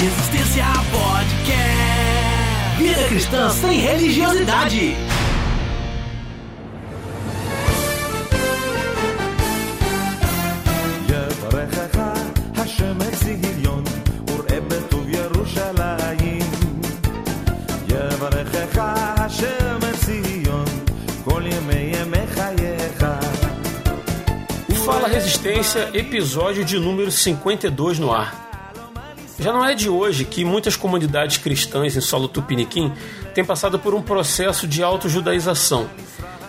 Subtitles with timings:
[0.00, 2.78] Resistência Podcast.
[2.78, 4.96] Vida cristã sem religiosidade.
[24.86, 28.49] Fala Resistência, episódio de número 52 no ar.
[29.40, 32.92] Já não é de hoje que muitas comunidades cristãs em solo tupiniquim
[33.34, 35.88] têm passado por um processo de auto-judaização.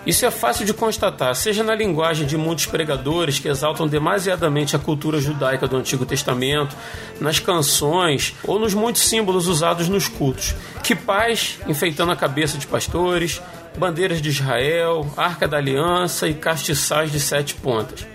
[0.05, 4.79] Isso é fácil de constatar, seja na linguagem de muitos pregadores que exaltam demasiadamente a
[4.79, 6.75] cultura judaica do Antigo Testamento,
[7.19, 10.53] nas canções ou nos muitos símbolos usados nos cultos.
[10.83, 13.41] Que paz enfeitando a cabeça de pastores,
[13.77, 18.10] bandeiras de Israel, arca da aliança e castiçais de sete pontas.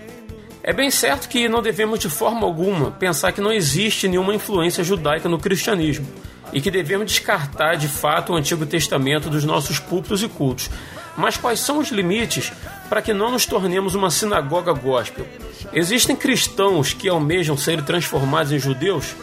[0.67, 4.83] É bem certo que não devemos de forma alguma pensar que não existe nenhuma influência
[4.83, 6.05] judaica no cristianismo
[6.51, 10.69] e que devemos descartar de fato o Antigo Testamento dos nossos púlpitos e cultos.
[11.15, 12.51] Mas quais são os limites
[12.89, 15.25] para que não nos tornemos uma sinagoga gospel?
[15.71, 19.15] Existem cristãos que almejam ser transformados em judeus?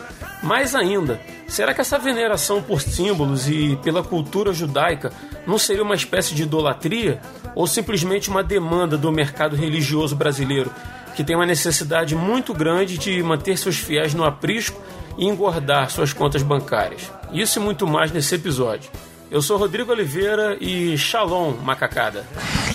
[0.43, 5.13] Mais ainda, será que essa veneração por símbolos e pela cultura judaica
[5.47, 7.21] não seria uma espécie de idolatria?
[7.55, 10.73] Ou simplesmente uma demanda do mercado religioso brasileiro,
[11.15, 14.81] que tem uma necessidade muito grande de manter seus fiéis no aprisco
[15.17, 17.11] e engordar suas contas bancárias?
[17.33, 18.91] Isso e muito mais nesse episódio.
[19.31, 22.25] Eu sou Rodrigo Oliveira e Shalom, macacada.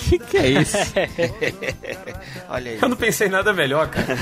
[0.09, 0.77] que, que é isso?
[2.49, 2.79] Olha aí.
[2.81, 4.17] Eu não pensei em nada melhor, cara.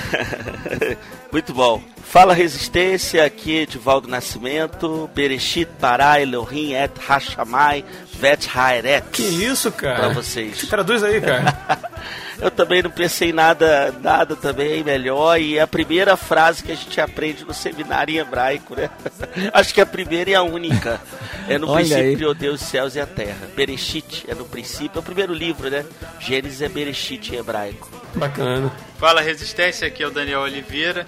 [1.31, 1.81] Muito bom.
[2.09, 7.83] Fala Resistência, aqui Edivaldo Nascimento, Bereshit Bara Elohim Et Hashamai
[8.13, 9.09] Vet Haeret.
[9.11, 9.97] Que isso, cara?
[9.97, 10.61] Pra vocês.
[10.69, 11.53] Traduz aí, cara.
[12.39, 15.39] Eu também não pensei em nada, nada também melhor.
[15.39, 18.89] E é a primeira frase que a gente aprende no seminário em hebraico, né?
[19.53, 21.01] Acho que é a primeira e a única.
[21.49, 23.49] É no Olha princípio criou Deus os céus e a terra.
[23.55, 25.83] Bereshit é no princípio, é o primeiro livro, né?
[26.19, 27.89] Gênesis é Bereshit em hebraico.
[28.15, 28.71] Bacana.
[28.97, 31.05] Fala Resistência, aqui é o Daniel Oliveira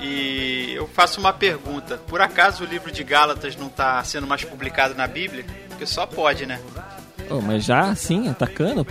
[0.00, 1.96] e eu faço uma pergunta.
[2.06, 5.44] Por acaso o livro de Gálatas não está sendo mais publicado na Bíblia?
[5.68, 6.60] Porque só pode, né?
[7.30, 8.86] Oh, mas já assim, atacando?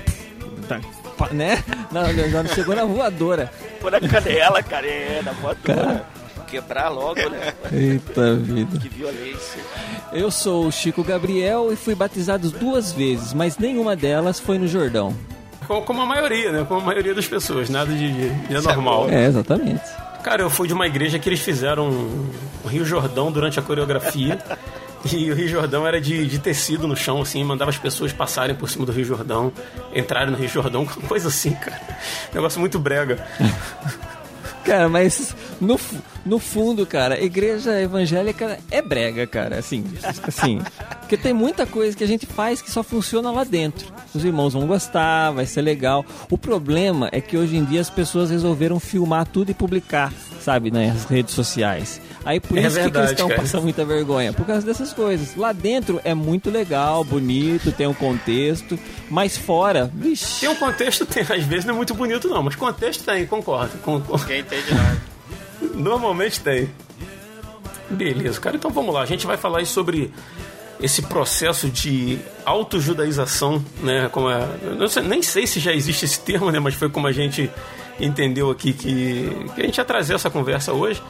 [0.67, 0.79] Tá,
[1.17, 1.63] pá, né?
[1.91, 3.51] Não, já não chegou na voadora.
[3.79, 6.05] Por a canela, cara, é, na voadora.
[6.47, 7.53] Quebrar logo, né?
[7.73, 8.79] Eita vida.
[8.79, 9.61] Que violência.
[10.13, 14.65] Eu sou o Chico Gabriel e fui batizado duas vezes, mas nenhuma delas foi no
[14.67, 15.13] Jordão.
[15.67, 16.65] Co- Como a maioria, né?
[16.65, 19.09] Como a maioria das pessoas, nada de, de, de anormal.
[19.09, 19.83] É, exatamente.
[20.27, 24.37] Cara, eu fui de uma igreja que eles fizeram o Rio Jordão durante a coreografia.
[25.13, 28.55] E o Rio Jordão era de, de tecido no chão, assim, mandava as pessoas passarem
[28.55, 29.53] por cima do Rio Jordão,
[29.93, 31.79] entrarem no Rio Jordão, coisa assim, cara.
[32.33, 33.25] Negócio muito brega.
[34.67, 35.79] Cara, mas no,
[36.25, 39.59] no fundo, cara, igreja evangélica é brega, cara.
[39.59, 39.81] Assim,
[40.23, 40.61] assim.
[40.99, 43.93] Porque tem muita coisa que a gente faz que só funciona lá dentro.
[44.13, 46.05] Os irmãos vão gostar, vai ser legal.
[46.29, 50.11] O problema é que hoje em dia as pessoas resolveram filmar tudo e publicar,
[50.47, 51.99] sabe, nas redes sociais.
[52.23, 53.41] Aí por É isso que verdade, cristão cara.
[53.41, 55.35] passa muita vergonha, por causa dessas coisas.
[55.35, 60.39] Lá dentro é muito legal, bonito, tem um contexto, mas fora, vixi.
[60.41, 63.77] Tem um contexto, tem, às vezes não é muito bonito não, mas contexto tem, concordo.
[63.79, 65.01] con- con- Ninguém entende nada.
[65.75, 66.69] Normalmente tem.
[67.89, 68.55] Beleza, cara.
[68.55, 69.01] Então vamos lá.
[69.01, 70.11] A gente vai falar aí sobre
[70.79, 74.07] esse processo de auto-judaização, né?
[74.11, 74.47] Como é,
[74.77, 76.59] não sei- nem sei se já existe esse termo, né?
[76.59, 77.49] Mas foi como a gente
[77.99, 81.01] entendeu aqui que, que a gente ia trazer essa conversa hoje.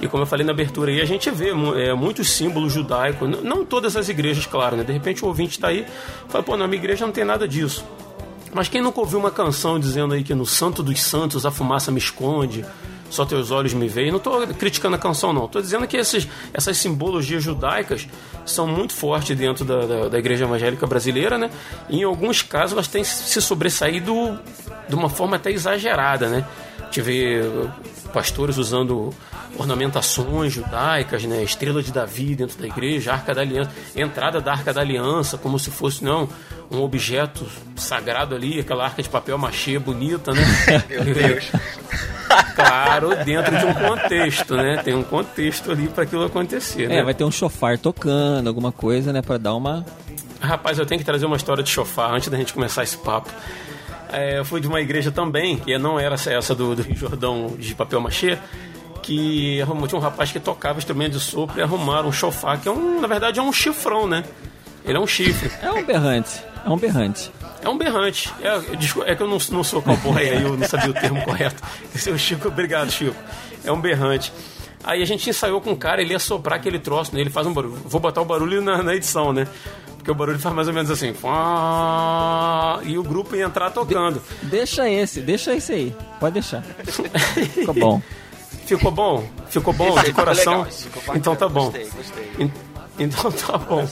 [0.00, 3.64] E como eu falei na abertura aí, a gente vê é, muitos símbolos judaicos, não
[3.64, 4.84] todas as igrejas, claro, né?
[4.84, 5.86] De repente o ouvinte está aí
[6.28, 7.84] e fala, pô, na minha igreja não tem nada disso.
[8.52, 11.90] Mas quem nunca ouviu uma canção dizendo aí que no Santo dos Santos a fumaça
[11.90, 12.64] me esconde,
[13.14, 14.10] só teus olhos me veem?
[14.10, 15.44] Não estou criticando a canção, não.
[15.44, 18.08] Estou dizendo que esses, essas simbologias judaicas
[18.44, 21.50] são muito fortes dentro da, da, da igreja evangélica brasileira, né?
[21.88, 24.38] E em alguns casos elas têm se sobressaído
[24.88, 26.44] de uma forma até exagerada, né?
[26.94, 27.40] A gente vê
[28.12, 29.12] pastores usando
[29.58, 31.42] ornamentações judaicas, né?
[31.42, 35.58] Estrela de Davi dentro da igreja, Arca da Aliança, entrada da Arca da Aliança, como
[35.58, 36.28] se fosse não
[36.70, 37.44] um objeto
[37.74, 40.42] sagrado ali, aquela arca de papel machê bonita, né?
[40.88, 41.50] Meu Deus.
[42.56, 44.80] Claro, dentro de um contexto, né?
[44.82, 46.98] Tem um contexto ali para aquilo acontecer, né?
[46.98, 49.84] É, vai ter um chofar tocando, alguma coisa, né, Pra dar uma
[50.40, 53.30] Rapaz, eu tenho que trazer uma história de chofar antes da gente começar esse papo.
[54.14, 57.54] É, eu fui de uma igreja também, que não era essa do, do Rio Jordão
[57.58, 58.38] de papel machê,
[59.02, 62.68] que arrumou, tinha um rapaz que tocava instrumento de sopro e arrumaram um chofar, que
[62.68, 64.24] é um, na verdade é um chifrão, né?
[64.84, 65.50] Ele é um chifre.
[65.62, 66.42] É um berrante.
[66.64, 67.32] É um berrante.
[67.62, 68.32] É um berrante.
[68.40, 71.62] É, é que eu não, não sou cowboy, aí eu não sabia o termo correto.
[71.94, 73.16] Esse é o Chico, obrigado, Chico.
[73.64, 74.32] É um berrante.
[74.84, 77.20] Aí a gente ensaiou com o cara, ele ia soprar aquele troço, né?
[77.20, 77.74] Ele faz um barulho.
[77.86, 79.48] Vou botar o barulho na, na edição, né?
[80.04, 81.14] Porque o barulho faz mais ou menos assim.
[82.84, 84.20] E o grupo ia entrar tocando.
[84.42, 85.96] Deixa esse, deixa esse aí.
[86.20, 86.60] Pode deixar.
[87.54, 88.02] Ficou bom.
[88.66, 89.26] Ficou bom?
[89.48, 90.58] Ficou bom de ficou coração?
[90.58, 91.64] legal, ficou bacana, então tá bom.
[91.70, 92.30] gostei, gostei.
[92.38, 92.52] En-
[92.98, 93.88] Então tá bom.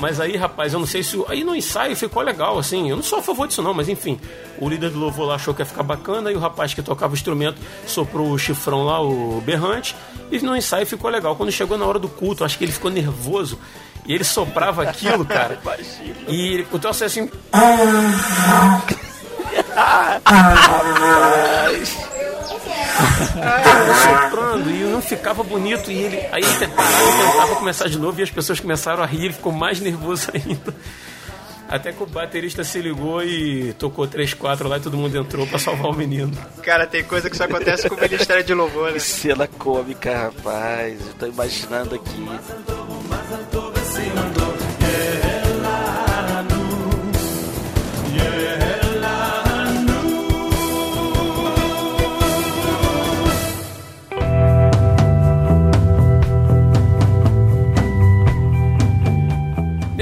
[0.00, 1.16] Mas aí, rapaz, eu não sei se.
[1.16, 2.88] o- Aí no ensaio ficou legal, assim.
[2.88, 4.18] Eu não sou a favor disso, não, mas enfim.
[4.58, 6.32] O líder do louvor lá achou que ia ficar bacana.
[6.32, 9.94] E o rapaz que tocava o instrumento soprou o chifrão lá, o berrante.
[10.32, 11.36] E no ensaio ficou legal.
[11.36, 13.58] Quando chegou na hora do culto, acho que ele ficou nervoso.
[14.06, 15.60] E ele soprava aquilo, cara.
[16.28, 17.30] E o troço é assim.
[24.02, 25.90] soprando e não ficava bonito.
[25.90, 29.06] E ele aí ele parava e tentava começar de novo e as pessoas começaram a
[29.06, 30.74] rir, ele ficou mais nervoso ainda.
[31.68, 35.46] Até que o baterista se ligou e tocou 3, 4 lá e todo mundo entrou
[35.46, 36.36] pra salvar o menino.
[36.64, 38.94] Cara, tem coisa que só acontece com o Ministério de Louvor, né?
[38.94, 41.00] Que cena cômica, rapaz.
[41.06, 42.26] Eu tô imaginando aqui.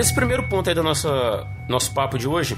[0.08, 1.06] Nesse primeiro ponto aí do nosso,
[1.69, 2.56] nosso papo de hoje,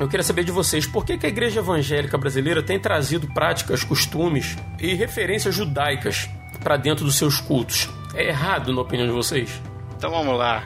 [0.00, 3.84] eu queria saber de vocês por que, que a igreja evangélica brasileira tem trazido práticas,
[3.84, 6.30] costumes e referências judaicas
[6.64, 7.90] para dentro dos seus cultos.
[8.14, 9.60] É errado, na opinião de vocês?
[9.98, 10.64] Então vamos lá.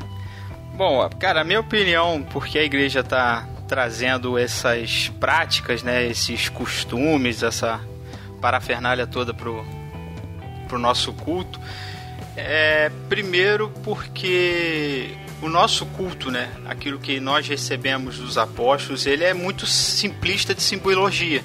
[0.76, 7.43] Bom, cara, a minha opinião, porque a igreja está trazendo essas práticas, né, esses costumes,
[7.43, 7.81] essa
[8.41, 9.67] parafernália toda pro,
[10.69, 11.61] pro nosso culto,
[12.37, 19.35] é primeiro porque o nosso culto, né, aquilo que nós recebemos dos apóstolos, ele é
[19.35, 21.43] muito simplista de simbologia.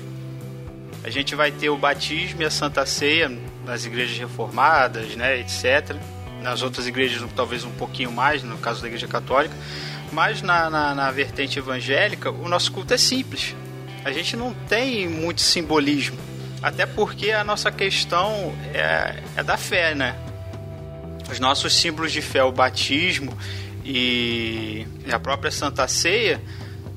[1.03, 3.31] A gente vai ter o batismo e a Santa Ceia
[3.65, 5.95] nas igrejas reformadas, né, etc.
[6.41, 9.55] Nas outras igrejas, talvez um pouquinho mais, no caso da Igreja Católica.
[10.11, 13.55] Mas na, na, na vertente evangélica, o nosso culto é simples.
[14.03, 16.17] A gente não tem muito simbolismo.
[16.61, 20.15] Até porque a nossa questão é, é da fé, né?
[21.31, 23.35] Os nossos símbolos de fé, o batismo
[23.83, 26.41] e a própria Santa Ceia,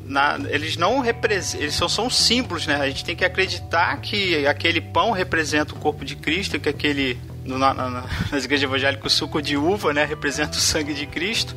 [0.04, 2.76] na, eles não representam, eles são, símbolos, né?
[2.76, 7.18] A gente tem que acreditar que aquele pão representa o corpo de Cristo, que aquele
[7.44, 7.90] no, na, na,
[8.30, 11.56] nas igrejas evangélicas o suco de uva, né, representa o sangue de Cristo.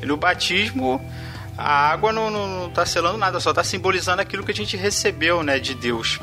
[0.00, 1.00] E no batismo
[1.56, 5.58] a água não está selando nada, só está simbolizando aquilo que a gente recebeu, né,
[5.58, 6.20] de Deus.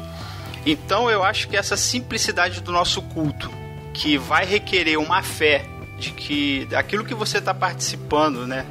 [0.66, 3.52] Então eu acho que essa simplicidade do nosso culto,
[3.94, 5.66] que vai requerer uma fé
[5.98, 8.66] de que aquilo que você está participando, né,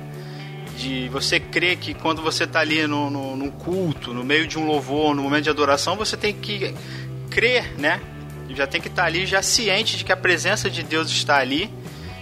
[0.77, 4.59] de você crer que quando você está ali no, no, num culto, no meio de
[4.59, 6.75] um louvor, no momento de adoração, você tem que
[7.31, 8.01] crer, né?
[8.51, 11.71] Já tem que estar ali já ciente de que a presença de Deus está ali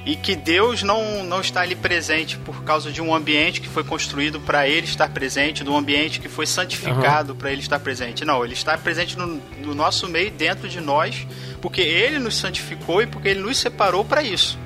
[0.05, 3.85] e que Deus não, não está ali presente por causa de um ambiente que foi
[3.85, 7.39] construído para ele estar presente, de um ambiente que foi santificado uhum.
[7.39, 8.25] para ele estar presente.
[8.25, 11.27] Não, ele está presente no, no nosso meio, dentro de nós,
[11.61, 14.59] porque ele nos santificou e porque ele nos separou para isso.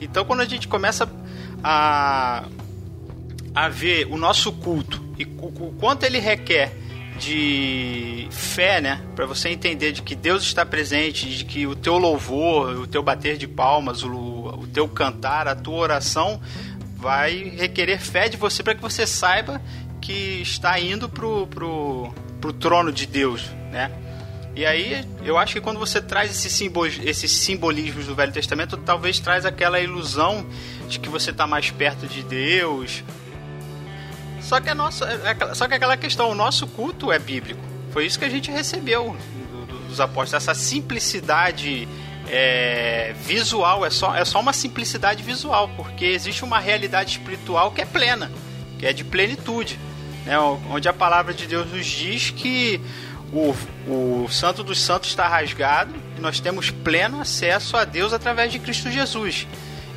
[0.00, 1.10] Então, quando a gente começa
[1.62, 2.44] a
[3.58, 6.72] a ver o nosso culto e o quanto ele requer
[7.18, 11.98] de fé, né, para você entender de que Deus está presente, de que o teu
[11.98, 16.40] louvor, o teu bater de palmas, o, o teu cantar, a tua oração
[16.94, 19.60] vai requerer fé de você para que você saiba
[20.00, 23.90] que está indo pro, pro, pro trono de Deus, né?
[24.58, 28.76] E aí, eu acho que quando você traz esses, simbol, esses simbolismos do Velho Testamento,
[28.76, 30.44] talvez traz aquela ilusão
[30.88, 33.04] de que você está mais perto de Deus,
[34.40, 37.60] só que, a nossa, é, só que aquela questão, o nosso culto é bíblico.
[37.92, 39.16] Foi isso que a gente recebeu
[39.86, 40.34] dos apóstolos.
[40.34, 41.86] Essa simplicidade
[42.28, 47.80] é, visual, é só, é só uma simplicidade visual, porque existe uma realidade espiritual que
[47.80, 48.28] é plena,
[48.76, 49.78] que é de plenitude.
[50.26, 50.36] Né?
[50.40, 52.80] Onde a palavra de Deus nos diz que
[53.32, 53.54] o,
[53.86, 58.58] o Santo dos Santos está rasgado e nós temos pleno acesso a Deus através de
[58.58, 59.46] Cristo Jesus.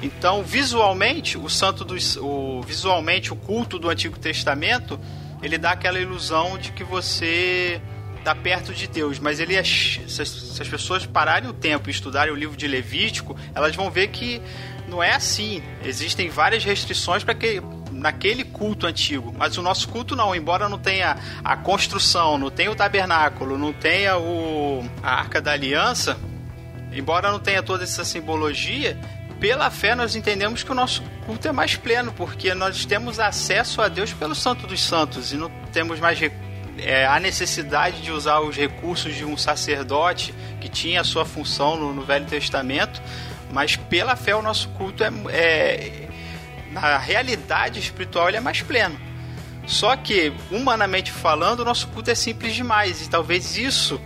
[0.01, 4.99] Então, visualmente, o santo do, o visualmente o culto do Antigo Testamento,
[5.43, 7.79] ele dá aquela ilusão de que você
[8.17, 11.91] está perto de Deus, mas ele é, se, se as pessoas pararem o tempo e
[11.91, 14.41] estudarem o livro de Levítico, elas vão ver que
[14.87, 15.61] não é assim.
[15.83, 20.77] Existem várias restrições para que naquele culto antigo, mas o nosso culto não, embora não
[20.77, 26.17] tenha a construção, não tenha o tabernáculo, não tenha o a Arca da Aliança,
[26.91, 28.97] embora não tenha toda essa simbologia,
[29.39, 33.81] pela fé nós entendemos que o nosso culto é mais pleno, porque nós temos acesso
[33.81, 36.19] a Deus pelo Santo dos Santos e não temos mais
[36.77, 41.75] é, a necessidade de usar os recursos de um sacerdote que tinha a sua função
[41.75, 43.01] no, no Velho Testamento,
[43.51, 46.07] mas pela fé o nosso culto é, é
[46.71, 48.99] na realidade espiritual ele é mais pleno.
[49.67, 54.01] Só que, humanamente falando, o nosso culto é simples demais e talvez isso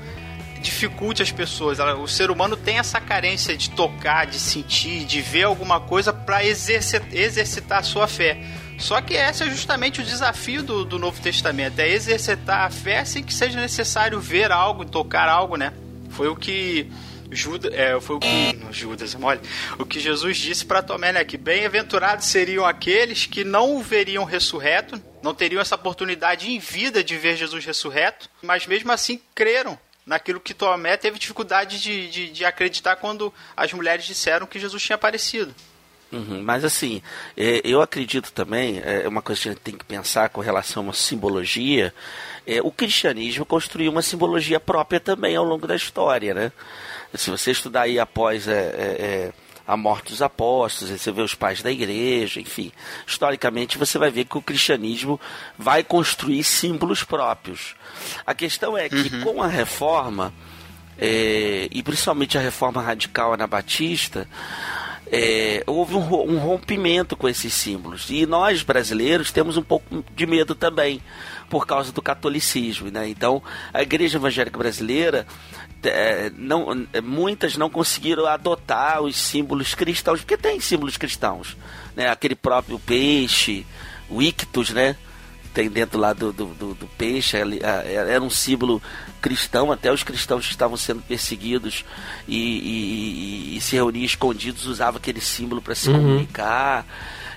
[0.61, 1.79] dificulte as pessoas.
[1.79, 6.43] O ser humano tem essa carência de tocar, de sentir, de ver alguma coisa para
[6.43, 8.37] exercitar a sua fé.
[8.77, 13.05] Só que esse é justamente o desafio do, do Novo Testamento, é exercitar a fé
[13.05, 15.71] sem que seja necessário ver algo, tocar algo, né?
[16.09, 16.91] Foi o que
[17.31, 18.27] Judas, é, foi o que
[18.71, 19.41] Judas, olha,
[19.77, 24.23] o que Jesus disse para Tomé, né, que bem-aventurados seriam aqueles que não o veriam
[24.23, 29.77] ressurreto, não teriam essa oportunidade em vida de ver Jesus ressurreto, mas mesmo assim creram
[30.05, 34.81] naquilo que Tomé teve dificuldade de, de, de acreditar quando as mulheres disseram que Jesus
[34.83, 35.53] tinha aparecido.
[36.11, 37.01] Uhum, mas assim,
[37.35, 40.83] é, eu acredito também, é uma coisa que a gente tem que pensar com relação
[40.83, 41.93] uma simbologia,
[42.45, 46.51] é, o cristianismo construiu uma simbologia própria também ao longo da história, né?
[47.17, 49.33] Se você estudar aí após é, é, é
[49.67, 52.71] a morte dos apóstolos, você vê os pais da igreja, enfim,
[53.05, 55.19] historicamente você vai ver que o cristianismo
[55.57, 57.75] vai construir símbolos próprios.
[58.25, 59.23] A questão é que uhum.
[59.23, 60.33] com a reforma,
[60.99, 64.27] é, e principalmente a reforma radical anabatista,
[65.11, 68.07] é, houve um, um, rompimento com esses símbolos.
[68.09, 71.01] E nós, brasileiros, temos um pouco de medo também,
[71.49, 72.89] por causa do catolicismo.
[72.89, 73.07] Né?
[73.09, 73.41] Então,
[73.73, 75.27] a Igreja Evangélica Brasileira,
[75.85, 81.55] é, não, é, muitas não conseguiram adotar os símbolos cristãos, porque tem símbolos cristãos.
[81.95, 82.09] Né?
[82.09, 83.65] Aquele próprio peixe,
[84.09, 84.95] o ictus, né?
[85.55, 88.83] tem dentro lá do, do, do, do peixe, era um símbolo
[89.21, 91.85] cristão, até os cristãos que estavam sendo perseguidos
[92.27, 95.95] e, e, e, se reuniam escondidos usavam aquele símbolo para se uhum.
[95.95, 96.85] comunicar.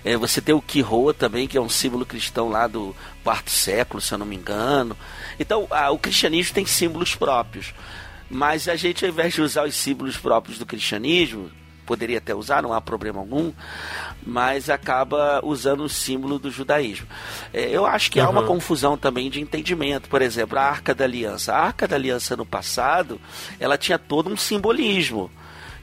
[0.05, 4.01] É, você tem o Quiroa também, que é um símbolo cristão lá do quarto século,
[4.01, 4.97] se eu não me engano.
[5.39, 7.73] Então, a, o cristianismo tem símbolos próprios.
[8.31, 11.51] Mas a gente, ao invés de usar os símbolos próprios do cristianismo,
[11.89, 13.51] poderia até usar, não há problema algum,
[14.27, 17.07] mas acaba usando o símbolo do judaísmo.
[17.53, 18.27] É, eu acho que uhum.
[18.27, 20.07] há uma confusão também de entendimento.
[20.11, 21.55] Por exemplo, a Arca da Aliança.
[21.55, 23.19] A Arca da Aliança no passado,
[23.59, 25.31] ela tinha todo um simbolismo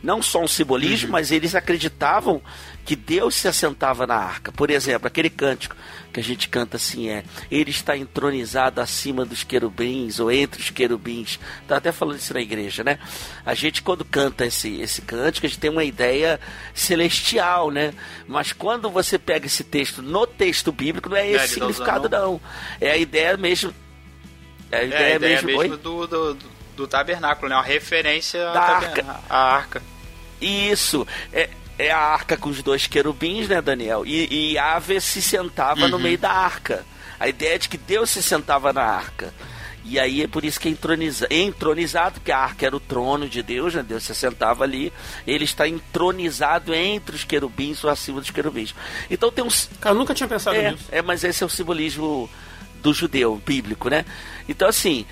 [0.05, 1.11] não só um simbolismo, uhum.
[1.13, 2.41] mas eles acreditavam
[2.85, 4.51] que Deus se assentava na arca.
[4.51, 5.75] Por exemplo, aquele cântico
[6.13, 10.69] que a gente canta assim é: Ele está entronizado acima dos querubins ou entre os
[10.69, 11.39] querubins.
[11.67, 12.99] Tá até falando isso na igreja, né?
[13.43, 16.39] A gente quando canta esse esse cântico, a gente tem uma ideia
[16.73, 17.93] celestial, né?
[18.27, 22.33] Mas quando você pega esse texto no texto bíblico, não é esse é, significado não.
[22.33, 22.41] não.
[22.79, 23.73] É a ideia mesmo
[24.71, 26.37] é a ideia, é a ideia mesmo, mesmo do, do,
[26.75, 27.55] do, tabernáculo, né?
[27.55, 29.05] Uma referência da arca.
[29.29, 29.94] À arca.
[30.41, 31.07] Isso.
[31.31, 34.05] É, é a arca com os dois querubins, né, Daniel?
[34.05, 35.89] E, e Ave se sentava uhum.
[35.89, 36.85] no meio da arca.
[37.19, 39.33] A ideia é de que Deus se sentava na arca.
[39.87, 42.79] E aí é por isso que é entroniza, é entronizado, porque a arca era o
[42.79, 43.83] trono de Deus, né?
[43.83, 44.91] Deus se sentava ali.
[45.27, 48.73] Ele está entronizado entre os querubins ou acima dos querubins.
[49.11, 49.69] Então tem uns.
[49.79, 50.85] Cara, eu nunca tinha pensado é, nisso.
[50.91, 52.27] É, mas esse é o simbolismo
[52.81, 54.05] do judeu, bíblico, né?
[54.49, 55.05] Então, assim,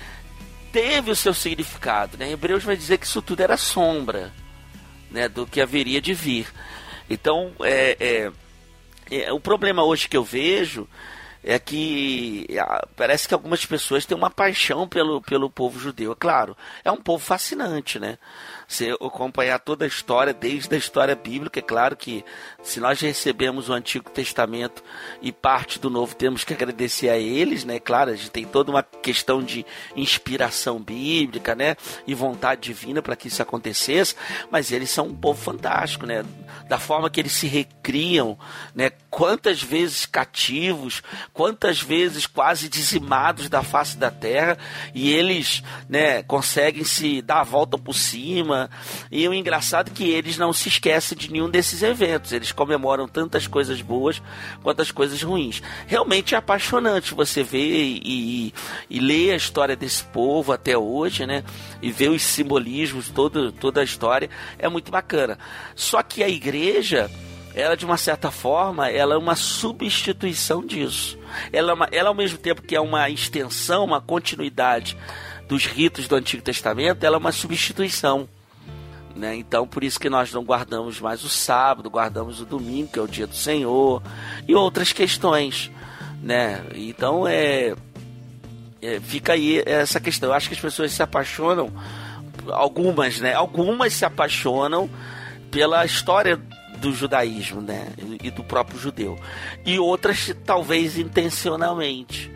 [0.72, 2.32] teve o seu significado, né?
[2.32, 4.32] Hebreus vai dizer que isso tudo era sombra
[5.14, 6.52] né, do que haveria de vir.
[7.08, 8.32] Então, é, é,
[9.10, 10.88] é, o problema hoje que eu vejo
[11.42, 12.48] é que
[12.96, 16.12] parece que algumas pessoas têm uma paixão pelo, pelo povo judeu.
[16.12, 18.18] É claro, é um povo fascinante, né?
[18.74, 22.24] Você acompanhar toda a história, desde a história bíblica, é claro que
[22.60, 24.82] se nós recebemos o Antigo Testamento
[25.22, 27.78] e parte do Novo, temos que agradecer a eles, né?
[27.78, 29.64] Claro, a gente tem toda uma questão de
[29.94, 31.76] inspiração bíblica, né?
[32.04, 34.16] E vontade divina para que isso acontecesse,
[34.50, 36.24] mas eles são um povo fantástico, né?
[36.68, 38.36] Da forma que eles se recriam,
[38.74, 38.90] né?
[39.08, 41.00] Quantas vezes cativos,
[41.32, 44.58] quantas vezes quase dizimados da face da terra,
[44.92, 48.63] e eles, né, conseguem se dar a volta por cima
[49.10, 52.32] E o engraçado é que eles não se esquecem de nenhum desses eventos.
[52.32, 54.22] Eles comemoram tantas coisas boas
[54.62, 55.62] quanto as coisas ruins.
[55.86, 58.54] Realmente é apaixonante você ver e, e,
[58.90, 61.44] e ler a história desse povo até hoje, né?
[61.82, 64.28] E ver os simbolismos, todo, toda a história.
[64.58, 65.38] É muito bacana.
[65.74, 67.10] Só que a igreja
[67.54, 71.16] ela de uma certa forma, ela é uma substituição disso.
[71.52, 74.96] Ela, é uma, ela ao mesmo tempo que é uma extensão, uma continuidade
[75.48, 78.28] dos ritos do Antigo Testamento, ela é uma substituição.
[79.14, 79.36] Né?
[79.36, 83.02] Então, por isso que nós não guardamos mais o sábado, guardamos o domingo, que é
[83.02, 84.02] o dia do Senhor,
[84.46, 85.70] e outras questões.
[86.20, 86.60] Né?
[86.74, 87.74] Então, é,
[88.82, 90.30] é, fica aí essa questão.
[90.30, 91.70] Eu acho que as pessoas se apaixonam,
[92.50, 93.34] algumas, né?
[93.34, 94.90] Algumas se apaixonam
[95.50, 96.40] pela história
[96.78, 97.88] do judaísmo, né?
[98.22, 99.18] E do próprio judeu.
[99.64, 102.34] E outras, talvez intencionalmente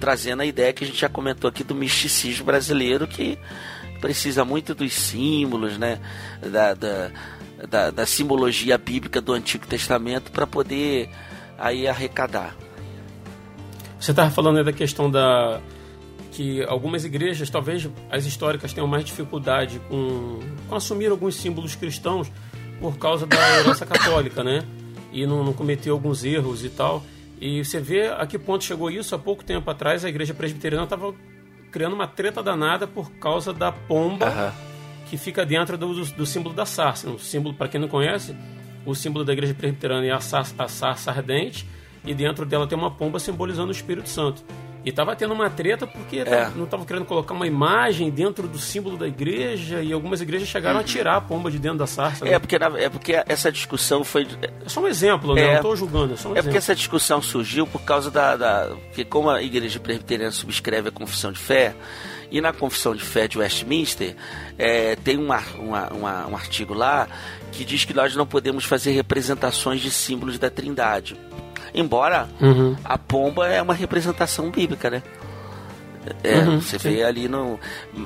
[0.00, 3.38] trazendo a ideia que a gente já comentou aqui do misticismo brasileiro que
[3.96, 6.00] precisa muito dos símbolos, né?
[6.40, 7.10] Da, da,
[7.68, 11.08] da, da simbologia bíblica do Antigo Testamento para poder
[11.58, 12.56] aí arrecadar.
[13.98, 15.60] Você estava falando da questão da
[16.32, 22.30] que algumas igrejas, talvez as históricas, tenham mais dificuldade com, com assumir alguns símbolos cristãos
[22.78, 24.62] por causa da herança católica, né?
[25.10, 25.54] E não, não
[25.90, 27.02] alguns erros e tal.
[27.40, 29.14] E você vê a que ponto chegou isso.
[29.14, 31.14] Há pouco tempo atrás, a igreja presbiteriana estava
[31.76, 34.52] criando uma treta danada por causa da pomba Aham.
[35.10, 37.10] que fica dentro do, do, do símbolo da sarça.
[37.10, 38.34] O símbolo, para quem não conhece,
[38.86, 41.68] o símbolo da igreja presbiteriana é a sarça, a sarça ardente
[42.02, 44.42] e dentro dela tem uma pomba simbolizando o Espírito Santo.
[44.86, 46.48] E tava tendo uma treta porque É.
[46.54, 50.78] não estavam querendo colocar uma imagem dentro do símbolo da igreja e algumas igrejas chegaram
[50.78, 52.24] a tirar a pomba de dentro da sarça.
[52.24, 52.30] né?
[52.34, 54.28] É porque, é porque essa discussão foi.
[54.40, 55.40] É só um exemplo, né?
[55.42, 55.46] É.
[55.48, 56.58] Não estou julgando, é só um É porque exemplo.
[56.58, 58.68] essa discussão surgiu por causa da, da.
[58.86, 61.74] Porque como a igreja presbiteriana subscreve a confissão de fé,
[62.30, 64.14] e na confissão de fé de Westminster,
[64.56, 67.08] é, tem um, ar- uma- uma- um artigo lá
[67.50, 71.16] que diz que nós não podemos fazer representações de símbolos da trindade.
[71.76, 72.74] Embora Uhum.
[72.84, 75.02] a pomba é uma representação bíblica, né?
[76.22, 76.88] É, Uhum, você sim.
[76.90, 77.58] vê ali no.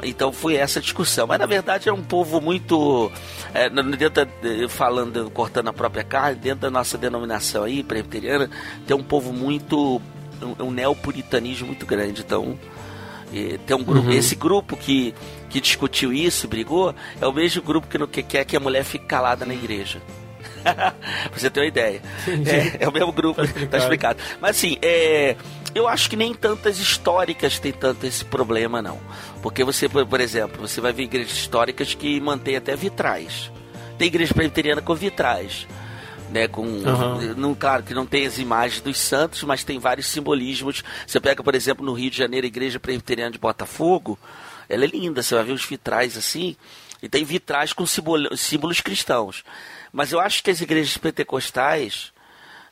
[0.03, 1.27] Então foi essa discussão.
[1.27, 3.13] Mas na verdade é um povo muito.
[3.55, 4.27] É, dentro
[4.71, 8.49] falando, cortando a própria carne, dentro da nossa denominação aí, presbiteriana,
[8.87, 10.01] tem um povo muito.
[10.43, 12.23] um, um neopuritanismo muito grande.
[12.23, 12.59] Então.
[13.35, 14.13] eh, tem um grupo, Uhum.
[14.15, 15.15] esse grupo que,
[15.51, 18.83] que discutiu isso, brigou, é o mesmo grupo que, não, que quer que a mulher
[18.83, 20.01] fique calada na igreja.
[21.31, 22.03] pra você ter uma ideia.
[22.27, 23.83] É, é o mesmo grupo, Tá tá explicado.
[23.83, 24.23] explicado.
[24.41, 25.37] Mas assim, é,
[25.75, 28.99] eu acho que nem tantas históricas têm tanto esse problema, não.
[29.43, 33.51] Porque você, por, exemplo, você vai ver igrejas históricas que mantêm até vitrais.
[33.99, 35.67] Tem igreja presbiteriana com vitrais.
[36.31, 37.35] Né, com, Aham.
[37.37, 40.85] não, claro que não tem as imagens dos santos, mas tem vários simbolismos.
[41.05, 44.17] Você pega, por exemplo, no Rio de Janeiro, a igreja presbiteriana de Botafogo,
[44.69, 46.55] ela é linda, você vai ver os vitrais assim,
[47.03, 49.43] e tem vitrais com símbolos cristãos.
[49.93, 52.13] Mas eu acho que as igrejas pentecostais,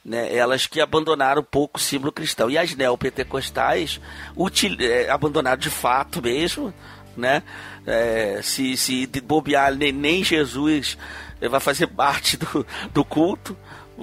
[0.04, 2.50] né, elas que abandonaram um pouco o símbolo cristão.
[2.50, 4.00] E as neopentecostais
[4.36, 6.72] util, é, abandonaram de fato mesmo,
[7.16, 7.42] né?
[7.86, 10.96] É, se, se bobear, nem, nem Jesus
[11.40, 13.56] eh, vai fazer parte do, do culto,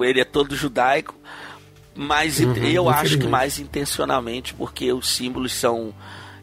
[0.04, 1.16] ele é todo judaico,
[1.96, 5.94] mas Uhum, eu acho que mais intencionalmente, porque os símbolos são.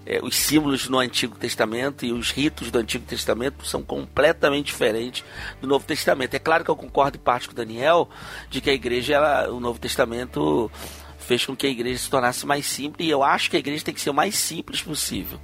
[0.06, 5.24] É, os símbolos no Antigo Testamento e os ritos do Antigo Testamento são completamente diferentes
[5.60, 6.34] do Novo Testamento.
[6.34, 8.08] É claro que eu concordo em parte com o Daniel
[8.50, 10.70] de que a igreja, ela, o Novo Testamento
[11.18, 13.84] fez com que a igreja se tornasse mais simples e eu acho que a igreja
[13.84, 15.38] tem que ser o mais simples possível.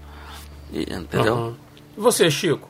[0.72, 1.34] E- Entendeu?
[1.34, 1.56] Aham.
[1.96, 2.68] E você, Chico?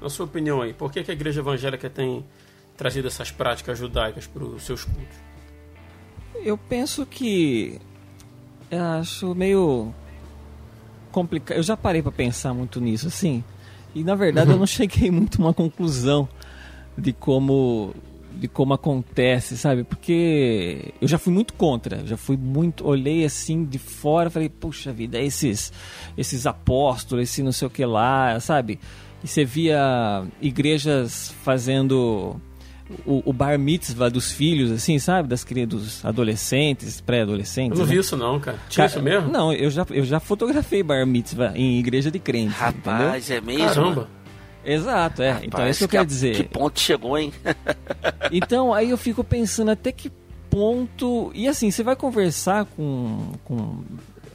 [0.00, 2.24] Na sua opinião aí, por que, que a igreja evangélica tem
[2.76, 5.16] trazido essas práticas judaicas para os seus cultos?
[6.44, 7.80] Eu penso que.
[8.70, 9.94] Eu acho meio.
[11.12, 11.56] Complicado.
[11.56, 13.44] Eu já parei pra pensar muito nisso, assim.
[13.94, 16.28] E na verdade eu não cheguei muito a uma conclusão
[16.98, 17.94] de como.
[18.32, 19.84] de como acontece, sabe?
[19.84, 22.04] Porque eu já fui muito contra.
[22.06, 22.86] Já fui muito.
[22.86, 25.72] Olhei assim de fora falei, puxa vida, esses.
[26.16, 28.80] esses apóstolos, esse não sei o que lá, sabe?
[29.22, 32.40] E você via igrejas fazendo
[33.06, 35.28] o, o bar mitzvah dos filhos, assim, sabe?
[35.28, 37.78] Das crianças, dos adolescentes, Eu pré-adolescentes.
[37.78, 37.92] não né?
[37.92, 38.58] vi isso não, cara.
[38.68, 39.30] Tinha Cara, isso mesmo?
[39.30, 42.52] Não, eu já, eu já fotografei bar mitzvah em igreja de crente.
[42.54, 43.66] Rapaz, é mesmo?
[43.66, 43.90] Caramba.
[43.90, 44.06] entendeu?
[44.64, 45.30] Exato, é.
[45.30, 46.36] Rapaz, então é isso que eu quero dizer.
[46.36, 47.32] Que ponto chegou, hein?
[48.30, 50.10] Então, aí eu fico pensando até que
[50.48, 51.30] ponto.
[51.34, 53.82] E assim, você vai conversar com, com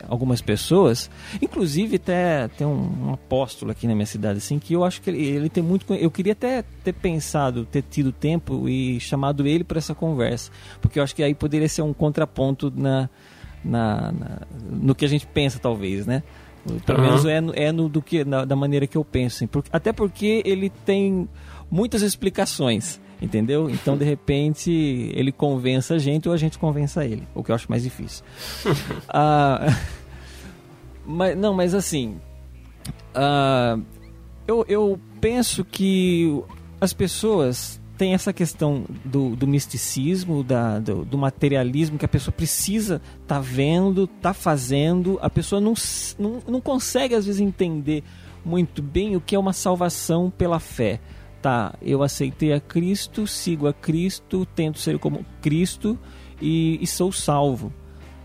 [0.07, 1.09] algumas pessoas,
[1.41, 5.09] inclusive até tem um, um apóstolo aqui na minha cidade, assim, que eu acho que
[5.09, 5.91] ele, ele tem muito.
[5.93, 10.99] Eu queria até ter pensado, ter tido tempo e chamado ele para essa conversa, porque
[10.99, 13.09] eu acho que aí poderia ser um contraponto na,
[13.63, 16.23] na, na- no que a gente pensa, talvez, né?
[16.85, 19.37] Pelo menos é, no- é no, do que, na- da maneira que eu penso.
[19.37, 19.47] assim.
[19.47, 21.27] Por- até porque ele tem
[21.71, 23.69] muitas explicações, entendeu?
[23.69, 24.69] Então, de repente,
[25.15, 28.23] ele convença a gente ou a gente convença ele, o que eu acho mais difícil.
[29.07, 29.65] Ah,
[31.07, 32.19] mas, não, mas assim,
[33.15, 33.79] ah,
[34.45, 36.43] eu, eu penso que
[36.79, 42.31] as pessoas têm essa questão do, do misticismo, da, do, do materialismo, que a pessoa
[42.31, 45.73] precisa tá vendo, tá fazendo, a pessoa não,
[46.19, 48.03] não, não consegue às vezes entender
[48.45, 50.99] muito bem o que é uma salvação pela fé.
[51.41, 55.97] Tá, eu aceitei a Cristo, sigo a Cristo, tento ser como Cristo
[56.41, 57.71] e, e sou salvo.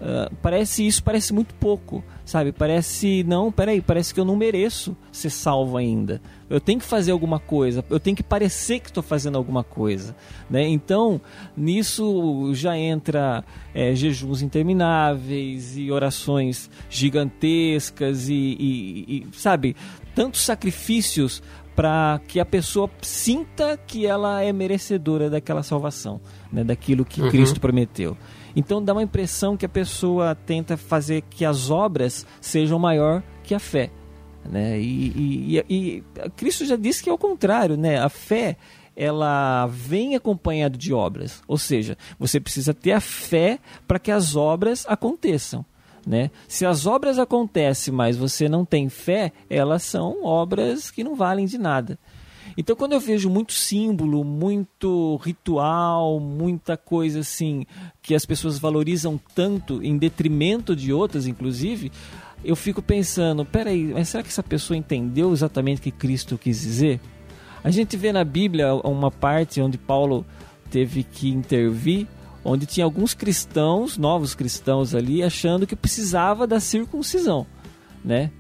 [0.02, 2.50] Uh, parece isso, parece muito pouco, sabe?
[2.50, 6.20] Parece, não, peraí, parece que eu não mereço ser salvo ainda.
[6.50, 10.16] Eu tenho que fazer alguma coisa, eu tenho que parecer que estou fazendo alguma coisa,
[10.50, 10.66] né?
[10.66, 11.20] Então,
[11.56, 19.76] nisso já entra é, jejuns intermináveis e orações gigantescas e, e, e sabe,
[20.16, 21.40] tantos sacrifícios
[21.76, 26.20] para que a pessoa sinta que ela é merecedora daquela salvação,
[26.52, 26.64] né?
[26.64, 27.30] daquilo que uhum.
[27.30, 28.16] Cristo prometeu.
[28.54, 33.54] Então dá uma impressão que a pessoa tenta fazer que as obras sejam maior que
[33.54, 33.90] a fé.
[34.44, 34.80] Né?
[34.80, 37.98] E, e, e, e Cristo já disse que é o contrário, né?
[37.98, 38.56] A fé
[38.94, 44.36] ela vem acompanhada de obras, ou seja, você precisa ter a fé para que as
[44.36, 45.64] obras aconteçam.
[46.06, 46.30] Né?
[46.48, 51.46] Se as obras acontecem, mas você não tem fé, elas são obras que não valem
[51.46, 51.98] de nada.
[52.56, 57.66] Então, quando eu vejo muito símbolo, muito ritual, muita coisa assim
[58.02, 61.90] que as pessoas valorizam tanto em detrimento de outras, inclusive,
[62.44, 66.60] eu fico pensando: peraí, mas será que essa pessoa entendeu exatamente o que Cristo quis
[66.60, 67.00] dizer?
[67.64, 70.26] A gente vê na Bíblia uma parte onde Paulo
[70.70, 72.08] teve que intervir,
[72.44, 77.46] onde tinha alguns cristãos, novos cristãos ali, achando que precisava da circuncisão,
[78.04, 78.30] né?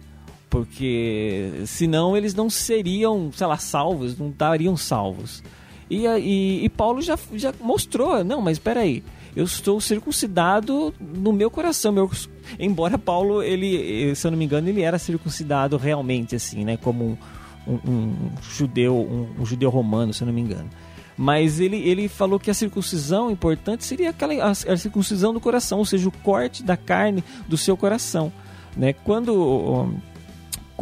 [0.52, 5.42] Porque senão eles não seriam, sei lá, salvos, não estariam salvos.
[5.88, 9.02] E, e, e, Paulo já, já mostrou, não, mas espera aí,
[9.34, 12.10] eu estou circuncidado no meu coração, meu,
[12.58, 17.18] embora Paulo, ele, se eu não me engano, ele era circuncidado realmente, assim, né, como
[17.66, 20.68] um, um, um judeu, um, um, judeu romano, se eu não me engano.
[21.16, 25.78] Mas ele, ele falou que a circuncisão importante seria aquela a, a circuncisão do coração,
[25.78, 28.30] ou seja, o corte da carne do seu coração.
[28.76, 28.92] Né?
[28.92, 29.98] Quando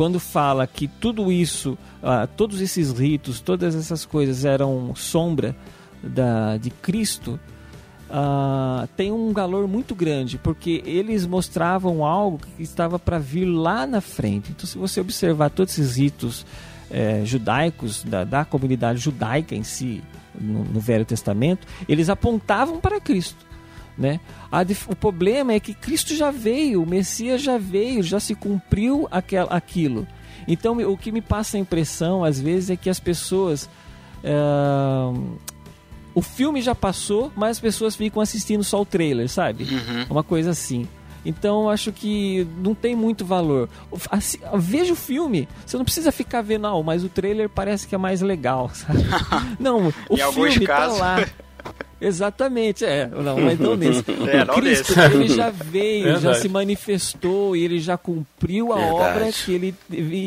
[0.00, 5.54] quando fala que tudo isso, uh, todos esses ritos, todas essas coisas eram sombra
[6.02, 7.38] da, de Cristo,
[8.08, 13.86] uh, tem um valor muito grande, porque eles mostravam algo que estava para vir lá
[13.86, 14.52] na frente.
[14.52, 16.46] Então, se você observar todos esses ritos
[16.90, 20.02] eh, judaicos, da, da, comunidade judaica em si,
[20.34, 23.49] no, no Velho Testamento, eles apontavam para Cristo.
[24.00, 24.18] Né?
[24.88, 29.46] o problema é que Cristo já veio, o Messias já veio, já se cumpriu aquel,
[29.50, 30.08] aquilo.
[30.48, 33.68] Então, o que me passa a impressão, às vezes, é que as pessoas.
[34.24, 35.36] Uh,
[36.14, 39.64] o filme já passou, mas as pessoas ficam assistindo só o trailer, sabe?
[39.64, 40.06] Uhum.
[40.08, 40.88] Uma coisa assim.
[41.24, 43.68] Então acho que não tem muito valor.
[44.10, 45.48] Assim, veja o filme.
[45.64, 49.04] Você não precisa ficar vendo, não, mas o trailer parece que é mais legal, sabe?
[49.60, 51.24] não, o filme tá lá.
[52.00, 53.06] Exatamente, é.
[53.06, 54.04] Não, mas não nesse.
[54.28, 55.14] É, não Cristo, nesse.
[55.16, 56.24] ele já veio, Verdade.
[56.24, 58.94] já se manifestou e ele já cumpriu a Verdade.
[58.94, 59.74] obra que ele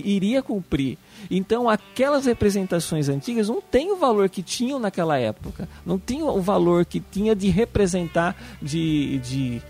[0.06, 0.98] iria cumprir.
[1.32, 5.68] Então, aquelas representações antigas não têm o valor que tinham naquela época.
[5.86, 9.62] Não tinham o valor que tinha de representar, de, de,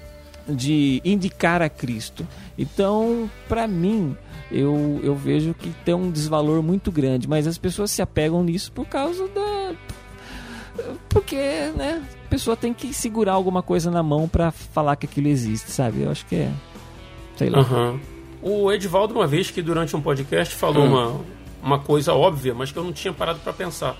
[0.48, 2.28] de indicar a Cristo.
[2.58, 4.18] Então, para mim,
[4.52, 7.28] eu, eu vejo que tem um desvalor muito grande.
[7.30, 9.74] Mas as pessoas se apegam nisso por causa da
[11.10, 11.38] porque,
[11.76, 15.70] né, a pessoa tem que segurar alguma coisa na mão para falar que aquilo existe,
[15.70, 16.02] sabe?
[16.02, 16.52] Eu acho que é.
[17.38, 17.60] Sei lá.
[17.60, 18.00] Uhum.
[18.42, 20.92] O Edvaldo, uma vez que durante um podcast falou uhum.
[20.92, 21.22] uma,
[21.64, 23.96] uma coisa óbvia, mas que eu não tinha parado para pensar: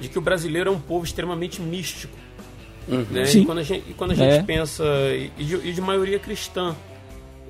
[0.00, 2.16] de que o brasileiro é um povo extremamente místico.
[2.88, 3.06] Uhum.
[3.10, 3.26] Né?
[3.26, 3.42] Sim.
[3.42, 4.42] E quando a gente, quando a gente é.
[4.42, 4.84] pensa.
[5.38, 6.74] E de, e de maioria cristã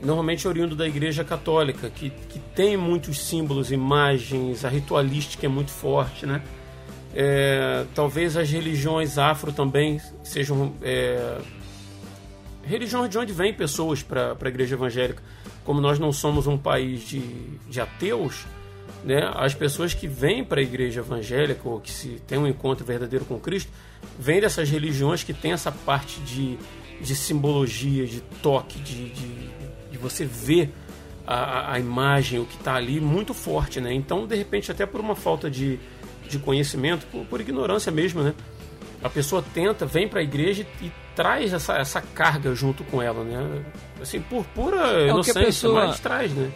[0.02, 5.70] normalmente oriundo da Igreja Católica, que, que tem muitos símbolos, imagens, a ritualística é muito
[5.70, 6.42] forte, né?
[7.14, 11.38] É, talvez as religiões afro também sejam é,
[12.64, 15.22] religiões de onde vêm pessoas para a igreja evangélica.
[15.64, 17.20] Como nós não somos um país de,
[17.68, 18.46] de ateus,
[19.04, 22.84] né, as pessoas que vêm para a igreja evangélica ou que se tem um encontro
[22.84, 23.70] verdadeiro com Cristo,
[24.18, 26.58] vêm dessas religiões que tem essa parte de,
[27.00, 29.50] de simbologia, de toque, de, de,
[29.90, 30.72] de você ver
[31.26, 33.80] a, a imagem, o que está ali, muito forte.
[33.80, 33.92] Né?
[33.92, 35.78] Então, de repente, até por uma falta de,
[36.28, 38.34] de conhecimento, por, por ignorância mesmo, né?
[39.02, 43.00] A pessoa tenta, vem para a igreja e, e traz essa, essa carga junto com
[43.00, 43.64] ela, né?
[44.00, 45.86] Assim, por pura é inocência, pessoa...
[45.86, 46.50] mas traz, né?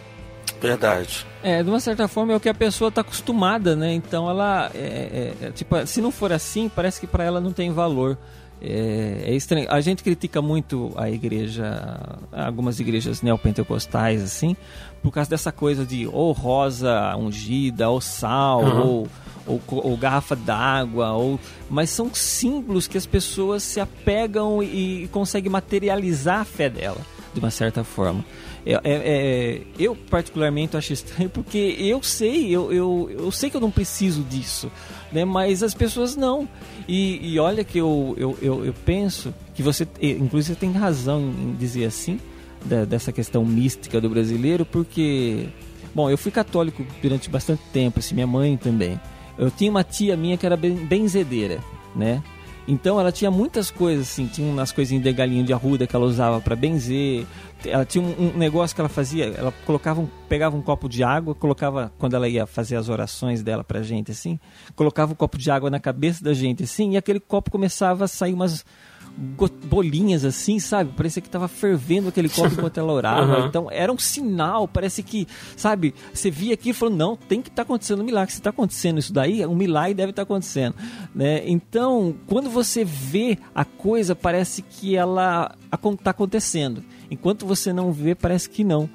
[0.60, 1.26] Verdade.
[1.42, 3.92] É, de uma certa forma é o que a pessoa está acostumada, né?
[3.92, 7.52] Então ela, é, é, é, tipo, se não for assim, parece que para ela não
[7.52, 8.16] tem valor.
[8.64, 9.66] É, é, estranho.
[9.68, 11.98] A gente critica muito a igreja,
[12.30, 14.56] algumas igrejas neopentecostais, assim,
[15.02, 18.86] por causa dessa coisa de ou rosa ungida, ou sal, uhum.
[18.86, 19.08] ou
[19.46, 25.08] ou, ou garrafa d'água, ou mas são símbolos que as pessoas se apegam e, e
[25.08, 27.00] conseguem materializar a fé dela.
[27.32, 28.24] de uma certa forma.
[28.64, 33.56] É, é, é, eu particularmente acho estranho porque eu sei, eu, eu, eu sei que
[33.56, 34.70] eu não preciso disso,
[35.10, 35.24] né?
[35.24, 36.48] Mas as pessoas não.
[36.86, 41.56] E, e olha que eu, eu, eu, eu, penso que você, inclusive, tem razão em
[41.56, 42.20] dizer assim
[42.64, 45.48] da, dessa questão mística do brasileiro, porque,
[45.94, 49.00] bom, eu fui católico durante bastante tempo, assim, minha mãe também.
[49.38, 51.60] Eu tinha uma tia minha que era benzedeira,
[51.94, 52.22] né?
[52.66, 56.04] Então ela tinha muitas coisas, assim, tinha umas coisinhas de galinha de arruda que ela
[56.04, 57.26] usava para benzer.
[57.64, 61.02] Ela tinha um, um, negócio que ela fazia, ela colocava um, pegava um copo de
[61.02, 64.38] água, colocava, quando ela ia fazer as orações dela pra gente, assim,
[64.74, 68.08] colocava um copo de água na cabeça da gente, assim, e aquele copo começava a
[68.08, 68.64] sair umas,
[69.16, 70.92] bolinhas assim, sabe?
[70.96, 73.22] Parecia que estava fervendo aquele copo enquanto ela orava.
[73.32, 73.46] Uhum.
[73.46, 75.94] Então era um sinal, parece que, sabe?
[76.12, 78.32] Você via aqui e falou: não, tem que estar tá acontecendo um milagre.
[78.32, 80.74] Se está acontecendo isso daí, um milagre deve estar tá acontecendo.
[81.14, 81.42] Né?
[81.48, 86.82] Então, quando você vê a coisa, parece que ela está acontecendo.
[87.10, 88.88] Enquanto você não vê, parece que não.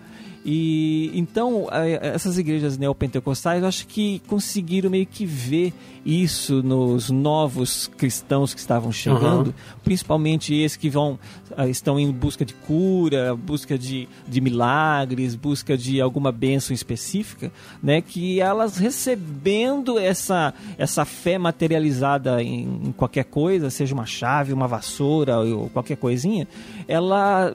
[0.49, 1.67] E então
[2.01, 5.73] essas igrejas neopentecostais, eu acho que conseguiram meio que ver
[6.05, 9.53] isso nos novos cristãos que estavam chegando, uhum.
[9.83, 11.19] principalmente esses que vão
[11.57, 17.51] ah, estão em busca de cura, busca de, de milagres, busca de alguma bênção específica,
[17.83, 17.99] né?
[18.01, 24.65] Que elas recebendo essa essa fé materializada em, em qualquer coisa, seja uma chave, uma
[24.65, 26.47] vassoura ou qualquer coisinha,
[26.88, 27.53] ela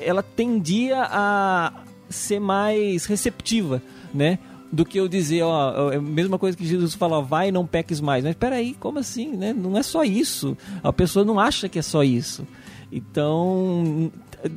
[0.00, 1.72] ela tendia a,
[2.08, 4.38] ser mais receptiva, né?
[4.70, 7.66] Do que eu dizer, ó, é a mesma coisa que Jesus fala, vai e não
[7.66, 8.22] peques mais.
[8.22, 9.52] Mas peraí, como assim, né?
[9.52, 10.56] Não é só isso.
[10.82, 12.46] A pessoa não acha que é só isso.
[12.92, 14.10] Então,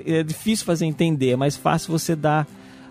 [0.06, 2.48] é difícil fazer entender, é mais fácil você dar,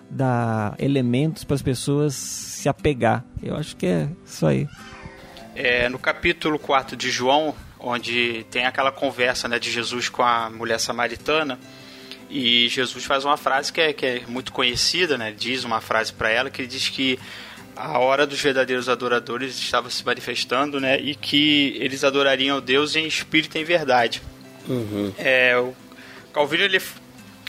[0.09, 3.25] dar elementos para as pessoas se apegar.
[3.43, 4.69] Eu acho que é isso aí.
[5.55, 10.51] É, no capítulo 4 de João, onde tem aquela conversa né, de Jesus com a
[10.51, 11.59] mulher samaritana,
[12.31, 15.35] e Jesus faz uma frase que é, que é muito conhecida, né?
[15.37, 17.19] Diz uma frase para ela que ele diz que
[17.77, 21.01] a hora dos verdadeiros adoradores estava se manifestando, né?
[21.01, 24.23] E que eles adorariam a Deus em espírito e em verdade.
[24.69, 25.13] Uhum.
[25.19, 25.75] É, o
[26.33, 26.81] Calvino ele,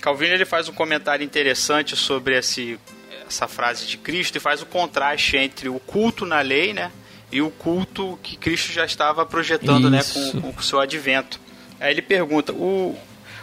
[0.02, 2.80] Calvino ele faz um comentário interessante sobre esse,
[3.28, 6.92] essa frase de Cristo e faz o contraste entre o culto na lei, né?
[7.32, 10.20] E o culto que Cristo já estava projetando, Isso.
[10.20, 10.42] né?
[10.42, 11.40] Com, com o seu advento.
[11.80, 12.98] Aí ele pergunta: o,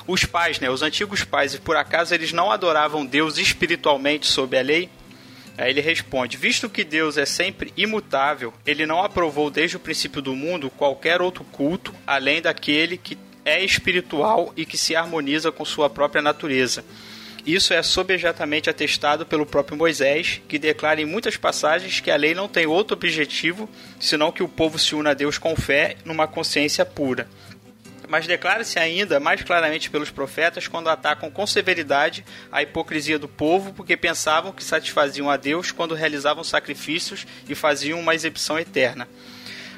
[0.09, 4.57] os pais, né, os antigos pais, e por acaso eles não adoravam Deus espiritualmente sob
[4.59, 4.89] a lei?
[5.57, 10.23] Aí ele responde: Visto que Deus é sempre imutável, ele não aprovou desde o princípio
[10.23, 15.65] do mundo qualquer outro culto além daquele que é espiritual e que se harmoniza com
[15.65, 16.83] sua própria natureza.
[17.45, 22.35] Isso é sobejatamente atestado pelo próprio Moisés, que declara em muitas passagens que a lei
[22.35, 23.69] não tem outro objetivo
[23.99, 27.29] senão que o povo se una a Deus com fé numa consciência pura
[28.09, 33.73] mas declara-se ainda mais claramente pelos profetas quando atacam com severidade a hipocrisia do povo,
[33.75, 39.07] porque pensavam que satisfaziam a Deus quando realizavam sacrifícios e faziam uma exibição eterna.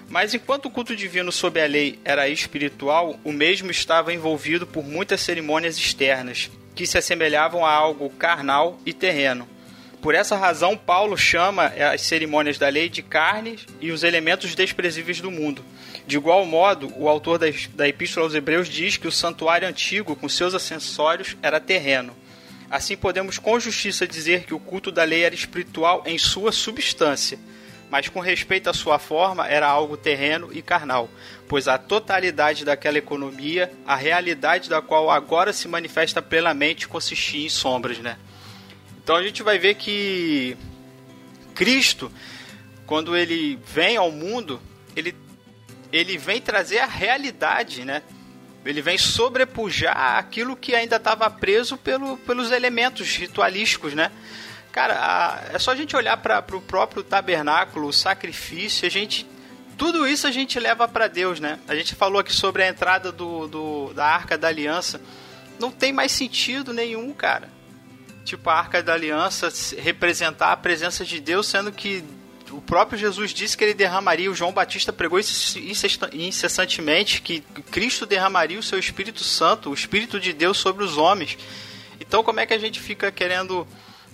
[0.08, 4.84] Mas enquanto o culto divino sob a lei era espiritual, o mesmo estava envolvido por
[4.84, 9.48] muitas cerimônias externas, que se assemelhavam a algo carnal e terreno.
[10.00, 15.20] Por essa razão, Paulo chama as cerimônias da lei de carne e os elementos desprezíveis
[15.20, 15.62] do mundo.
[16.06, 20.16] De igual modo, o autor da, da Epístola aos Hebreus diz que o santuário antigo,
[20.16, 22.16] com seus acessórios, era terreno.
[22.70, 27.38] Assim, podemos com justiça dizer que o culto da lei era espiritual em sua substância,
[27.90, 31.10] mas com respeito à sua forma, era algo terreno e carnal,
[31.48, 37.48] pois a totalidade daquela economia, a realidade da qual agora se manifesta plenamente, consistia em
[37.48, 38.16] sombras, né?
[39.02, 40.56] Então a gente vai ver que
[41.52, 42.12] Cristo,
[42.86, 44.60] quando ele vem ao mundo,
[44.94, 45.12] ele
[45.92, 48.02] ele vem trazer a realidade, né?
[48.64, 54.12] Ele vem sobrepujar aquilo que ainda estava preso pelo, pelos elementos ritualísticos, né?
[54.70, 59.26] Cara, a, é só a gente olhar para o próprio tabernáculo, o sacrifício, a gente
[59.80, 61.58] tudo isso a gente leva para Deus, né?
[61.66, 65.00] A gente falou aqui sobre a entrada do, do, da Arca da Aliança.
[65.58, 67.48] Não tem mais sentido nenhum, cara.
[68.22, 72.04] Tipo, a Arca da Aliança representar a presença de Deus, sendo que
[72.50, 75.18] o próprio Jesus disse que ele derramaria, o João Batista pregou
[76.12, 81.38] incessantemente que Cristo derramaria o seu Espírito Santo, o Espírito de Deus sobre os homens.
[82.00, 83.66] Então, como é que a gente fica querendo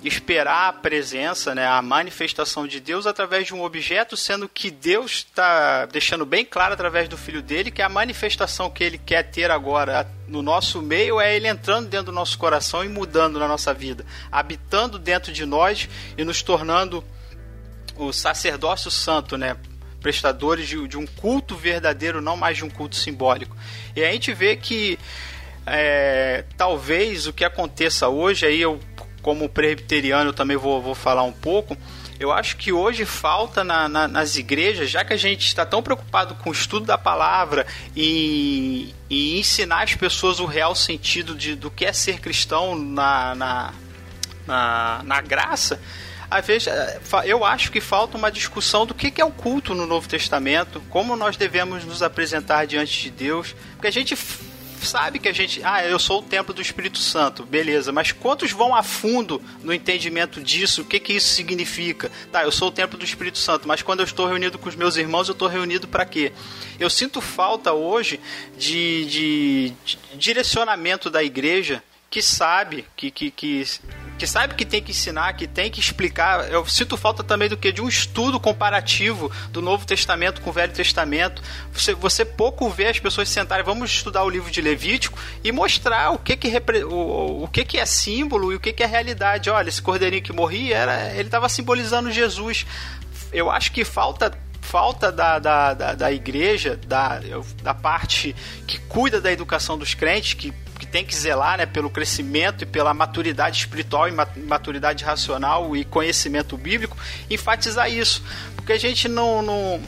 [0.04, 5.12] esperar a presença, né, a manifestação de Deus através de um objeto, sendo que Deus
[5.12, 9.50] está deixando bem claro através do Filho dele que a manifestação que ele quer ter
[9.50, 13.72] agora no nosso meio é ele entrando dentro do nosso coração e mudando na nossa
[13.72, 17.02] vida, habitando dentro de nós e nos tornando
[17.96, 19.56] o sacerdócio santo, né?
[20.00, 23.56] Prestadores de, de um culto verdadeiro, não mais de um culto simbólico.
[23.94, 24.98] E a gente vê que
[25.66, 28.78] é, talvez o que aconteça hoje, aí eu,
[29.20, 31.76] como presbiteriano, também vou, vou falar um pouco.
[32.18, 35.82] Eu acho que hoje falta na, na, nas igrejas, já que a gente está tão
[35.82, 41.54] preocupado com o estudo da palavra e, e ensinar as pessoas o real sentido de,
[41.54, 43.74] do que é ser cristão na, na,
[44.46, 45.78] na, na graça,
[46.36, 49.86] às vezes é, eu acho que falta uma discussão do que é o culto no
[49.86, 54.16] Novo Testamento, como nós devemos nos apresentar diante de Deus, porque a gente
[54.82, 58.52] sabe que a gente, ah, eu sou o templo do Espírito Santo, beleza, mas quantos
[58.52, 60.82] vão a fundo no entendimento disso?
[60.82, 62.10] O que que isso significa?
[62.30, 64.76] Tá, eu sou o templo do Espírito Santo, mas quando eu estou reunido com os
[64.76, 66.32] meus irmãos, eu estou reunido para quê?
[66.78, 68.20] Eu sinto falta hoje
[68.56, 73.64] de, de, de direcionamento da igreja que sabe que, que, que
[74.18, 76.50] que sabe que tem que ensinar, que tem que explicar.
[76.50, 80.52] Eu sinto falta também do que de um estudo comparativo do Novo Testamento com o
[80.52, 81.42] Velho Testamento.
[81.72, 86.10] Você, você pouco vê as pessoas sentarem, vamos estudar o livro de Levítico e mostrar
[86.10, 86.48] o que que,
[86.84, 89.50] o, o que, que é símbolo e o que, que é realidade.
[89.50, 92.66] Olha, esse cordeirinho que morria, era, ele estava simbolizando Jesus.
[93.32, 94.32] Eu acho que falta
[94.66, 97.20] falta da, da, da, da igreja, da,
[97.62, 98.34] da parte
[98.66, 100.52] que cuida da educação dos crentes, que
[100.86, 105.84] que tem que zelar né, pelo crescimento e pela maturidade espiritual e maturidade racional e
[105.84, 106.96] conhecimento bíblico,
[107.28, 108.22] enfatizar isso.
[108.54, 109.82] Porque a gente não, não,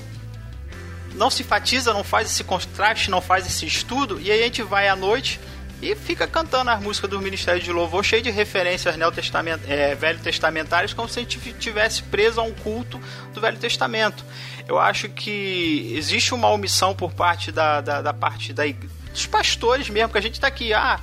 [1.14, 4.62] não se enfatiza, não faz esse contraste, não faz esse estudo, e aí a gente
[4.62, 5.40] vai à noite
[5.80, 10.18] e fica cantando as músicas do Ministério de Louvor, cheio de referências neotestament, é, velho
[10.18, 13.00] testamentárias, como se a gente tivesse preso a um culto
[13.32, 14.24] do Velho Testamento.
[14.66, 18.64] Eu acho que existe uma omissão por parte da, da, da parte da,
[19.18, 21.00] dos pastores mesmo, que a gente tá aqui, ah,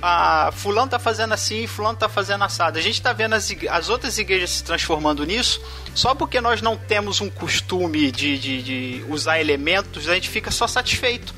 [0.00, 2.78] ah, fulano tá fazendo assim, fulano tá fazendo assado.
[2.78, 5.60] A gente tá vendo as, as outras igrejas se transformando nisso,
[5.94, 10.50] só porque nós não temos um costume de, de, de usar elementos, a gente fica
[10.50, 11.34] só satisfeito.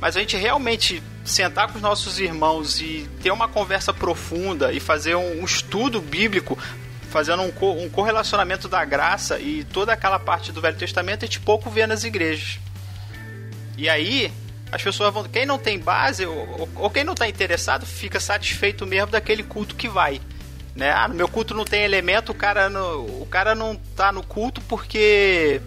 [0.00, 4.78] Mas a gente realmente sentar com os nossos irmãos e ter uma conversa profunda e
[4.78, 6.58] fazer um, um estudo bíblico
[7.08, 11.26] fazendo um, co um correlacionamento da graça e toda aquela parte do Velho Testamento a
[11.26, 12.58] gente pouco vê nas igrejas.
[13.78, 14.32] E aí,
[14.74, 15.22] as pessoas vão.
[15.24, 19.76] Quem não tem base, ou, ou quem não está interessado, fica satisfeito mesmo daquele culto
[19.76, 20.20] que vai.
[20.74, 20.90] Né?
[20.90, 24.24] Ah, no meu culto não tem elemento, o cara não, o cara não tá no
[24.24, 25.60] culto porque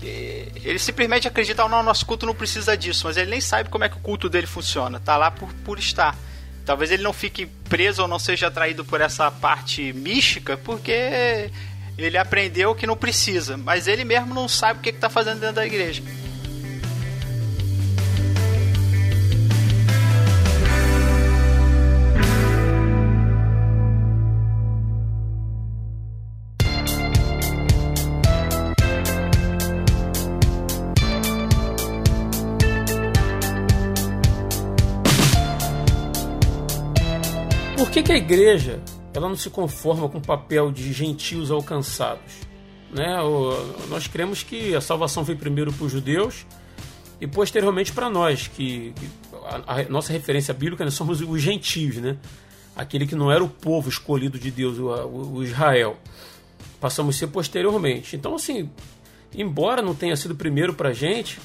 [0.00, 3.68] eh, ele simplesmente acredita, oh, não, nosso culto não precisa disso, mas ele nem sabe
[3.68, 6.16] como é que o culto dele funciona, tá lá por, por estar.
[6.64, 11.50] Talvez ele não fique preso ou não seja atraído por essa parte mística, porque
[11.98, 15.56] ele aprendeu que não precisa, mas ele mesmo não sabe o que está fazendo dentro
[15.56, 16.04] da igreja.
[38.12, 38.80] Que, a igreja
[39.14, 42.32] ela não se conforma com o papel de gentios alcançados?
[42.92, 43.16] Né?
[43.88, 46.46] Nós cremos que a salvação veio primeiro para os judeus
[47.20, 48.92] e posteriormente para nós, que
[49.46, 52.16] a, a, nossa referência bíblica nós somos os gentios, né?
[52.76, 55.96] aquele que não era o povo escolhido de Deus, o, o, o Israel.
[56.80, 58.16] Passamos a ser posteriormente.
[58.16, 58.68] Então, assim,
[59.34, 61.38] embora não tenha sido primeiro para a gente,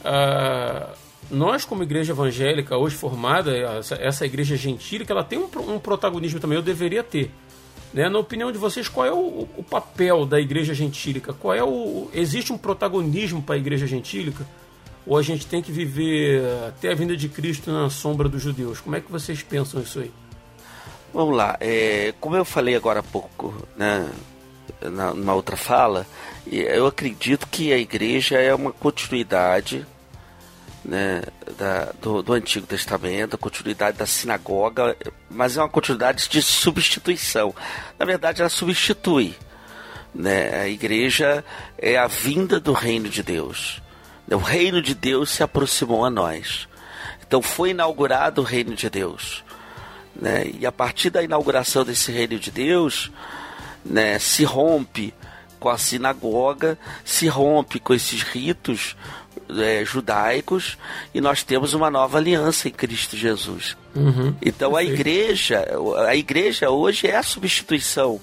[0.00, 0.92] uh,
[1.30, 6.40] nós, como igreja evangélica, hoje formada, essa, essa igreja gentílica, ela tem um, um, protagonismo
[6.40, 7.30] também, eu deveria ter.
[7.92, 8.08] Né?
[8.08, 11.32] Na opinião de vocês, qual é o, o papel da igreja gentílica?
[11.32, 14.46] Qual é o, existe um protagonismo para a igreja gentílica?
[15.06, 18.80] Ou a gente tem que viver até a vinda de Cristo na sombra dos judeus?
[18.80, 20.10] Como é que vocês pensam isso aí?
[21.12, 24.08] Vamos lá, é, como eu falei agora há pouco, né,
[24.80, 26.06] na, numa outra fala,
[26.46, 29.84] eu acredito que a igreja é uma continuidade
[30.90, 31.22] né,
[31.56, 34.96] da, do, do, Antigo Testamento, a continuidade da sinagoga,
[35.30, 37.54] mas é uma continuidade de substituição.
[37.96, 39.36] Na verdade, ela substitui.
[40.12, 40.62] Né?
[40.62, 41.44] A igreja
[41.78, 43.80] é a vinda do reino de Deus.
[44.28, 46.68] O reino de Deus se aproximou a nós.
[47.24, 49.44] Então foi inaugurado o reino de Deus.
[50.16, 50.50] Né?
[50.58, 53.12] E a partir da inauguração desse reino de Deus,
[53.84, 55.14] né, se rompe
[55.60, 58.96] com a sinagoga, se rompe com esses ritos
[59.58, 60.76] é, judaicos
[61.14, 63.76] e nós temos uma nova aliança em Cristo Jesus.
[63.94, 65.66] Uhum, então a igreja,
[66.06, 68.20] a igreja hoje é a substituição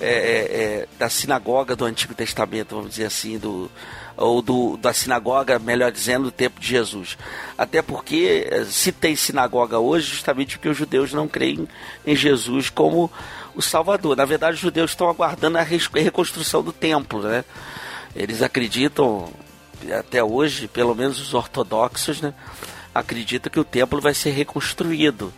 [0.00, 3.70] é, é, é, da sinagoga do Antigo Testamento, vamos dizer assim, do,
[4.16, 7.16] ou do, da sinagoga, melhor dizendo, do tempo de Jesus.
[7.56, 11.68] Até porque é, se tem sinagoga hoje, justamente porque os judeus não creem
[12.04, 13.10] em Jesus como
[13.54, 14.16] o Salvador.
[14.16, 17.44] Na verdade, os judeus estão aguardando a reconstrução do templo, né?
[18.16, 19.32] Eles acreditam
[19.92, 22.32] até hoje, pelo menos os ortodoxos, né,
[22.94, 25.32] acredita que o templo vai ser reconstruído.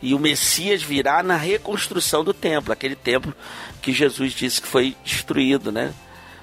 [0.00, 3.34] E o Messias virá na reconstrução do templo, aquele templo
[3.82, 5.92] que Jesus disse que foi destruído, né?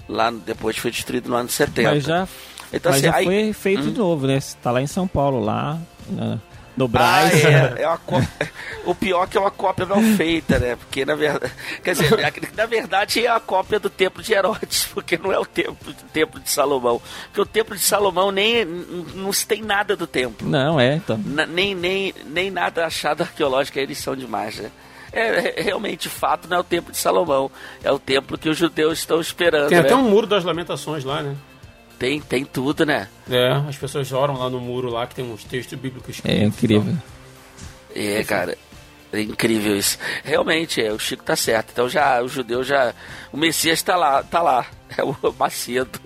[0.09, 1.89] Lá depois foi destruído no ano 70.
[1.91, 2.27] Mas já,
[2.73, 3.91] Então, mas assim, já aí- foi feito Hum.
[3.93, 4.39] de novo, né?
[4.61, 5.79] Tá lá em São Paulo, lá
[6.09, 6.37] na-
[6.77, 7.45] no Ah, Braz.
[7.45, 8.51] é, é uma cópia.
[8.85, 10.75] O pior é que é uma cópia mal feita, né?
[10.75, 11.51] Porque na verdade.
[11.83, 12.11] Quer dizer,
[12.55, 15.93] na verdade é a cópia do templo de Herodes, porque não é o templo, o
[16.11, 17.01] templo de Salomão.
[17.25, 20.47] Porque o templo de Salomão nem não se tem nada do templo.
[20.47, 21.17] Não, é, então.
[21.25, 24.69] Na- nem, nem, nem nada achado arqueológico, eles são demais, né?
[25.13, 27.49] É, é, realmente, fato não é o templo de Salomão.
[27.81, 29.69] É o templo que os judeus estão esperando.
[29.69, 29.85] Tem né?
[29.85, 31.35] até um muro das lamentações lá, né?
[31.97, 33.07] Tem, tem tudo, né?
[33.29, 36.21] É, as pessoas oram lá no muro lá que tem uns textos bíblicos.
[36.23, 36.95] É incrível.
[37.95, 38.57] É, cara.
[39.13, 39.97] É incrível isso.
[40.23, 41.69] Realmente, é, o Chico tá certo.
[41.71, 42.93] Então já o judeu já.
[43.31, 44.65] O Messias tá lá, tá lá.
[44.97, 45.99] É o Macedo.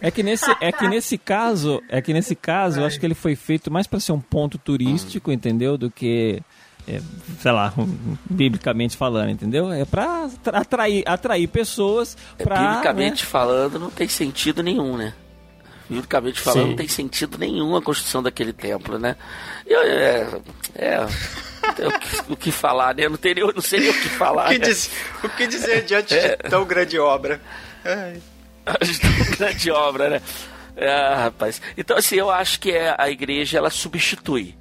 [0.00, 3.14] É que nesse, é que nesse caso, é que nesse caso, eu acho que ele
[3.14, 5.78] foi feito mais para ser um ponto turístico, entendeu?
[5.78, 6.40] Do que,
[6.86, 7.00] é,
[7.40, 7.72] sei lá,
[8.28, 9.72] biblicamente falando, entendeu?
[9.72, 12.60] É para atrair, atrair pessoas para.
[12.60, 12.68] né?
[12.68, 15.14] Biblicamente falando, não tem sentido nenhum, né?
[15.88, 16.68] Biblicamente falando, Sim.
[16.70, 19.16] não tem sentido nenhum a construção daquele templo, né?
[19.66, 20.40] Eu, é,
[20.74, 23.04] é, o, que, o que falar, né?
[23.04, 24.48] Eu não, teria, eu não sei nem o que O falar.
[24.48, 24.64] que, né?
[24.66, 24.90] diz-
[25.22, 27.40] o que dizer diante de tão grande obra?
[27.84, 28.20] Ai.
[29.36, 30.22] grande obra, né?
[30.76, 31.60] É, rapaz.
[31.76, 34.54] Então, assim, eu acho que é, a igreja ela substitui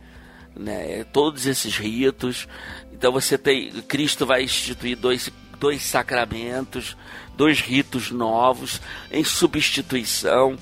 [0.55, 2.47] né, todos esses ritos.
[2.91, 3.71] Então, você tem.
[3.83, 6.95] Cristo vai instituir dois, dois sacramentos,
[7.35, 8.81] dois ritos novos
[9.11, 10.57] em substituição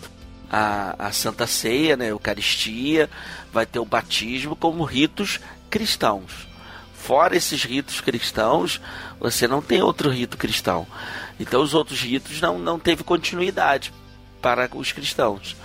[0.50, 3.10] à, à Santa Ceia, né, Eucaristia,
[3.52, 5.40] vai ter o batismo como ritos
[5.70, 6.48] cristãos.
[6.94, 8.80] Fora esses ritos cristãos,
[9.20, 10.86] você não tem outro rito cristão.
[11.40, 13.92] Então os outros ritos não, não teve continuidade
[14.42, 15.56] para os cristãos.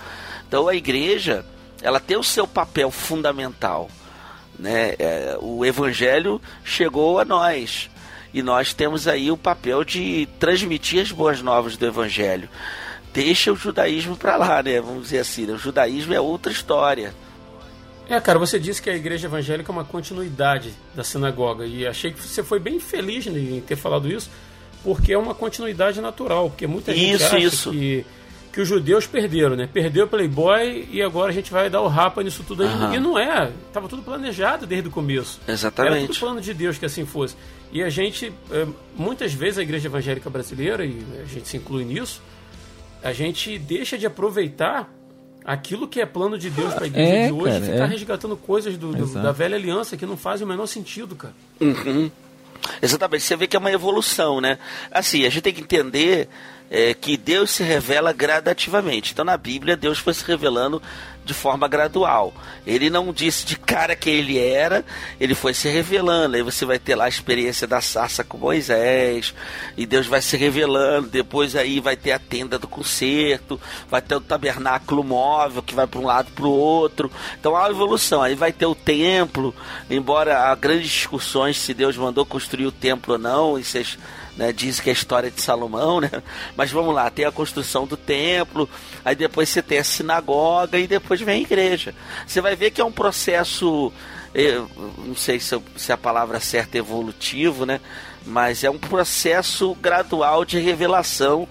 [0.47, 1.45] Então a igreja,
[1.81, 3.89] ela tem o seu papel fundamental.
[4.57, 4.95] Né?
[4.97, 7.89] É, o evangelho chegou a nós.
[8.33, 12.49] E nós temos aí o papel de transmitir as boas novas do evangelho.
[13.13, 14.79] Deixa o judaísmo para lá, né?
[14.79, 15.45] Vamos dizer assim.
[15.45, 15.53] né?
[15.53, 17.13] O judaísmo é outra história.
[18.09, 21.65] É, cara, você disse que a igreja evangélica é uma continuidade da sinagoga.
[21.65, 24.29] E achei que você foi bem feliz em ter falado isso,
[24.83, 26.49] porque é uma continuidade natural.
[26.49, 27.71] Porque muita gente Isso, acha isso.
[27.71, 28.05] Que,
[28.57, 29.69] que os judeus perderam, né?
[29.71, 32.69] Perdeu o Playboy e agora a gente vai dar o rapa nisso tudo aí.
[32.69, 32.95] Aham.
[32.95, 33.51] E não é.
[33.71, 35.39] Tava tudo planejado desde o começo.
[35.45, 36.07] Era Exatamente.
[36.07, 37.35] tudo plano de Deus que assim fosse.
[37.71, 41.85] E a gente, eh, muitas vezes a igreja evangélica brasileira, e a gente se inclui
[41.85, 42.19] nisso,
[43.03, 44.91] a gente deixa de aproveitar
[45.45, 47.83] aquilo que é plano de Deus para a igreja É, de hoje cara, e ficar
[47.83, 47.87] é.
[47.87, 51.35] resgatando coisas do, do- da velha aliança que não fazem o menor sentido, cara.
[51.61, 52.09] Uhum.
[52.81, 54.57] Exatamente, você vê que é uma evolução, né?
[54.91, 56.27] Assim, a gente tem que entender
[56.69, 59.13] é, que Deus se revela gradativamente.
[59.13, 60.81] Então, na Bíblia, Deus foi se revelando
[61.27, 62.33] de forma gradual.
[62.65, 64.83] Ele não disse de cara que ele era,
[65.19, 66.37] ele foi se revelando.
[66.37, 69.35] Aí você vai ter lá a experiência da sarça com Moisés,
[69.75, 71.09] e Deus vai se revelando.
[71.09, 73.59] Depois aí vai ter a tenda do concerto,
[73.89, 77.11] vai ter o tabernáculo móvel que vai para um lado para o outro.
[77.37, 78.23] Então há uma evolução.
[78.23, 79.53] Aí vai ter o templo,
[79.89, 83.83] embora há grandes discussões se Deus mandou construir o templo ou não, isso é
[84.37, 86.09] né, diz que é a história de Salomão, né?
[86.55, 88.69] Mas vamos lá, tem a construção do templo,
[89.03, 91.93] aí depois você tem a sinagoga e depois vem a igreja.
[92.25, 93.91] Você vai ver que é um processo,
[94.33, 94.61] eh,
[94.99, 97.81] não sei se, eu- se a palavra certa é evolutivo, né?
[98.25, 101.47] Mas é um processo gradual de revelação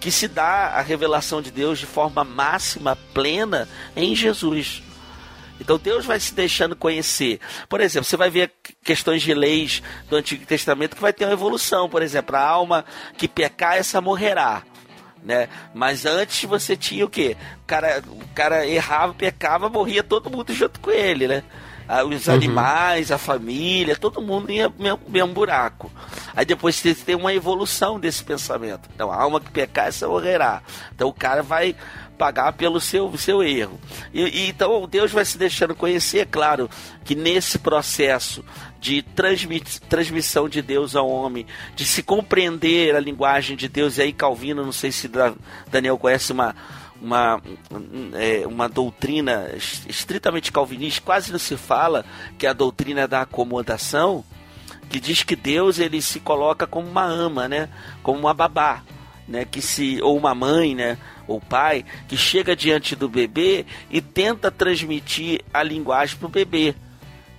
[0.00, 4.82] que se dá a revelação de Deus de forma máxima, plena em Jesus.
[5.60, 7.38] Então Deus vai se deixando conhecer.
[7.68, 8.52] Por exemplo, você vai ver
[8.82, 11.88] questões de leis do Antigo Testamento que vai ter uma evolução.
[11.88, 12.84] Por exemplo, a alma
[13.16, 14.62] que pecar, essa morrerá.
[15.22, 15.48] Né?
[15.74, 17.36] Mas antes você tinha o quê?
[17.62, 21.42] O cara, o cara errava, pecava, morria todo mundo junto com ele, né?
[21.86, 25.90] Ah, Os animais, a família, todo mundo ia mesmo, mesmo buraco.
[26.36, 28.88] Aí depois você tem uma evolução desse pensamento.
[28.94, 30.62] Então, a alma que pecar, essa morrerá.
[30.94, 31.74] Então o cara vai
[32.20, 33.80] pagar pelo seu, seu erro.
[34.12, 36.68] E, e então Deus vai se deixando conhecer, claro,
[37.02, 38.44] que nesse processo
[38.78, 39.58] de transmi
[39.88, 44.62] transmissão de Deus ao homem, de se compreender a linguagem de Deus, e aí Calvino,
[44.62, 45.32] não sei se Da-
[45.70, 46.54] Daniel conhece uma,
[47.00, 47.40] uma,
[47.72, 52.04] um, é, uma doutrina es- estritamente calvinista, quase não se fala,
[52.38, 54.22] que é a doutrina da acomodação,
[54.90, 57.70] que diz que Deus ele se coloca como uma ama, né?
[58.02, 58.82] Como uma babá,
[59.26, 59.44] né?
[59.44, 60.98] Que se ou uma mãe, né?
[61.30, 66.74] Ou pai que chega diante do bebê e tenta transmitir a linguagem para o bebê,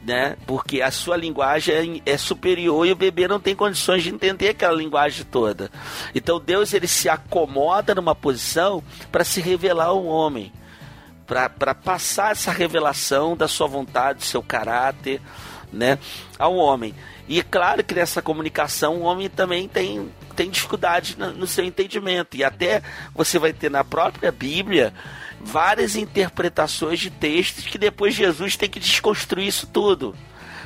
[0.02, 0.38] né?
[0.48, 4.48] Porque a sua linguagem é, é superior e o bebê não tem condições de entender
[4.48, 5.70] aquela linguagem toda.
[6.16, 8.82] Então Deus ele se acomoda numa posição
[9.12, 10.54] para se revelar ao homem
[11.26, 15.22] para passar essa revelação da sua vontade, do seu caráter,
[15.72, 15.98] né,
[16.38, 16.94] ao homem.
[17.32, 22.36] E é claro que nessa comunicação o homem também tem, tem dificuldade no, seu entendimento.
[22.36, 22.82] E até
[23.16, 24.94] você vai ter na própria Bíblia
[25.40, 30.14] várias interpretações de textos que depois Jesus tem que desconstruir isso tudo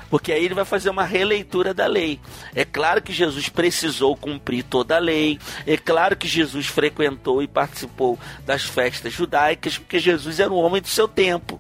[0.10, 2.20] porque aí ele vai fazer uma releitura da lei.
[2.54, 7.48] É claro que Jesus precisou cumprir toda a lei, é claro que Jesus frequentou e
[7.48, 11.60] participou das festas judaicas, porque Jesus era um homem do seu tempo.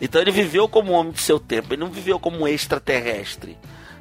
[0.00, 3.56] Então ele viveu como um homem do seu tempo, ele não viveu como um extraterrestre.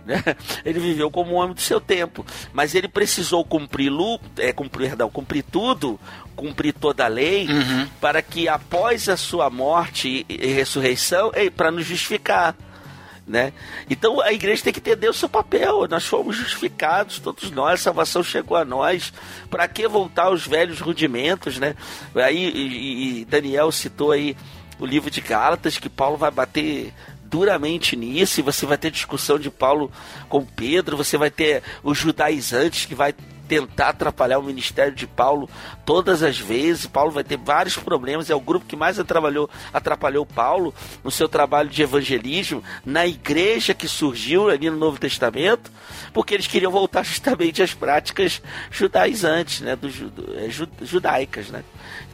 [0.06, 0.22] Né?
[0.66, 3.92] Ele viveu como um homem do seu tempo, mas ele precisou cumprir,
[4.38, 6.00] é, cumprir, perdão, cumprir tudo,
[6.36, 7.88] cumprir toda a lei, uhum.
[8.02, 12.56] para que após a sua morte e ressurreição, para nos justificar
[13.26, 13.54] né?
[13.90, 15.88] Então a igreja tem que entender o seu papel.
[15.88, 19.14] Nós fomos justificados, todos nós, a salvação chegou a nós.
[19.50, 21.76] Para que voltar aos velhos rudimentos, né?
[22.16, 24.36] Aí e, e Daniel citou aí
[24.80, 26.94] o livro de Gálatas que Paulo vai bater
[27.34, 29.92] duramente nisso, e você vai ter discussão de Paulo
[30.30, 33.12] com Pedro, você vai ter os judaizantes que vai
[33.48, 35.50] tentar atrapalhar o ministério de Paulo
[35.84, 36.86] todas as vezes.
[36.86, 38.30] Paulo vai ter vários problemas.
[38.30, 40.74] É o grupo que mais atrapalhou, atrapalhou Paulo
[41.04, 45.72] no seu trabalho de evangelismo, na igreja que surgiu ali no Novo Testamento,
[46.14, 49.88] porque eles queriam voltar justamente às práticas judaizantes, né, do,
[50.38, 50.50] é,
[50.86, 51.64] judaicas, né?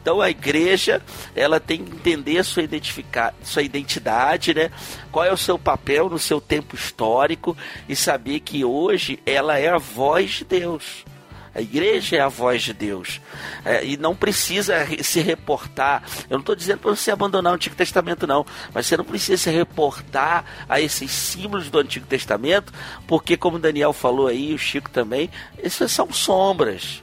[0.00, 1.02] Então a igreja
[1.34, 4.70] ela tem que entender sua, identificar, sua identidade, né?
[5.12, 7.56] Qual é o seu papel no seu tempo histórico
[7.88, 11.04] e saber que hoje ela é a voz de Deus.
[11.52, 13.20] A igreja é a voz de Deus.
[13.64, 16.02] É, e não precisa se reportar.
[16.28, 18.46] Eu não estou dizendo para você abandonar o Antigo Testamento, não.
[18.72, 22.72] Mas você não precisa se reportar a esses símbolos do Antigo Testamento,
[23.06, 25.28] porque, como Daniel falou aí, o Chico também,
[25.58, 27.02] essas são sombras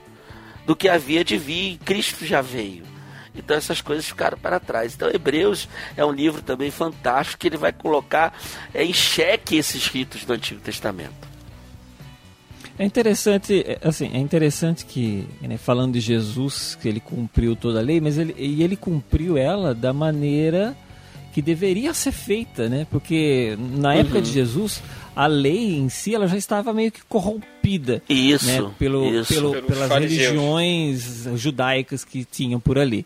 [0.67, 1.79] do que havia de vir.
[1.79, 2.83] Cristo já veio.
[3.33, 4.93] Então essas coisas ficaram para trás.
[4.93, 8.37] Então Hebreus é um livro também fantástico que ele vai colocar
[8.73, 11.27] é, em xeque esses ritos do Antigo Testamento.
[12.79, 17.79] É interessante, é, assim, é interessante que, né, falando de Jesus, que ele cumpriu toda
[17.79, 20.77] a lei, mas ele, e ele cumpriu ela da maneira
[21.33, 22.85] que deveria ser feita, né?
[22.89, 23.99] Porque na uhum.
[23.99, 24.81] época de Jesus,
[25.17, 28.71] a lei em si ela já estava meio que corrompida, isso, né?
[28.77, 29.33] Pelo, isso.
[29.33, 30.21] Pelo, pelas fariseus.
[30.21, 33.03] religiões judaicas que tinham por ali.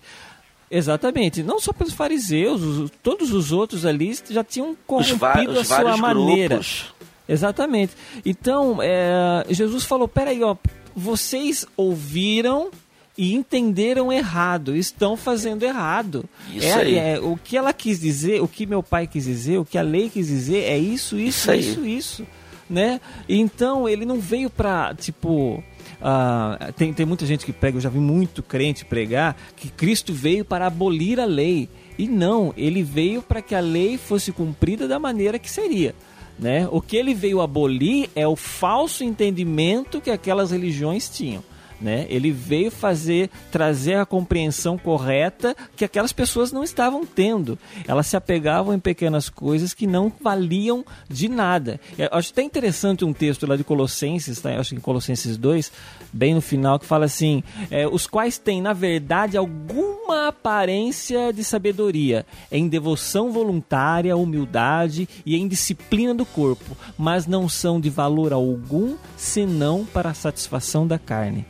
[0.70, 5.96] Exatamente, não só pelos fariseus, os, todos os outros ali já tinham corrompido a sua
[5.96, 6.56] maneira.
[6.56, 6.94] Grupos.
[7.30, 7.94] Exatamente.
[8.26, 10.58] Então, é, Jesus falou: peraí, ó,
[10.94, 12.72] vocês ouviram
[13.18, 16.26] e entenderam errado, estão fazendo errado.
[16.54, 16.96] Isso é, aí.
[16.98, 19.82] É, o que ela quis dizer, o que meu pai quis dizer, o que a
[19.82, 22.28] lei quis dizer é isso, isso, isso, isso, isso,
[22.70, 23.02] né?
[23.28, 25.64] Então ele não veio para tipo
[26.02, 30.14] uh, tem, tem muita gente que prega, eu já vi muito crente pregar que Cristo
[30.14, 31.70] veio para abolir a lei.
[31.98, 35.94] E não, ele veio para que a lei fosse cumprida da maneira que seria.
[36.40, 36.68] Né?
[36.72, 41.44] O que ele veio abolir é o falso entendimento que aquelas religiões tinham.
[41.82, 42.06] Né?
[42.10, 47.58] Ele veio fazer, trazer a compreensão correta que aquelas pessoas não estavam tendo.
[47.88, 51.80] Elas se apegavam em pequenas coisas que não valiam de nada.
[51.98, 54.52] Eu acho até interessante um texto lá de Colossenses, tá?
[54.60, 55.72] acho que em Colossenses 2,
[56.14, 61.44] bem no final, que fala assim: é, os quais têm, na verdade, alguma aparência de
[61.44, 68.34] sabedoria, em devoção voluntária, humildade e em disciplina do corpo, mas não são de valor
[68.34, 71.46] algum senão para a satisfação da carne.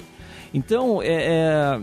[0.54, 1.82] Então, é, é,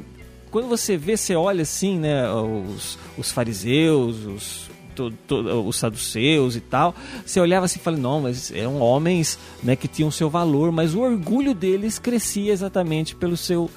[0.50, 6.56] quando você vê, você olha assim, né, os, os fariseus, os, to, to, os saduceus
[6.56, 6.94] e tal,
[7.24, 10.94] você olhava assim e falava, não, mas eram homens né, que tinham seu valor, mas
[10.94, 13.70] o orgulho deles crescia exatamente pelo seu,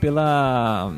[0.00, 0.92] pela,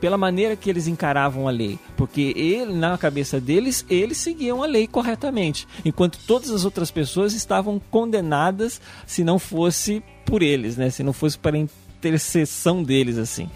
[0.00, 4.66] pela maneira que eles encaravam a lei, porque ele, na cabeça deles, eles seguiam a
[4.66, 10.90] lei corretamente, enquanto todas as outras pessoas estavam condenadas se não fosse por eles, né?
[10.90, 11.58] Se não fosse para
[12.00, 13.48] intercessão deles, assim.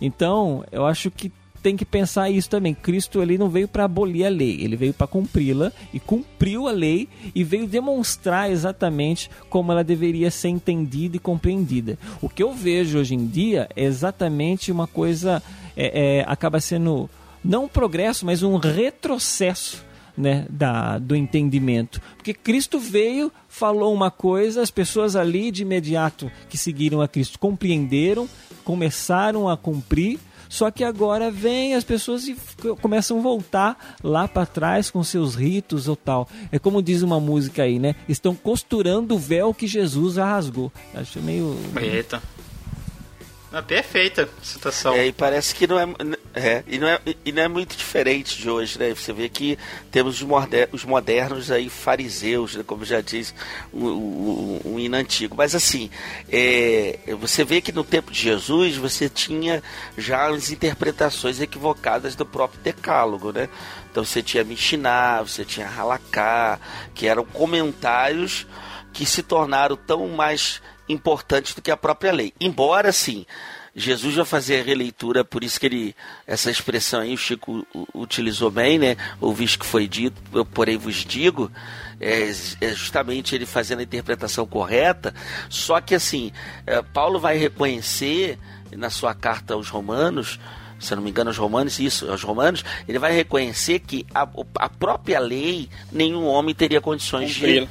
[0.00, 1.30] Então, eu acho que
[1.62, 2.72] tem que pensar isso também.
[2.72, 6.72] Cristo ele não veio para abolir a lei, ele veio para cumpri-la e cumpriu a
[6.72, 11.98] lei e veio demonstrar exatamente como ela deveria ser entendida e compreendida.
[12.22, 15.42] O que eu vejo hoje em dia é exatamente uma coisa
[15.76, 17.10] é, é, acaba sendo
[17.44, 19.84] não um progresso, mas um retrocesso
[20.16, 22.00] né, da, do entendimento.
[22.16, 27.38] Porque Cristo veio, falou uma coisa, as pessoas ali de imediato que seguiram a Cristo
[27.38, 28.28] compreenderam,
[28.64, 32.36] começaram a cumprir, só que agora vem as pessoas e
[32.80, 36.28] começam a voltar lá para trás com seus ritos ou tal.
[36.50, 37.94] É como diz uma música aí, né?
[38.08, 40.72] Estão costurando o véu que Jesus rasgou.
[40.94, 41.56] Acho meio.
[41.80, 42.22] Eita.
[43.52, 44.94] É perfeita citação.
[44.94, 45.86] É, e parece que não é,
[46.32, 48.94] É, e não é, e não é muito diferente de hoje, né?
[48.94, 49.58] Você vê que
[49.90, 50.22] temos
[50.72, 52.62] os modernos aí, fariseus, né?
[52.64, 53.34] como já diz
[53.72, 55.34] um hino antigo.
[55.36, 55.90] Mas assim,
[56.30, 59.60] é, você vê que no tempo de Jesus você tinha
[59.98, 63.48] já as interpretações equivocadas do próprio decálogo, né?
[63.90, 66.60] Então você tinha Mishnah, você tinha Halaká,
[66.94, 68.46] que eram comentários
[68.92, 72.32] que se tornaram tão mais importantes do que a própria lei.
[72.40, 73.26] Embora, assim,
[73.74, 75.96] Jesus vai fazer a releitura, por isso que ele,
[76.26, 78.96] essa expressão aí o Chico utilizou bem, né?
[79.20, 81.50] Ouviste que foi dito, eu porém vos digo,
[82.00, 85.14] é, é justamente ele fazendo a interpretação correta.
[85.48, 86.32] Só que assim,
[86.66, 88.38] é, Paulo vai reconhecer
[88.72, 90.38] na sua carta aos Romanos,
[90.80, 94.68] se não me engano, aos Romanos, isso, aos Romanos, ele vai reconhecer que a, a
[94.68, 97.68] própria lei, nenhum homem teria condições de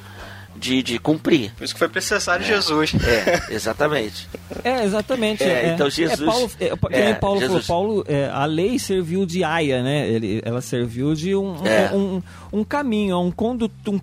[0.60, 1.52] de, de cumprir.
[1.58, 2.48] Por isso que foi necessário é.
[2.48, 2.94] Jesus.
[2.96, 4.28] É, exatamente.
[4.64, 5.44] É, exatamente.
[5.44, 5.74] É, é.
[5.74, 6.58] Então Jesus.
[6.60, 7.66] É, Paulo, é, é Paulo Jesus.
[7.66, 10.10] falou, Paulo, é, a lei serviu de aia, né?
[10.10, 14.00] Ele, ela serviu de um, um, um, um, caminho, um condutor, um,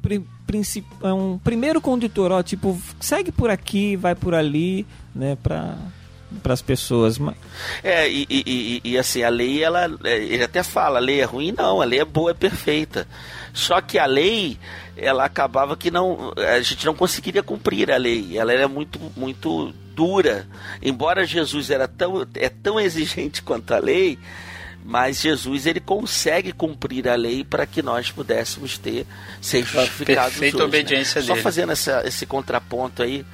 [0.47, 5.37] princip, um primeiro condutor, ó, tipo, segue por aqui, vai por ali, né?
[5.43, 5.77] Pra
[6.43, 7.19] para as pessoas.
[7.83, 11.55] É, e, e, e, assim, a lei, ela, ele até fala, a lei é ruim,
[11.57, 13.07] não, a lei é boa, é perfeita.
[13.53, 14.59] Só que a lei,
[14.97, 18.39] ela acabava que não, a gente não conseguiria cumprir a lei.
[18.39, 20.47] Ela era muito, muito dura.
[20.83, 24.19] Embora Jesus era tão, é tão exigente quanto a lei,
[24.85, 29.07] mas Jesus ele consegue cumprir a lei para que nós pudéssemos ter
[29.41, 30.65] ser justificados Perfeita hoje, né?
[30.65, 31.27] obediência né?
[31.27, 31.39] dele.
[31.39, 33.27] Só fazendo essa, esse contraponto aí,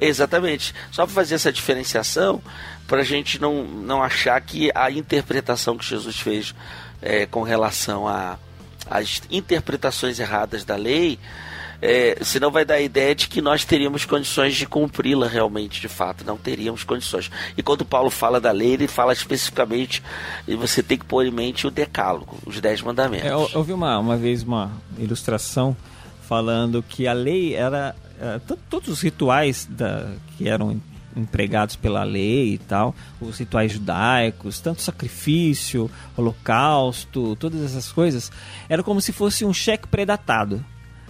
[0.00, 2.40] exatamente, só para fazer essa diferenciação,
[2.86, 6.54] para a gente não, não achar que a interpretação que Jesus fez
[7.02, 8.38] é, com relação a
[8.90, 11.18] as interpretações erradas da lei,
[11.82, 15.88] é, senão vai dar a ideia de que nós teríamos condições de cumpri-la realmente, de
[15.88, 17.30] fato, não teríamos condições.
[17.56, 20.02] E quando Paulo fala da lei, ele fala especificamente,
[20.46, 23.26] e você tem que pôr em mente o decálogo, os dez mandamentos.
[23.26, 25.74] É, eu, eu vi uma, uma vez uma ilustração
[26.28, 30.80] falando que a lei era, é, todos os rituais da, que eram
[31.16, 38.30] empregados pela lei e tal, os rituais judaicos, tanto sacrifício, holocausto, todas essas coisas,
[38.68, 40.64] era como se fosse um cheque predatado,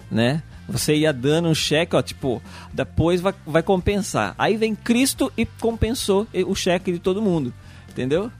[0.09, 0.41] né?
[0.67, 2.41] Você ia dando um cheque, ó, tipo,
[2.71, 4.33] depois vai, vai compensar.
[4.37, 7.53] Aí vem Cristo e compensou o cheque de todo mundo,
[7.89, 8.31] entendeu?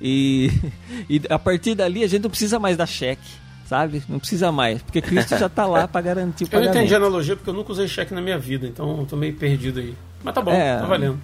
[0.00, 0.50] E,
[1.08, 4.02] e a partir dali a gente não precisa mais dar cheque sabe?
[4.08, 6.68] Não precisa mais, porque Cristo já está lá para garantir o pagamento.
[6.68, 9.06] Eu não entendi a analogia porque eu nunca usei cheque na minha vida, então eu
[9.06, 9.94] tô meio perdido aí.
[10.24, 10.78] Mas tá bom, é...
[10.78, 11.20] tá valendo.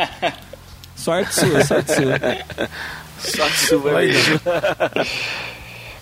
[0.94, 2.68] sorte sua, sorte sua.
[3.18, 4.12] sorte sua aí.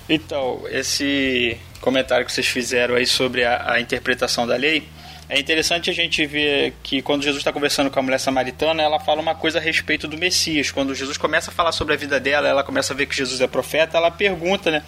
[0.09, 4.87] Então, esse comentário que vocês fizeram aí sobre a, a interpretação da lei,
[5.29, 8.99] é interessante a gente ver que quando Jesus está conversando com a mulher samaritana, ela
[8.99, 10.71] fala uma coisa a respeito do Messias.
[10.71, 13.41] Quando Jesus começa a falar sobre a vida dela, ela começa a ver que Jesus
[13.41, 14.83] é profeta, ela pergunta, né?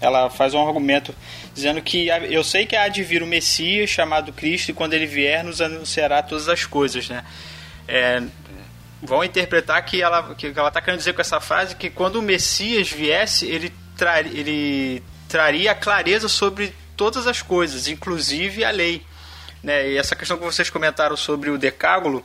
[0.00, 1.14] Ela faz um argumento
[1.54, 5.06] dizendo que eu sei que há de vir o Messias chamado Cristo e quando ele
[5.06, 7.24] vier nos anunciará todas as coisas, né?
[7.86, 8.22] É,
[9.02, 12.22] vão interpretar que ela que ela está querendo dizer com essa frase que quando o
[12.22, 19.02] Messias viesse ele, tra, ele traria clareza sobre todas as coisas, inclusive a lei,
[19.62, 19.90] né?
[19.90, 22.24] E essa questão que vocês comentaram sobre o decágulo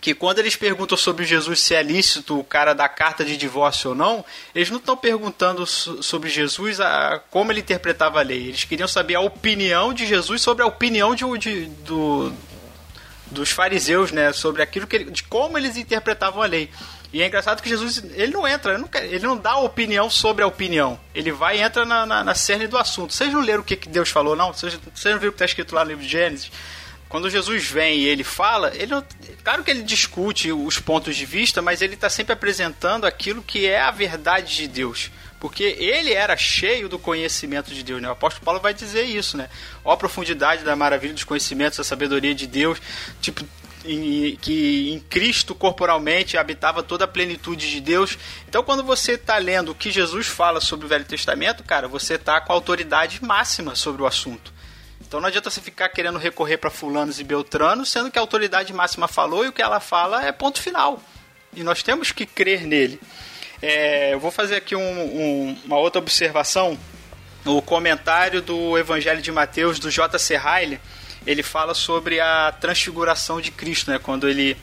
[0.00, 3.90] que quando eles perguntam sobre Jesus se é lícito o cara da carta de divórcio
[3.90, 4.24] ou não,
[4.54, 8.48] eles não estão perguntando sobre Jesus a, como ele interpretava a lei.
[8.48, 12.32] Eles queriam saber a opinião de Jesus sobre a opinião de, de do,
[13.26, 14.32] dos fariseus, né?
[14.32, 16.70] Sobre aquilo que ele, de como eles interpretavam a lei.
[17.12, 20.08] E é engraçado que Jesus ele não entra, ele não, quer, ele não dá opinião
[20.08, 20.98] sobre a opinião.
[21.14, 23.12] Ele vai e entra na, na, na cerne do assunto.
[23.12, 24.52] Vocês não leram o que, que Deus falou, não?
[24.52, 26.50] Vocês, vocês não viram o que está escrito lá no livro de Gênesis?
[27.10, 28.94] Quando Jesus vem e ele fala, ele
[29.42, 33.66] claro que ele discute os pontos de vista, mas ele está sempre apresentando aquilo que
[33.66, 35.10] é a verdade de Deus.
[35.40, 38.08] Porque ele era cheio do conhecimento de Deus, né?
[38.08, 39.50] O apóstolo Paulo vai dizer isso, né?
[39.84, 42.78] Ó a profundidade da maravilha dos conhecimentos, da sabedoria de Deus,
[43.20, 43.44] tipo
[43.84, 48.16] em, que em Cristo corporalmente habitava toda a plenitude de Deus.
[48.48, 52.14] Então, quando você está lendo o que Jesus fala sobre o Velho Testamento, cara, você
[52.14, 54.59] está com a autoridade máxima sobre o assunto.
[55.10, 58.72] Então não adianta você ficar querendo recorrer para fulanos e beltranos, sendo que a autoridade
[58.72, 61.02] máxima falou e o que ela fala é ponto final.
[61.52, 63.00] E nós temos que crer nele.
[63.60, 66.78] É, eu vou fazer aqui um, um, uma outra observação.
[67.44, 70.16] O comentário do Evangelho de Mateus, do J.
[70.38, 70.78] Riley,
[71.26, 73.98] ele fala sobre a transfiguração de Cristo, né?
[73.98, 74.56] quando ele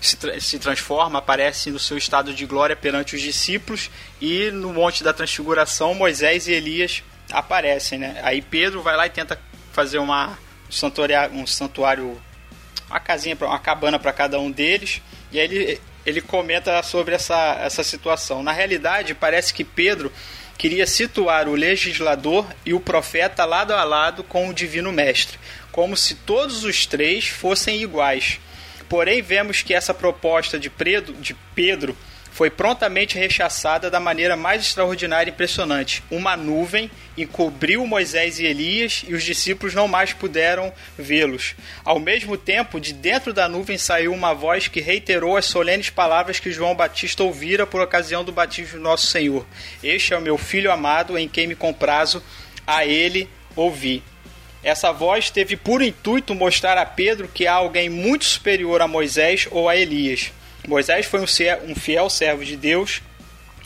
[0.00, 4.72] se, tra se transforma, aparece no seu estado de glória perante os discípulos e no
[4.72, 7.98] Monte da Transfiguração, Moisés e Elias aparecem.
[7.98, 8.18] Né?
[8.24, 9.38] Aí Pedro vai lá e tenta
[9.72, 12.20] fazer uma santuário, um santuário,
[12.88, 15.02] uma casinha, uma cabana para cada um deles.
[15.32, 18.42] E aí ele, ele comenta sobre essa, essa situação.
[18.42, 20.12] Na realidade, parece que Pedro
[20.56, 25.38] queria situar o legislador e o profeta lado a lado com o divino mestre,
[25.72, 28.38] como se todos os três fossem iguais.
[28.88, 30.68] Porém, vemos que essa proposta de
[31.54, 31.96] Pedro
[32.30, 36.02] foi prontamente rechaçada da maneira mais extraordinária e impressionante.
[36.10, 41.54] Uma nuvem encobriu Moisés e Elias e os discípulos não mais puderam vê-los.
[41.84, 46.38] Ao mesmo tempo, de dentro da nuvem saiu uma voz que reiterou as solenes palavras
[46.38, 49.44] que João Batista ouvira por ocasião do batismo do nosso Senhor.
[49.82, 52.22] Este é o meu filho amado em quem me comprazo,
[52.66, 54.02] a ele ouvi.
[54.62, 59.48] Essa voz teve por intuito mostrar a Pedro que há alguém muito superior a Moisés
[59.50, 60.32] ou a Elias.
[60.66, 63.02] Moisés foi um fiel servo de Deus,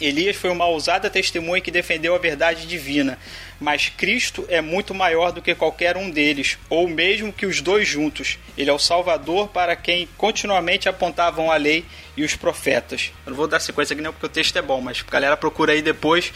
[0.00, 3.18] Elias foi uma ousada testemunha que defendeu a verdade divina,
[3.60, 7.86] mas Cristo é muito maior do que qualquer um deles, ou mesmo que os dois
[7.86, 8.38] juntos.
[8.58, 11.84] Ele é o Salvador para quem continuamente apontavam a lei
[12.16, 13.12] e os profetas.
[13.24, 15.36] Eu não vou dar sequência aqui não porque o texto é bom, mas a galera
[15.36, 16.32] procura aí depois.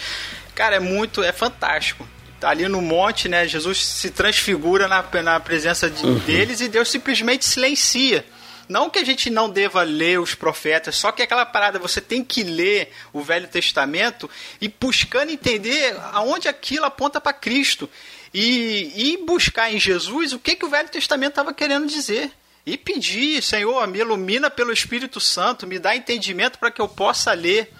[0.54, 2.06] Cara, é muito, é fantástico.
[2.40, 3.48] Tá ali no monte, né?
[3.48, 6.18] Jesus se transfigura na, na presença de, uhum.
[6.20, 8.24] deles e Deus simplesmente silencia.
[8.68, 12.22] Não que a gente não deva ler os profetas, só que aquela parada, você tem
[12.22, 14.28] que ler o Velho Testamento
[14.60, 17.88] e buscando entender aonde aquilo aponta para Cristo.
[18.32, 22.30] E, e buscar em Jesus o que, que o Velho Testamento estava querendo dizer.
[22.66, 27.32] E pedir, Senhor, me ilumina pelo Espírito Santo, me dá entendimento para que eu possa
[27.32, 27.72] ler.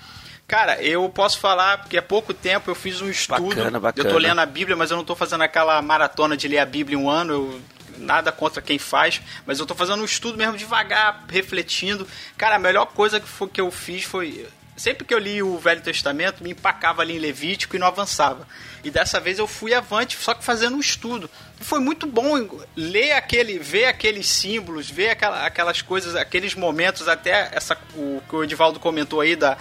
[0.47, 3.55] Cara, eu posso falar, porque há pouco tempo eu fiz um estudo.
[3.55, 4.09] Bacana, bacana.
[4.09, 6.65] Eu tô lendo a Bíblia, mas eu não tô fazendo aquela maratona de ler a
[6.65, 7.35] Bíblia em um ano.
[7.35, 7.61] Eu
[7.99, 12.07] nada contra quem faz, mas eu tô fazendo um estudo mesmo devagar, refletindo.
[12.37, 14.47] Cara, a melhor coisa que, foi, que eu fiz foi.
[14.77, 18.47] Sempre que eu li o Velho Testamento, me empacava ali em Levítico e não avançava.
[18.85, 21.29] E dessa vez eu fui avante, só que fazendo um estudo.
[21.61, 22.35] E foi muito bom
[22.77, 28.37] ler aquele, ver aqueles símbolos, ver aquela, aquelas coisas, aqueles momentos, até essa, o que
[28.37, 29.59] o Edivaldo comentou aí da,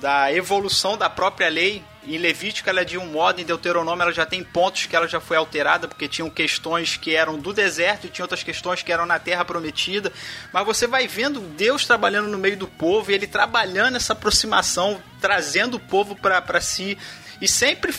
[0.00, 1.84] da evolução da própria lei.
[2.06, 5.08] Em Levítico ela é de um modo, em Deuteronômio ela já tem pontos que ela
[5.08, 8.92] já foi alterada, porque tinham questões que eram do deserto e tinha outras questões que
[8.92, 10.12] eram na terra prometida.
[10.52, 15.02] Mas você vai vendo Deus trabalhando no meio do povo e ele trabalhando essa aproximação,
[15.20, 16.96] trazendo o povo para si
[17.40, 17.92] e sempre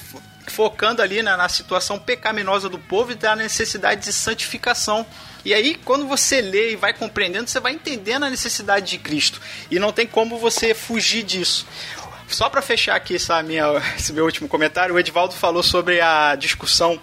[0.48, 5.06] focando ali na, na situação pecaminosa do povo e da necessidade de santificação.
[5.46, 9.42] E aí, quando você lê e vai compreendendo, você vai entendendo a necessidade de Cristo.
[9.70, 11.66] E não tem como você fugir disso.
[12.28, 13.66] Só para fechar aqui essa minha,
[13.98, 17.00] esse meu último comentário, o Edvaldo falou sobre a discussão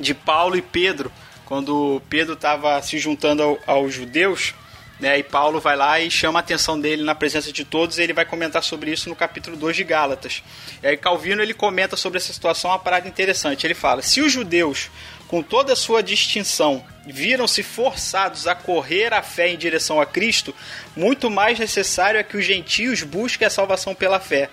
[0.00, 1.12] de Paulo e Pedro,
[1.44, 4.54] quando Pedro estava se juntando ao, aos judeus,
[4.98, 8.02] né, e Paulo vai lá e chama a atenção dele na presença de todos, e
[8.02, 10.42] ele vai comentar sobre isso no capítulo 2 de Gálatas.
[10.82, 13.66] E aí Calvino ele comenta sobre essa situação uma parada interessante.
[13.66, 14.90] Ele fala: "Se os judeus
[15.28, 20.54] com toda a sua distinção, viram-se forçados a correr a fé em direção a Cristo,
[20.96, 24.48] muito mais necessário é que os gentios busquem a salvação pela fé.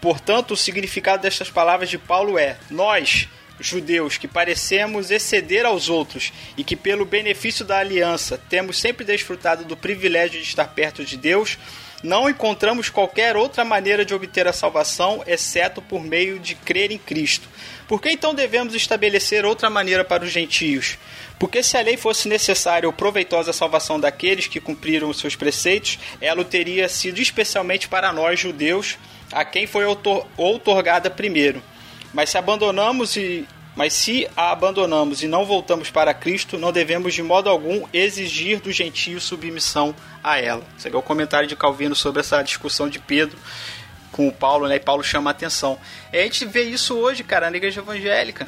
[0.00, 3.28] Portanto, o significado destas palavras de Paulo é: nós,
[3.60, 9.64] judeus, que parecemos exceder aos outros e que, pelo benefício da aliança, temos sempre desfrutado
[9.64, 11.58] do privilégio de estar perto de Deus,
[12.04, 16.98] não encontramos qualquer outra maneira de obter a salvação exceto por meio de crer em
[16.98, 17.48] Cristo.
[17.88, 20.98] Por que então devemos estabelecer outra maneira para os gentios?
[21.38, 25.34] Porque se a lei fosse necessária ou proveitosa à salvação daqueles que cumpriram os seus
[25.34, 28.98] preceitos, ela teria sido especialmente para nós judeus,
[29.32, 29.86] a quem foi
[30.36, 31.62] outorgada primeiro.
[32.12, 33.46] Mas se abandonamos e
[33.76, 38.60] mas se a abandonamos e não voltamos para Cristo, não devemos de modo algum exigir
[38.60, 40.62] do gentio submissão a ela.
[40.78, 43.38] Esse é o comentário de Calvino sobre essa discussão de Pedro
[44.12, 44.76] com o Paulo, né?
[44.76, 45.78] E Paulo chama a atenção.
[46.12, 48.46] E a gente vê isso hoje, cara, na igreja evangélica.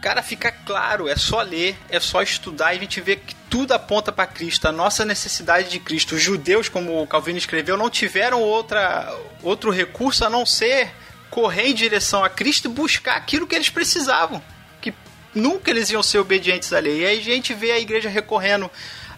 [0.00, 3.72] Cara, fica claro, é só ler, é só estudar e a gente vê que tudo
[3.72, 6.16] aponta para Cristo, a nossa necessidade de Cristo.
[6.16, 10.90] Os judeus, como o Calvino escreveu, não tiveram outra, outro recurso a não ser
[11.32, 14.40] correr em direção a Cristo e buscar aquilo que eles precisavam.
[14.82, 14.92] Que
[15.34, 17.00] nunca eles iam ser obedientes à lei.
[17.00, 18.70] E aí a gente vê a igreja recorrendo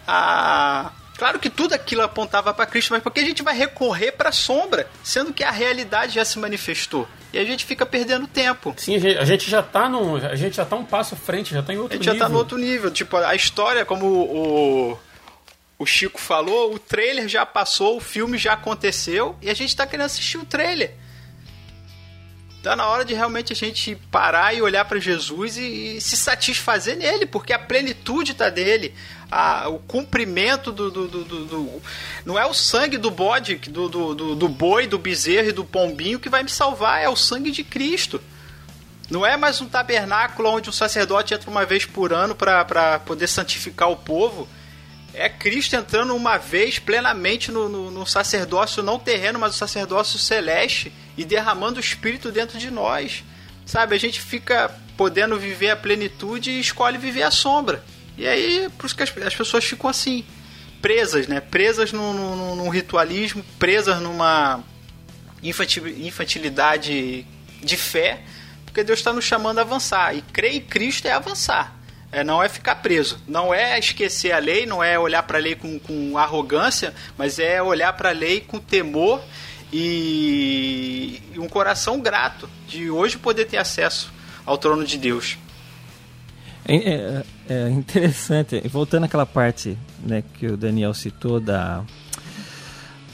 [0.07, 4.11] a Claro que tudo aquilo apontava para Cristo, mas por que a gente vai recorrer
[4.11, 7.07] para a sombra, sendo que a realidade já se manifestou?
[7.31, 8.73] E a gente fica perdendo tempo.
[8.77, 11.63] Sim, a gente já tá num, a gente já tá um passo à frente, já
[11.63, 12.01] tá em outro nível.
[12.01, 12.19] A gente nível.
[12.19, 14.99] já tá no outro nível, tipo, a história como o
[15.77, 19.85] o Chico falou, o trailer já passou, o filme já aconteceu e a gente tá
[19.85, 20.93] querendo assistir o trailer.
[22.65, 26.17] Tá na hora de realmente a gente parar e olhar para Jesus e, e, se
[26.17, 28.91] satisfazer nele, porque a plenitude tá dele,
[29.31, 31.81] a, o cumprimento do, do, do, do,
[32.25, 36.19] Não é o sangue do bode, do, do, do boi, do bezerro e do pombinho
[36.19, 38.19] que vai me salvar, é o sangue de Cristo.
[39.11, 43.27] Não é mais um tabernáculo onde um sacerdote entra uma vez por ano para poder
[43.27, 44.49] santificar o povo.
[45.17, 50.19] É Cristo entrando uma vez plenamente no, no, no, sacerdócio não terreno, mas o sacerdócio
[50.19, 53.23] celeste e derramando o Espírito dentro de nós.
[53.65, 57.83] Sabe, a gente fica podendo viver a plenitude e escolhe viver a sombra.
[58.17, 60.23] E aí, por isso que as, as pessoas ficam assim,
[60.81, 61.41] presas, né?
[61.41, 64.63] Presas num, num, num ritualismo, presas numa
[65.41, 67.25] infantilidade
[67.61, 68.21] de fé,
[68.65, 70.15] porque Deus está nos chamando a avançar.
[70.15, 71.75] E crer em Cristo é avançar.
[72.15, 73.19] É, não é ficar preso.
[73.27, 77.39] Não é esquecer a lei, não é olhar para a lei com, com arrogância, mas
[77.39, 79.21] é olhar para a lei com temor
[79.71, 84.13] e, e um coração grato de hoje poder ter acesso
[84.45, 85.37] ao trono de Deus.
[86.65, 91.83] É, é, é, interessante, voltando àquela parte né, que o Daniel citou da,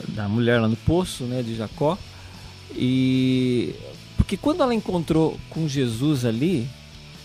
[0.10, 1.97] da mulher lá no poço, né, de Jacó,
[2.76, 3.74] e
[4.16, 6.70] porque quando ela encontrou com Jesus ali,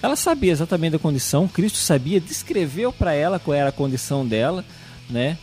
[0.03, 4.65] ela sabia exatamente da condição, Cristo sabia, descreveu para ela qual era a condição dela,
[5.09, 5.39] né?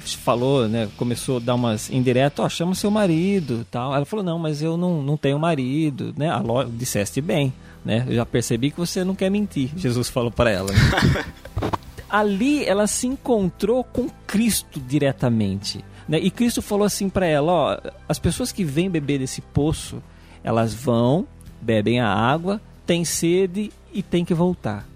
[0.00, 0.88] Falou, né?
[0.98, 3.94] Começou a dar umas indiretas, ó, oh, chama seu marido, tal.
[3.94, 6.28] Ela falou: "Não, mas eu não, não tenho marido", né?
[6.28, 8.04] A Ló, disseste bem, né?
[8.06, 9.70] Eu já percebi que você não quer mentir.
[9.74, 10.68] Jesus falou para ela.
[12.10, 16.18] Ali ela se encontrou com Cristo diretamente, né?
[16.18, 20.02] E Cristo falou assim para ela, ó, as pessoas que vêm beber desse poço,
[20.44, 21.26] elas vão,
[21.62, 24.86] bebem a água, têm sede e têm que voltar.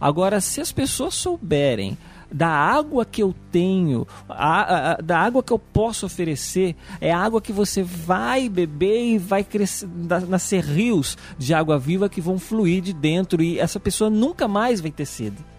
[0.00, 1.98] Agora, se as pessoas souberem
[2.32, 7.18] da água que eu tenho, a, a, da água que eu posso oferecer, é a
[7.18, 9.88] água que você vai beber e vai crescer,
[10.28, 14.80] nascer rios de água viva que vão fluir de dentro e essa pessoa nunca mais
[14.80, 15.53] vai ter sede.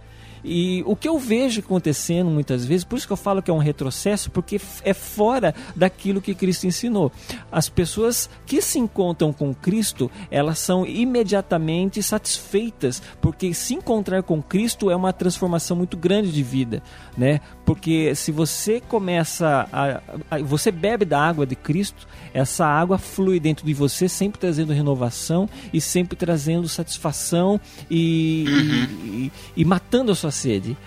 [0.48, 3.54] E o que eu vejo acontecendo muitas vezes, por isso que eu falo que é
[3.54, 7.12] um retrocesso, porque é fora daquilo que Cristo ensinou.
[7.52, 14.40] As pessoas que se encontram com Cristo, elas são imediatamente satisfeitas, porque se encontrar com
[14.40, 16.84] Cristo é uma transformação muito grande de vida,
[17.18, 17.42] né?
[17.66, 23.40] Porque se você começa a, a você bebe da água de Cristo, essa água flui
[23.40, 27.60] dentro de você, sempre trazendo renovação e sempre trazendo satisfação
[27.90, 29.06] e, uhum.
[29.06, 30.78] e, e, matando a sua sede.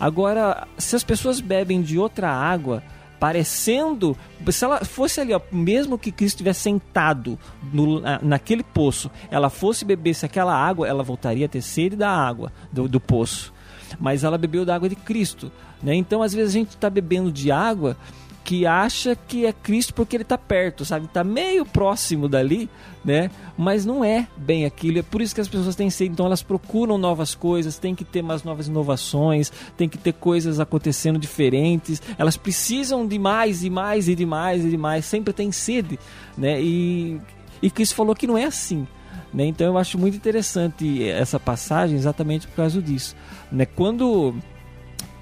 [0.00, 2.82] Agora, se as pessoas bebem de outra água,
[3.22, 4.16] parecendo.
[4.50, 7.38] Se ela fosse ali, ó, mesmo que Cristo estivesse sentado
[7.72, 12.50] no, naquele poço, ela fosse bebesse aquela água, ela voltaria a ter sede da água,
[12.72, 13.54] do, do poço.
[14.00, 15.50] Mas ela bebeu da água de Cristo.
[15.82, 15.94] Né?
[15.94, 17.96] Então, às vezes, a gente está bebendo de água
[18.44, 21.06] que acha que é Cristo porque ele está perto, sabe?
[21.06, 22.68] Está meio próximo dali,
[23.04, 23.30] né?
[23.56, 24.98] Mas não é bem aquilo.
[24.98, 26.12] É por isso que as pessoas têm sede.
[26.12, 30.58] Então elas procuram novas coisas, tem que ter umas novas inovações, tem que ter coisas
[30.58, 32.02] acontecendo diferentes.
[32.18, 35.04] Elas precisam de mais e mais e de mais e de mais.
[35.04, 35.98] Sempre tem sede,
[36.36, 36.60] né?
[36.60, 37.20] E,
[37.62, 38.86] e Cristo falou que não é assim.
[39.32, 39.46] Né?
[39.46, 43.16] Então eu acho muito interessante essa passagem exatamente por causa disso.
[43.50, 43.64] Né?
[43.64, 44.34] Quando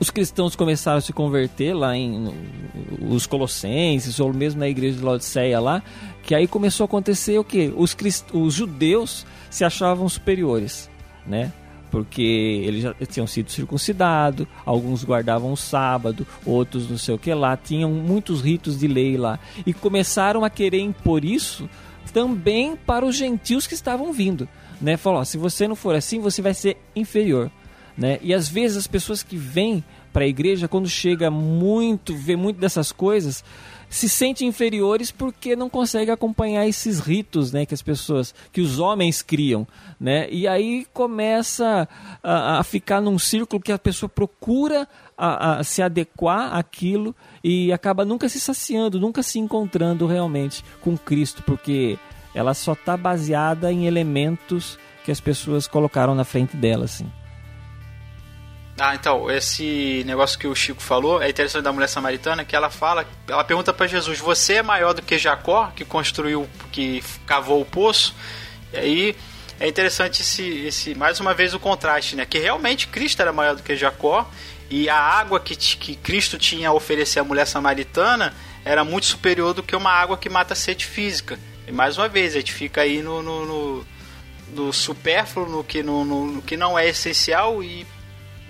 [0.00, 2.32] os cristãos começaram a se converter lá em
[3.02, 5.82] os colossenses ou mesmo na igreja de Laodiceia lá,
[6.22, 7.72] que aí começou a acontecer o que?
[7.76, 8.24] Os, crist...
[8.32, 10.90] os judeus se achavam superiores,
[11.26, 11.52] né?
[11.90, 12.22] Porque
[12.64, 17.56] eles já tinham sido circuncidados, alguns guardavam o sábado, outros não sei o que lá,
[17.56, 19.40] tinham muitos ritos de lei lá.
[19.66, 21.68] E começaram a querer impor isso
[22.10, 24.48] também para os gentios que estavam vindo.
[24.80, 24.96] Né?
[24.96, 27.50] Falou, ó, se você não for assim, você vai ser inferior.
[27.96, 28.18] Né?
[28.22, 32.58] E às vezes as pessoas que vêm para a igreja, quando chega muito, vê muito
[32.58, 33.44] dessas coisas,
[33.90, 38.78] se sentem inferiores porque não conseguem acompanhar esses ritos, né, que as pessoas, que os
[38.78, 39.66] homens criam,
[39.98, 40.30] né?
[40.30, 41.88] E aí começa
[42.22, 44.88] a, a ficar num círculo que a pessoa procura
[45.18, 50.96] a, a se adequar àquilo e acaba nunca se saciando, nunca se encontrando realmente com
[50.96, 51.98] Cristo, porque
[52.32, 57.10] ela só está baseada em elementos que as pessoas colocaram na frente dela, assim.
[58.82, 62.70] Ah, então, esse negócio que o Chico falou é interessante da mulher samaritana, que ela
[62.70, 67.60] fala, ela pergunta para Jesus: Você é maior do que Jacó, que construiu, que cavou
[67.60, 68.14] o poço?
[68.72, 69.16] E aí
[69.60, 72.24] é interessante esse, esse mais uma vez o contraste, né?
[72.24, 74.26] Que realmente Cristo era maior do que Jacó
[74.70, 78.32] e a água que, que Cristo tinha a oferecer à mulher samaritana
[78.64, 81.38] era muito superior do que uma água que mata a sede física.
[81.68, 83.86] E mais uma vez, a gente fica aí no, no, no,
[84.54, 87.86] no supérfluo, no que, no, no, no que não é essencial e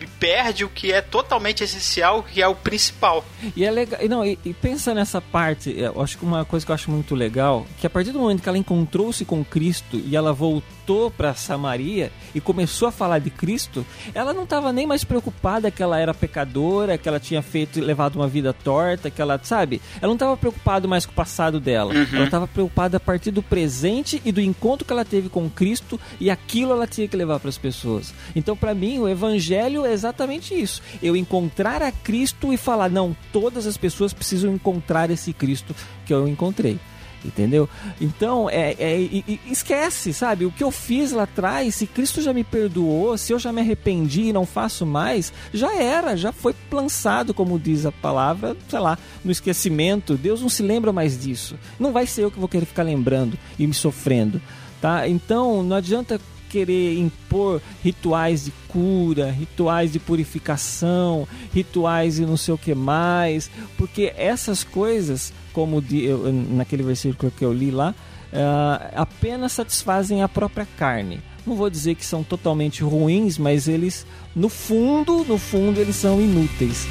[0.07, 3.25] perde o que é totalmente essencial, que é o principal.
[3.57, 6.73] E é legal, não, e, e pensa nessa parte, eu acho que uma coisa que
[6.73, 10.17] eu acho muito legal, que a partir do momento que ela encontrou-se com Cristo e
[10.17, 14.89] ela voltou voltou para Samaria e começou a falar de Cristo, ela não estava nem
[14.89, 19.23] mais preocupada que ela era pecadora, que ela tinha feito levado uma vida torta, que
[19.23, 19.81] ela, sabe?
[19.99, 21.95] Ela não estava preocupada mais com o passado dela.
[21.95, 22.07] Uhum.
[22.13, 25.99] Ela estava preocupada a partir do presente e do encontro que ela teve com Cristo
[26.19, 28.13] e aquilo ela tinha que levar para as pessoas.
[28.35, 30.83] Então, para mim, o evangelho é exatamente isso.
[31.01, 35.75] Eu encontrar a Cristo e falar, não, todas as pessoas precisam encontrar esse Cristo
[36.05, 36.81] que eu encontrei.
[37.25, 37.69] Entendeu?
[38.01, 40.47] Então, é, é, e- esquece, sabe?
[40.47, 43.61] O que eu fiz lá atrás, se Cristo já me perdoou, se eu já me
[43.61, 48.79] arrependi e não faço mais, já era, já foi lançado, como diz a palavra, sei
[48.79, 50.17] lá, no esquecimento.
[50.17, 51.59] Deus não se lembra mais disso.
[51.79, 54.41] Não vai ser eu que vou querer ficar lembrando e me sofrendo,
[54.81, 55.07] tá?
[55.07, 56.19] Então, não adianta
[56.51, 63.51] querer impor rituais de cura, rituais de purificação, rituais e não sei o que mais,
[63.79, 67.95] porque essas coisas, como di- eu- naquele versículo que eu li lá,
[68.33, 71.21] ah, apenas satisfazem a própria carne.
[71.47, 76.21] Não vou dizer que são totalmente ruins, mas eles, no fundo, no fundo, eles são
[76.21, 76.87] inúteis,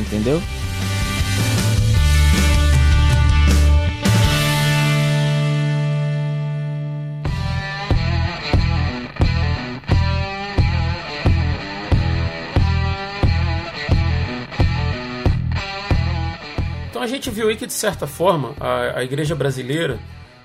[0.00, 0.40] entendeu?
[17.00, 19.98] Então a gente viu aí que, de certa forma, a, a igreja brasileira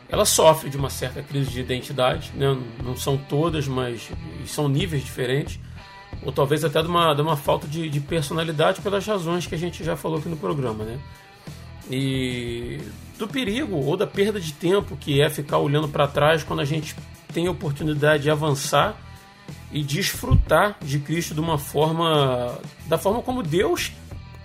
[0.07, 2.31] ela sofre de uma certa crise de identidade.
[2.33, 2.57] Né?
[2.81, 4.09] Não são todas, mas
[4.45, 5.59] são níveis diferentes.
[6.23, 9.57] Ou talvez até de uma, de uma falta de, de personalidade pelas razões que a
[9.57, 10.85] gente já falou aqui no programa.
[10.85, 10.97] Né?
[11.91, 12.79] E
[13.17, 16.65] do perigo ou da perda de tempo que é ficar olhando para trás quando a
[16.65, 16.95] gente
[17.33, 18.95] tem a oportunidade de avançar
[19.73, 23.91] e desfrutar de Cristo de uma forma da forma como Deus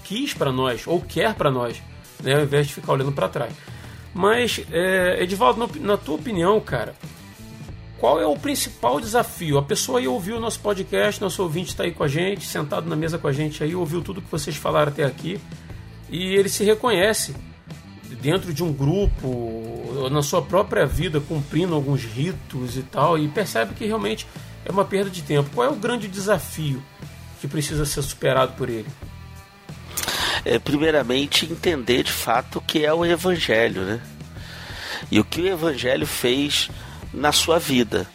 [0.03, 1.81] quis para nós ou quer para nós,
[2.23, 3.53] né, ao invés de ficar olhando para trás.
[4.15, 6.95] Mas é, Edivaldo, na, tua opinião, cara,
[7.99, 9.59] qual é o principal desafio?
[9.59, 12.89] A pessoa aí ouviu o nosso podcast, nosso ouvinte está aí com a gente, sentado
[12.89, 15.41] na mesa com a gente aí, ouviu tudo que vocês falaram até aqui
[16.09, 17.35] e ele se reconhece
[18.21, 23.75] dentro de um grupo, na sua própria vida, cumprindo alguns ritos e tal, e percebe
[23.75, 24.27] que realmente
[24.65, 25.51] é uma perda de tempo.
[25.55, 26.83] Qual é o grande desafio
[27.41, 28.87] que precisa ser superado por ele?
[30.45, 34.01] É, primeiramente entender de fato o que é o Evangelho, né?
[35.11, 36.71] E o que o Evangelho fez
[37.13, 38.07] na sua vida.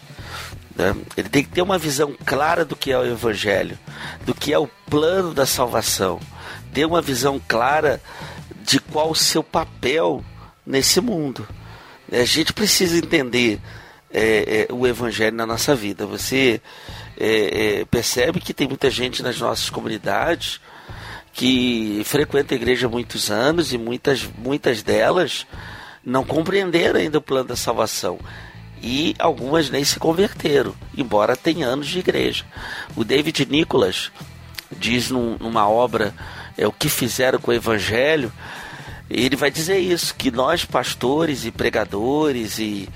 [0.76, 0.96] Né?
[1.18, 3.78] Ele tem que ter uma visão clara do que é o Evangelho,
[4.26, 6.20] do que é o plano da salvação,
[6.74, 8.02] ter uma visão clara
[8.64, 10.24] de qual o seu papel
[10.66, 11.48] nesse mundo.
[12.12, 13.60] A gente precisa entender
[14.12, 16.06] é, é, o Evangelho na nossa vida.
[16.06, 16.62] Você
[17.18, 20.60] é, é, percebe que tem muita gente nas nossas comunidades
[21.36, 25.46] que frequenta a igreja há muitos anos e muitas, muitas delas
[26.04, 28.18] não compreenderam ainda o plano da salvação.
[28.82, 32.46] E algumas nem se converteram, embora tenha anos de igreja.
[32.96, 34.12] O David Nicholas
[34.72, 36.14] diz num, numa obra
[36.58, 38.32] é, O que fizeram com o Evangelho,
[39.10, 42.88] ele vai dizer isso, que nós pastores e pregadores e,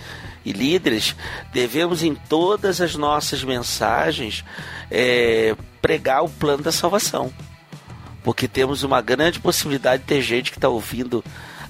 [0.45, 1.13] e líderes
[1.51, 4.45] devemos em todas as nossas mensagens
[4.89, 7.33] é, pregar o plano da salvação
[8.23, 11.23] porque temos uma grande possibilidade de ter gente que está ouvindo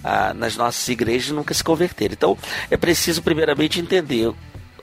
[0.04, 2.12] ah, nas nossas igrejas e nunca se converter.
[2.12, 2.38] Então,
[2.70, 4.34] é preciso primeiramente entender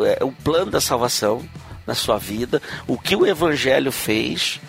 [0.01, 1.47] é, o plano da salvação
[1.87, 4.61] na sua vida, o que o Evangelho fez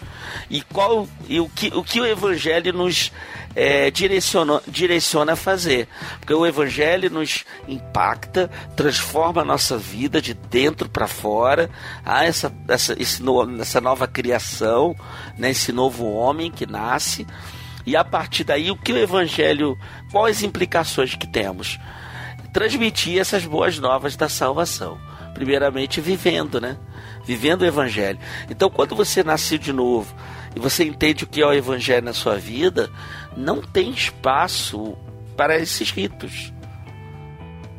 [0.49, 3.11] e qual e o que o, que o Evangelho nos
[3.59, 5.87] é, direciona, direciona a fazer.
[6.19, 11.67] Porque o Evangelho nos impacta, transforma a nossa vida de dentro para fora.
[12.05, 13.23] Há essa, essa, esse
[13.59, 14.95] essa nova criação,
[15.39, 17.25] né, esse novo homem que nasce.
[17.83, 19.75] E a partir daí, o que o Evangelho,
[20.11, 21.79] quais implicações que temos?
[22.53, 24.99] Transmitir essas boas novas da salvação.
[25.33, 26.77] Primeiramente, vivendo, né?
[27.25, 28.19] Vivendo o Evangelho.
[28.49, 30.13] Então, quando você nasceu de novo
[30.55, 32.89] e você entende o que é o Evangelho na sua vida,
[33.37, 34.97] não tem espaço
[35.37, 36.51] para esses ritos,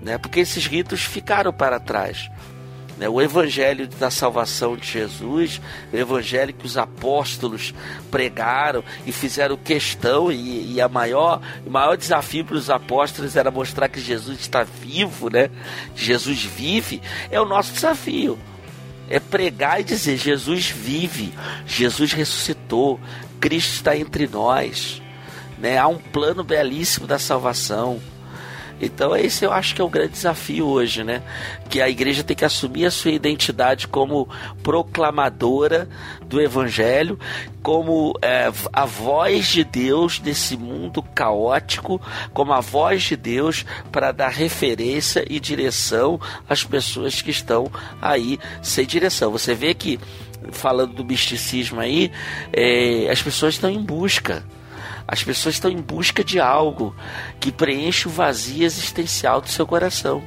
[0.00, 0.16] né?
[0.16, 2.30] Porque esses ritos ficaram para trás.
[2.96, 3.08] Né?
[3.08, 5.60] O Evangelho da salvação de Jesus,
[5.92, 7.74] o Evangelho que os apóstolos
[8.10, 13.50] pregaram e fizeram questão e, e a maior, o maior desafio para os apóstolos era
[13.50, 15.50] mostrar que Jesus está vivo, né?
[15.96, 18.38] Jesus vive, é o nosso desafio
[19.10, 21.32] é pregar e dizer: Jesus vive,
[21.66, 23.00] Jesus ressuscitou,
[23.40, 25.00] Cristo está entre nós.
[25.60, 25.78] Né?
[25.78, 28.00] Há um plano belíssimo da salvação.
[28.80, 31.22] Então esse eu acho que é o grande desafio hoje, né?
[31.68, 34.28] Que a igreja tem que assumir a sua identidade como
[34.62, 35.88] proclamadora
[36.26, 37.18] do evangelho,
[37.62, 42.00] como é, a voz de Deus nesse mundo caótico,
[42.32, 48.38] como a voz de Deus para dar referência e direção às pessoas que estão aí
[48.62, 49.32] sem direção.
[49.32, 49.98] Você vê que
[50.52, 52.12] falando do misticismo aí,
[52.52, 54.44] é, as pessoas estão em busca
[55.08, 56.94] as pessoas estão em busca de algo
[57.40, 60.22] que preenche o vazio existencial do seu coração.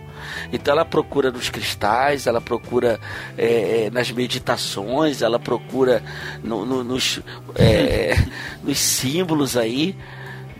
[0.51, 2.99] Então ela procura nos cristais, ela procura
[3.37, 6.03] é, é nas meditações, ela procura
[6.43, 7.21] no, no, nos,
[7.55, 8.15] é,
[8.63, 9.95] nos símbolos aí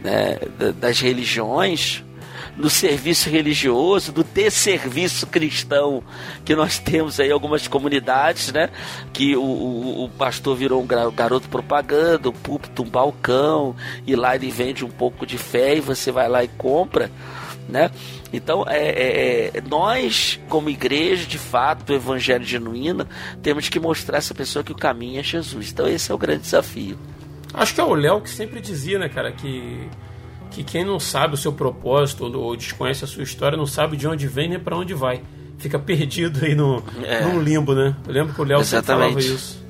[0.04, 0.38] né,
[0.80, 2.04] das religiões
[2.56, 6.04] do serviço religioso, do desserviço cristão
[6.46, 8.70] que nós temos aí algumas comunidades, né?
[9.14, 13.76] Que o, o, o pastor virou um garoto propaganda, o púlpito um balcão,
[14.06, 17.10] e lá ele vende um pouco de fé e você vai lá e compra,
[17.68, 17.90] né?
[18.34, 23.06] Então, é, é, é nós, como igreja, de fato, do evangelho genuíno,
[23.42, 25.72] temos que mostrar essa pessoa que o caminho é Jesus.
[25.72, 26.98] Então, esse é o grande desafio.
[27.54, 29.90] Acho que é o Léo que sempre dizia, né, cara, que
[30.52, 34.08] que quem não sabe o seu propósito ou desconhece a sua história não sabe de
[34.08, 35.22] onde vem nem para onde vai.
[35.58, 37.22] Fica perdido aí no, é.
[37.22, 37.96] num limbo, né?
[38.06, 39.64] Eu lembro que o Léo sempre falava isso.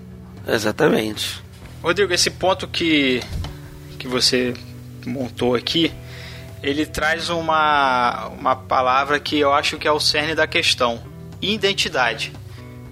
[0.48, 1.42] Exatamente.
[1.84, 3.22] Rodrigo, esse ponto que,
[4.00, 4.54] que você
[5.06, 5.92] montou aqui,
[6.64, 11.02] ele traz uma, uma palavra que eu acho que é o cerne da questão:
[11.42, 12.34] identidade.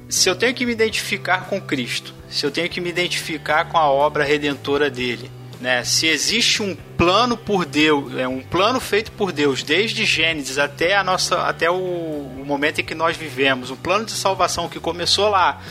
[0.08, 3.78] Se eu tenho que me identificar com Cristo, se eu tenho que me identificar com
[3.78, 5.30] a obra redentora dele,
[5.60, 5.84] né?
[5.84, 10.96] Se existe um plano por Deus, é um plano feito por Deus desde Gênesis até
[10.96, 14.80] a nossa, até o, o momento em que nós vivemos, um plano de salvação que
[14.80, 15.62] começou lá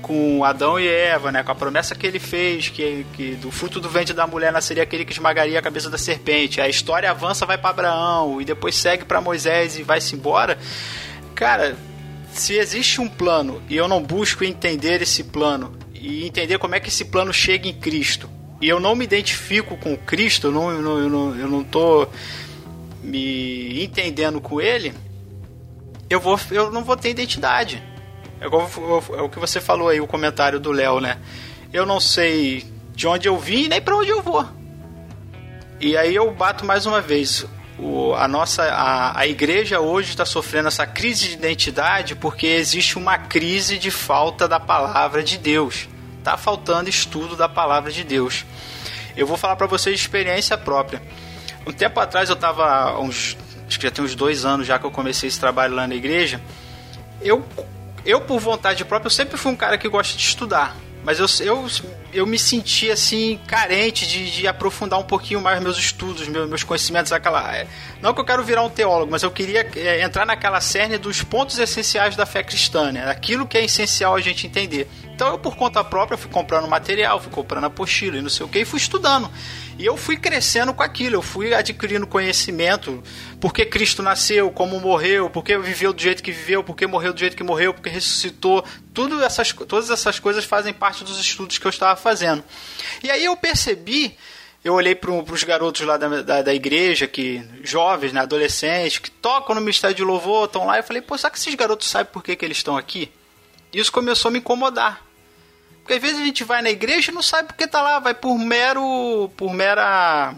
[0.00, 3.80] com Adão e Eva, né, com a promessa que ele fez, que, que do fruto
[3.80, 6.60] do ventre da mulher nasceria aquele que esmagaria a cabeça da serpente.
[6.60, 10.58] A história avança, vai para Abraão e depois segue para Moisés e vai-se embora.
[11.34, 11.74] Cara,
[12.32, 16.80] se existe um plano e eu não busco entender esse plano e entender como é
[16.80, 18.28] que esse plano chega em Cristo,
[18.64, 21.62] e eu não me identifico com Cristo, eu não, eu não, eu não, eu não
[21.62, 22.08] tô
[23.02, 24.94] me entendendo com ele,
[26.08, 27.82] eu, vou, eu não vou ter identidade.
[28.40, 28.66] É, igual,
[29.18, 31.18] é o que você falou aí, o comentário do Léo, né?
[31.74, 34.48] Eu não sei de onde eu vim nem para onde eu vou.
[35.78, 37.44] E aí eu bato mais uma vez.
[37.78, 42.96] O, a nossa a, a igreja hoje está sofrendo essa crise de identidade porque existe
[42.96, 45.86] uma crise de falta da palavra de Deus.
[46.24, 48.46] Tá faltando estudo da palavra de Deus.
[49.14, 51.02] Eu vou falar para vocês de experiência própria.
[51.66, 53.36] Um tempo atrás eu estava, uns,
[53.68, 55.94] acho que já tem uns dois anos já que eu comecei esse trabalho lá na
[55.94, 56.40] igreja.
[57.20, 57.44] Eu,
[58.06, 60.74] eu por vontade própria, eu sempre fui um cara que gosta de estudar.
[61.04, 61.66] Mas eu, eu,
[62.14, 66.64] eu me senti assim, carente de, de aprofundar um pouquinho mais meus estudos, meus, meus
[66.64, 67.12] conhecimentos.
[67.12, 67.66] Aquela,
[68.00, 71.22] não que eu quero virar um teólogo, mas eu queria é, entrar naquela cerne dos
[71.22, 73.10] pontos essenciais da fé cristã, né?
[73.10, 74.88] aquilo que é essencial a gente entender.
[75.14, 78.48] Então eu, por conta própria, fui comprando material, fui comprando apostila e não sei o
[78.48, 79.30] que, e fui estudando.
[79.78, 83.00] E eu fui crescendo com aquilo, eu fui adquirindo conhecimento,
[83.40, 87.36] porque Cristo nasceu, como morreu, porque viveu do jeito que viveu, porque morreu do jeito
[87.36, 88.64] que morreu, porque ressuscitou.
[88.92, 92.42] Tudo essas, todas essas coisas fazem parte dos estudos que eu estava fazendo.
[93.00, 94.16] E aí eu percebi,
[94.64, 99.12] eu olhei para os garotos lá da, da, da, igreja, que jovens, né, adolescentes, que
[99.12, 102.12] tocam no mistério de louvor, estão lá, e falei, pô, será que esses garotos sabem
[102.12, 103.12] por que, que eles estão aqui?
[103.72, 105.03] Isso começou a me incomodar.
[105.84, 108.14] Porque às vezes a gente vai na igreja e não sabe porque tá lá, vai
[108.14, 109.30] por mero.
[109.36, 110.34] por mera.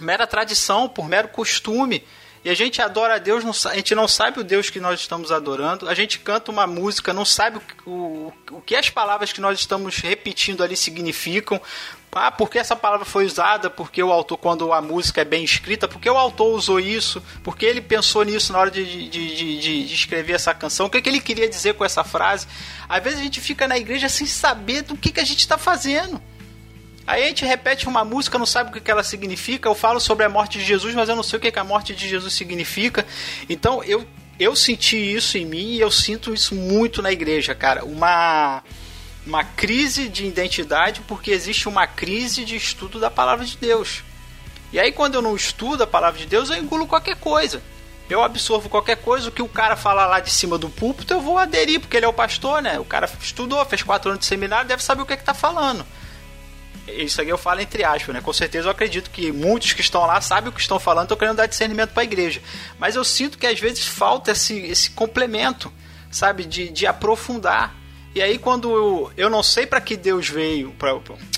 [0.00, 2.02] mera tradição, por mero costume.
[2.42, 4.98] E a gente adora a Deus, não, a gente não sabe o Deus que nós
[4.98, 5.88] estamos adorando.
[5.88, 9.60] A gente canta uma música, não sabe o, o, o que as palavras que nós
[9.60, 11.60] estamos repetindo ali significam.
[12.14, 13.70] Ah, porque essa palavra foi usada?
[13.70, 17.22] Porque o autor, quando a música é bem escrita, porque o autor usou isso?
[17.42, 20.86] Porque ele pensou nisso na hora de, de, de, de escrever essa canção?
[20.86, 22.46] O que, é que ele queria dizer com essa frase?
[22.86, 25.56] Às vezes a gente fica na igreja sem saber do que, que a gente está
[25.56, 26.20] fazendo.
[27.06, 29.66] Aí a gente repete uma música, não sabe o que, ela significa.
[29.66, 31.64] Eu falo sobre a morte de Jesus, mas eu não sei o que, que a
[31.64, 33.06] morte de Jesus significa.
[33.48, 34.06] Então eu,
[34.38, 37.86] eu senti isso em mim e eu sinto isso muito na igreja, cara.
[37.86, 38.62] Uma
[39.26, 44.02] uma crise de identidade porque existe uma crise de estudo da palavra de Deus.
[44.72, 47.62] E aí quando eu não estudo a palavra de Deus, eu engulo qualquer coisa.
[48.10, 51.20] Eu absorvo qualquer coisa, o que o cara fala lá de cima do púlpito, eu
[51.20, 52.78] vou aderir, porque ele é o pastor, né?
[52.78, 55.32] O cara estudou, fez quatro anos de seminário, deve saber o que é que tá
[55.32, 55.86] falando.
[56.86, 58.20] Isso aqui eu falo entre aspas, né?
[58.20, 61.16] Com certeza eu acredito que muitos que estão lá sabem o que estão falando, estão
[61.16, 62.42] querendo dar discernimento para a igreja.
[62.78, 65.72] Mas eu sinto que às vezes falta esse, esse complemento,
[66.10, 66.44] sabe?
[66.44, 67.74] De, de aprofundar
[68.14, 70.74] E aí quando eu, eu não sei para que Deus veio,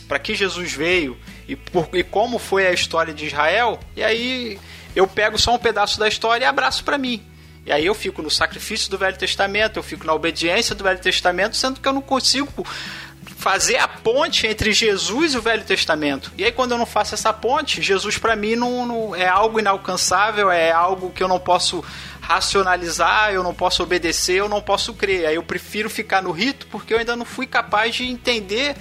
[0.08, 1.16] para que Jesus veio
[1.46, 4.58] e, por, e como foi a história de Israel, e aí
[4.94, 7.22] eu pego só um pedaço da história e abraço para mim.
[7.66, 10.98] E aí eu fico no sacrifício do Velho Testamento, eu fico na obediência do Velho
[10.98, 12.66] Testamento, sendo que eu não consigo
[13.36, 16.30] fazer a ponte entre Jesus e o Velho Testamento.
[16.36, 19.58] E aí quando eu não faço essa ponte, Jesus para mim não, não, é algo
[19.58, 21.82] inalcançável, é algo que eu não posso
[22.26, 25.26] racionalizar, eu não posso obedecer, eu não posso crer.
[25.26, 28.74] Aí eu prefiro ficar no rito porque eu ainda não fui capaz de entender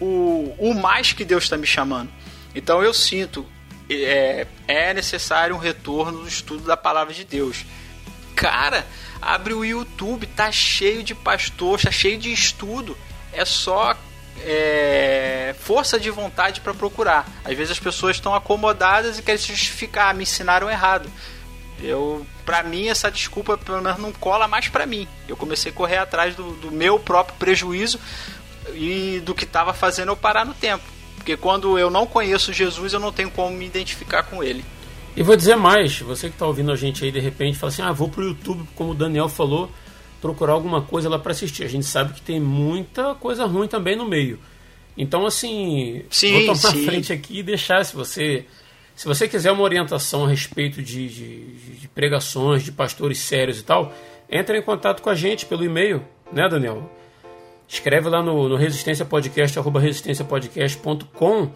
[0.00, 2.10] o, o mais que Deus está me chamando.
[2.54, 3.44] Então eu sinto
[3.90, 7.64] é, é necessário um retorno do estudo da palavra de Deus.
[8.36, 8.86] Cara,
[9.20, 12.96] abre o YouTube, tá cheio de pastor, tá cheio de estudo.
[13.32, 13.96] É só
[14.42, 17.26] é, força de vontade para procurar.
[17.44, 21.10] Às vezes as pessoas estão acomodadas e querem se justificar, me ensinaram errado.
[21.82, 25.06] Eu, para mim, essa desculpa pelo menos não cola mais para mim.
[25.28, 28.00] Eu comecei a correr atrás do, do meu próprio prejuízo
[28.74, 30.84] e do que estava fazendo eu parar no tempo.
[31.16, 34.64] Porque quando eu não conheço Jesus, eu não tenho como me identificar com ele.
[35.16, 37.82] E vou dizer mais, você que está ouvindo a gente aí de repente fala assim,
[37.82, 39.70] ah, vou pro YouTube, como o Daniel falou,
[40.20, 41.64] procurar alguma coisa lá para assistir.
[41.64, 44.38] A gente sabe que tem muita coisa ruim também no meio.
[44.96, 46.84] Então, assim, sim, vou tomar sim.
[46.84, 48.46] frente aqui e deixar, se você
[48.96, 53.62] se você quiser uma orientação a respeito de, de, de pregações, de pastores sérios e
[53.62, 53.92] tal,
[54.28, 56.02] entre em contato com a gente pelo e-mail,
[56.32, 56.90] né, Daniel?
[57.68, 61.50] Escreve lá no, no resistenciapodcast, arroba resistenciapodcast.com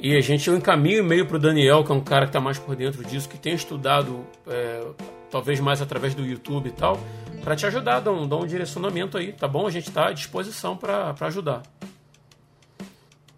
[0.00, 2.40] e a gente eu encaminho e-mail para o Daniel, que é um cara que está
[2.40, 4.82] mais por dentro disso, que tem estudado, é,
[5.30, 6.98] talvez mais através do YouTube e tal,
[7.42, 9.66] para te ajudar, dar um, dar um direcionamento aí, tá bom?
[9.66, 11.62] A gente está à disposição para ajudar.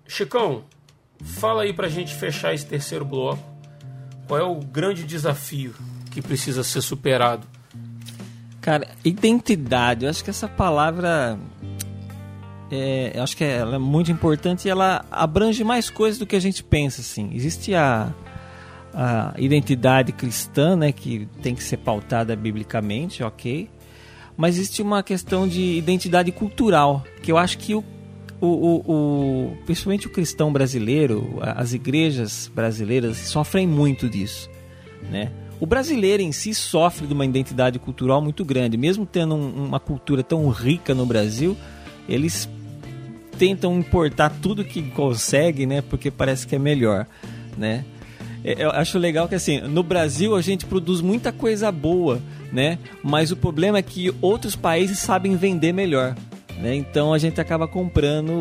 [0.07, 0.65] Chicão,
[1.23, 3.48] fala aí para a gente fechar esse terceiro bloco.
[4.29, 5.75] Qual é o grande desafio
[6.11, 7.47] que precisa ser superado?
[8.61, 10.05] Cara, identidade.
[10.05, 11.39] Eu acho que essa palavra
[12.71, 16.37] é, eu acho que ela é muito importante e ela abrange mais coisas do que
[16.37, 17.01] a gente pensa.
[17.01, 17.31] Assim.
[17.33, 18.13] Existe a,
[18.93, 23.71] a identidade cristã, né, que tem que ser pautada biblicamente, ok.
[24.37, 27.83] Mas existe uma questão de identidade cultural, que eu acho que o,
[28.41, 34.49] o, o, o principalmente o cristão brasileiro, as igrejas brasileiras sofrem muito disso,
[35.11, 35.31] né?
[35.61, 39.81] O brasileiro em si sofre de uma identidade cultural muito grande, mesmo tendo um, uma
[39.81, 41.57] cultura tão rica no Brasil,
[42.09, 42.49] eles
[43.37, 45.83] tentam importar tudo que conseguem, né?
[45.83, 47.07] Porque parece que é melhor,
[47.57, 47.85] né?
[48.45, 52.79] É, eu acho legal que assim, no Brasil a gente produz muita coisa boa, né?
[53.03, 56.15] Mas o problema é que outros países sabem vender melhor,
[56.61, 56.75] né?
[56.75, 58.33] Então a gente acaba comprando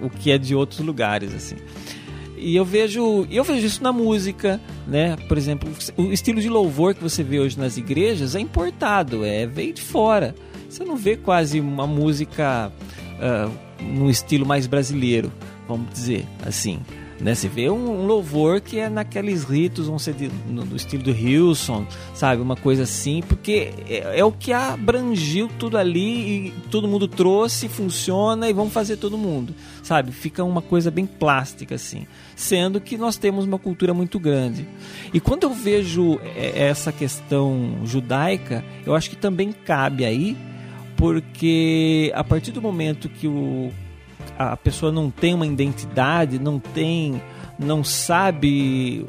[0.00, 1.56] o, que é de outros lugares, assim.
[2.36, 5.16] E eu vejo, eu vejo isso na música, né?
[5.28, 9.46] Por exemplo, o estilo de louvor que você vê hoje nas igrejas é importado, é
[9.46, 10.34] veio de fora.
[10.68, 12.70] Você não vê quase uma música
[13.16, 15.32] uh, num estilo mais brasileiro,
[15.66, 16.80] vamos dizer assim.
[17.20, 17.34] Né?
[17.34, 21.02] Você vê um, um louvor que é naqueles ritos, vão ser de, no, no, estilo
[21.02, 22.42] do Hilson, sabe?
[22.42, 27.68] Uma coisa assim, porque é, é, o que abrangiu tudo ali e todo mundo trouxe,
[27.68, 30.12] funciona e vamos fazer todo mundo, sabe?
[30.12, 34.68] Fica uma coisa bem plástica assim, sendo que nós temos uma cultura muito grande.
[35.12, 40.36] E quando eu vejo é, essa questão judaica, eu acho que também cabe aí
[40.96, 43.70] porque a partir do momento que o,
[44.38, 47.20] a pessoa não tem uma identidade, não tem,
[47.58, 49.04] não sabe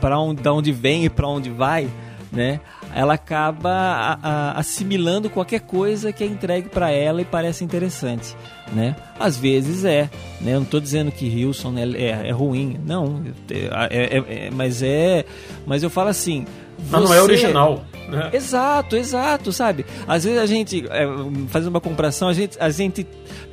[0.00, 1.88] para onde, da onde vem e para onde vai,
[2.32, 2.60] né?
[2.94, 8.34] Ela acaba a, a, assimilando qualquer coisa que é entregue para ela e parece interessante,
[8.72, 8.96] né?
[9.18, 10.52] Às vezes é, né?
[10.52, 14.82] Eu não estou dizendo que Hilson é, é, é ruim, não, é, é, é, mas
[14.82, 15.24] é,
[15.66, 16.46] mas eu falo assim,
[16.90, 17.84] mas não é original.
[18.08, 18.30] Né?
[18.32, 19.84] Exato, exato, sabe?
[20.06, 21.06] Às vezes a gente, é,
[21.48, 23.06] fazendo uma comparação, a gente, a gente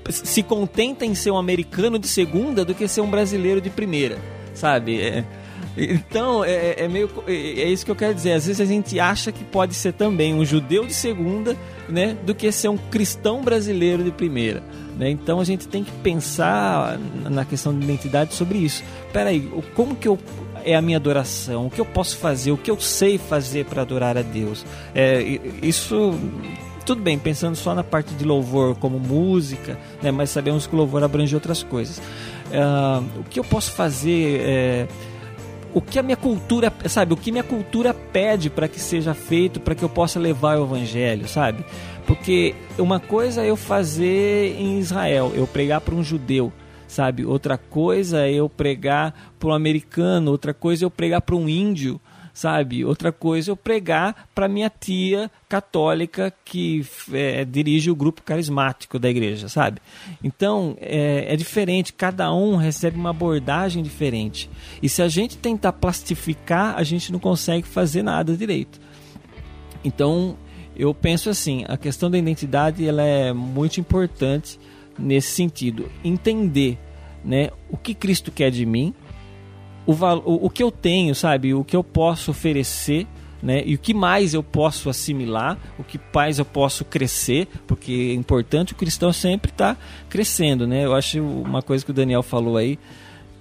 [0.10, 4.18] se contenta em ser um americano de segunda do que ser um brasileiro de primeira,
[4.53, 5.02] sabe?
[5.02, 5.26] É,
[5.77, 7.10] então, é, é, meio.
[7.27, 8.31] É, é isso que eu quero dizer.
[8.31, 11.56] Às vezes a gente acha que pode ser também um judeu de segunda,
[11.89, 12.15] né?
[12.26, 14.64] Do que ser um cristão brasileiro de primeira.
[14.97, 15.10] Né?
[15.10, 16.97] Então a gente tem que pensar
[17.30, 18.84] na questão de identidade sobre isso.
[19.11, 20.18] Peraí, como que eu
[20.66, 21.68] é a minha adoração?
[21.68, 22.52] O que eu posso fazer?
[22.52, 24.66] O que eu sei fazer para adorar a Deus?
[24.94, 25.22] É,
[25.62, 26.20] isso
[26.86, 30.78] tudo bem, pensando só na parte de louvor como música, né, mas sabemos que o
[30.78, 31.98] louvor abrange outras coisas.
[31.98, 34.42] Uh, o que eu posso fazer?
[34.42, 34.88] É,
[35.74, 37.14] o que a minha cultura, sabe?
[37.14, 40.64] O que minha cultura pede para que seja feito, para que eu possa levar o
[40.64, 41.66] evangelho, sabe?
[42.06, 46.54] Porque uma coisa é eu fazer em Israel, eu pregar para um judeu
[46.95, 47.26] sabe?
[47.26, 51.49] Outra coisa é eu pregar para um americano, outra coisa é eu pregar para um
[51.49, 51.99] índio,
[52.34, 52.85] sabe?
[52.85, 58.97] Outra coisa é eu pregar para minha tia católica que é, dirige o grupo carismático
[58.97, 59.81] da igreja, sabe?
[60.23, 64.49] Então é, é, diferente, cada um recebe uma abordagem diferente.
[64.81, 68.80] E se a gente tentar plastificar, a gente não consegue fazer nada direito.
[69.84, 70.38] Então
[70.77, 74.57] eu penso assim, a questão da identidade ela é muito importante
[74.97, 76.77] nesse sentido, entender,
[77.26, 78.93] né, o que Cristo quer de mim
[79.85, 81.53] o, o, que eu tenho, sabe?
[81.53, 83.07] O que eu posso oferecer.
[83.43, 83.61] Né?
[83.64, 88.14] E o que mais eu posso assimilar, o que mais eu posso crescer, porque é
[88.14, 90.84] importante o cristão sempre estar tá crescendo, né?
[90.84, 92.80] Eu acho uma coisa que o Daniel falou aí,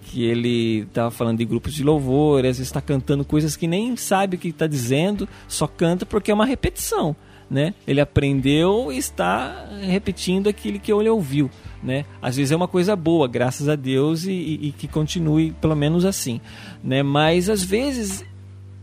[0.02, 3.96] que ele estava falando de grupos de louvor, às vezes está cantando coisas que nem
[3.96, 7.16] sabe o que está dizendo, só canta porque é uma repetição,
[7.50, 7.74] né?
[7.86, 11.50] Ele aprendeu e está repetindo aquilo que ele ouviu
[11.84, 12.06] né?
[12.20, 15.76] Às vezes é uma coisa boa, graças a Deus, e, e, e que continue pelo
[15.76, 16.40] menos assim,
[16.82, 17.02] né?
[17.02, 18.24] Mas às vezes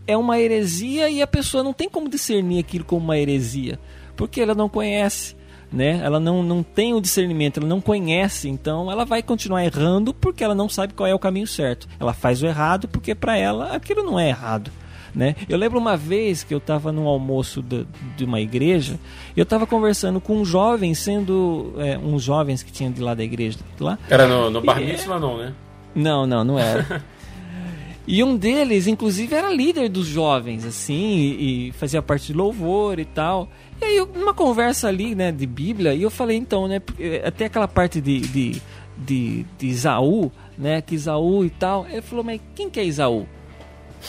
[0.06, 3.80] é uma heresia e a pessoa não tem como discernir aquilo como uma heresia,
[4.16, 5.36] porque ela não conhece,
[5.74, 6.00] né?
[6.04, 10.44] Ela não, não tem o discernimento, ela não conhece, então ela vai continuar errando porque
[10.44, 11.88] ela não sabe qual é o caminho certo.
[12.00, 14.72] Ela faz o errado porque para ela aquilo não é errado.
[15.14, 15.36] Né?
[15.50, 17.86] Eu lembro uma vez que eu estava num almoço de,
[18.16, 18.98] de, uma igreja
[19.36, 23.14] e eu estava conversando com um jovem, sendo é, uns jovens que tinham de lá
[23.14, 23.60] da igreja.
[23.80, 24.00] Lá.
[24.10, 25.54] Era no, no Bar Mitzvah, não, né?
[25.94, 27.04] Não, não, não era.
[28.08, 33.00] E um deles, inclusive, era líder dos jovens, assim, e, e, fazia parte de louvor
[33.00, 33.48] e tal.
[33.80, 36.82] E aí, numa conversa ali, né, de Bíblia, e eu falei, então, né,
[37.24, 38.62] até aquela parte de, de,
[38.98, 41.86] de, de Isaú, né, que Isaú e tal.
[41.88, 43.28] Ele falou, mas quem que é Isaú?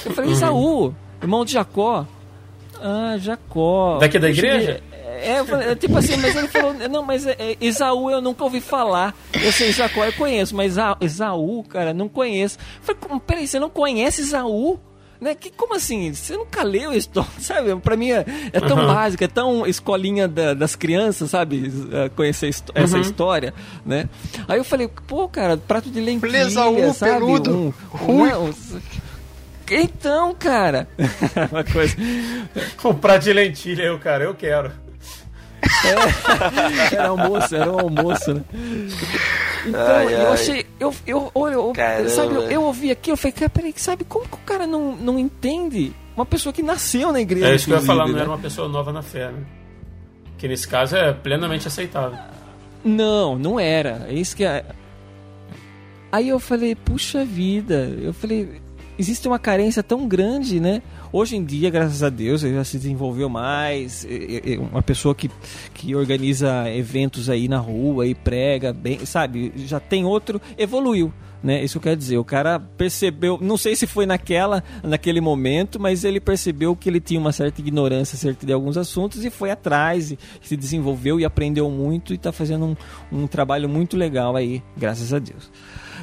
[0.05, 2.07] Eu falei, Isaú, irmão de Jacó.
[2.81, 3.99] Ah, Jacó.
[3.99, 4.83] Daqui da igreja?
[5.23, 8.61] É, eu falei, tipo assim, mas ele falou, não, mas é, Isaú eu nunca ouvi
[8.61, 9.15] falar.
[9.33, 12.59] Eu sei, Jacó eu conheço, mas Isaú, cara, não conheço.
[12.89, 14.81] Eu falei, peraí, você não conhece Isaú?
[15.21, 15.37] Né?
[15.37, 16.13] Que, como assim?
[16.13, 17.77] Você nunca leu a história, sabe?
[17.77, 18.87] Pra mim é, é tão uhum.
[18.89, 21.71] básico, é tão escolinha da, das crianças, sabe?
[21.93, 23.01] É, conhecer essa uhum.
[23.01, 23.55] história,
[23.87, 24.09] né?
[24.49, 27.13] Aí eu falei, pô, cara, prato de lentilha, Isaú, sabe?
[27.13, 27.55] Peludo.
[27.55, 27.73] Um,
[28.11, 28.53] um, um,
[29.81, 30.89] então, cara.
[31.51, 31.97] Uma coisa.
[33.01, 34.73] Prato de lentilha, eu, cara, eu quero.
[35.85, 38.45] É, era almoço, era um almoço, né?
[39.65, 40.67] Então, ai, eu achei.
[40.81, 44.27] Eu, eu, eu, eu sabe, eu, eu, ouvi aqui, eu falei, cara, peraí, sabe como
[44.27, 45.93] que o cara não, não entende?
[46.17, 47.49] Uma pessoa que nasceu na igreja.
[47.49, 48.13] É isso que eu ia falar, né?
[48.13, 49.45] não era uma pessoa nova na fé, né?
[50.37, 52.19] Que nesse caso é plenamente aceitável.
[52.85, 54.07] Não, não era.
[54.09, 54.65] É isso que é.
[56.11, 57.89] Aí eu falei, puxa vida.
[58.03, 58.61] Eu falei,
[58.99, 60.83] existe uma carência tão grande, né?
[61.13, 64.07] Hoje em dia, graças a Deus, já se desenvolveu mais.
[64.71, 65.31] Uma pessoa que,
[65.75, 69.53] que organiza eventos aí na rua e prega, bem, sabe?
[69.57, 71.13] Já tem outro, evoluiu.
[71.43, 71.65] Né?
[71.65, 76.21] Isso quer dizer, o cara percebeu, não sei se foi naquela, naquele momento, mas ele
[76.21, 80.19] percebeu que ele tinha uma certa ignorância acerca de alguns assuntos e foi atrás, e
[80.41, 82.77] se desenvolveu e aprendeu muito e está fazendo um,
[83.11, 85.51] um trabalho muito legal aí, graças a Deus.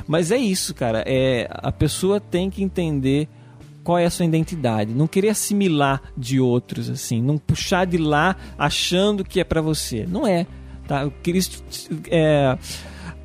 [0.09, 1.03] Mas é isso, cara.
[1.05, 3.29] É, a pessoa tem que entender
[3.83, 8.35] qual é a sua identidade, não querer assimilar de outros assim, não puxar de lá
[8.57, 10.07] achando que é para você.
[10.07, 10.47] Não é,
[10.87, 11.07] tá?
[11.21, 11.63] Cristo
[12.09, 12.57] é,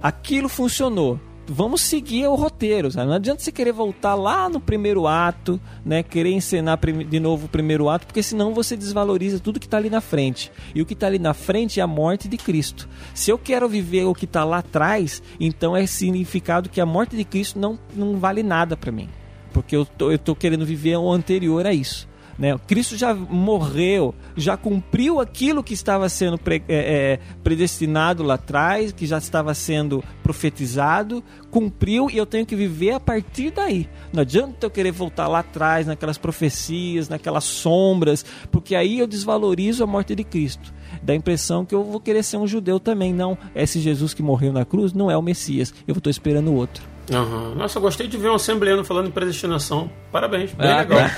[0.02, 3.08] aquilo funcionou vamos seguir o roteiro, sabe?
[3.08, 6.02] Não adianta você querer voltar lá no primeiro ato, né?
[6.02, 9.90] Querer encenar de novo o primeiro ato, porque senão você desvaloriza tudo que está ali
[9.90, 10.50] na frente.
[10.74, 12.88] E o que está ali na frente é a morte de Cristo.
[13.14, 17.16] Se eu quero viver o que está lá atrás, então é significado que a morte
[17.16, 19.08] de Cristo não, não vale nada para mim.
[19.52, 22.08] Porque eu tô, eu tô querendo viver o anterior a isso.
[22.38, 22.58] Né?
[22.66, 28.92] Cristo já morreu, já cumpriu aquilo que estava sendo pre, é, é, predestinado lá atrás,
[28.92, 33.88] que já estava sendo profetizado, cumpriu e eu tenho que viver a partir daí.
[34.12, 39.84] Não adianta eu querer voltar lá atrás, naquelas profecias, naquelas sombras, porque aí eu desvalorizo
[39.84, 40.74] a morte de Cristo.
[41.02, 43.12] Dá a impressão que eu vou querer ser um judeu também.
[43.12, 46.93] Não, esse Jesus que morreu na cruz não é o Messias, eu estou esperando outro.
[47.10, 47.54] Uhum.
[47.54, 49.90] Nossa, eu gostei de ver um assembleano falando em predestinação.
[50.10, 51.00] Parabéns, bem ah, legal.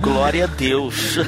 [0.00, 1.16] Glória a Deus.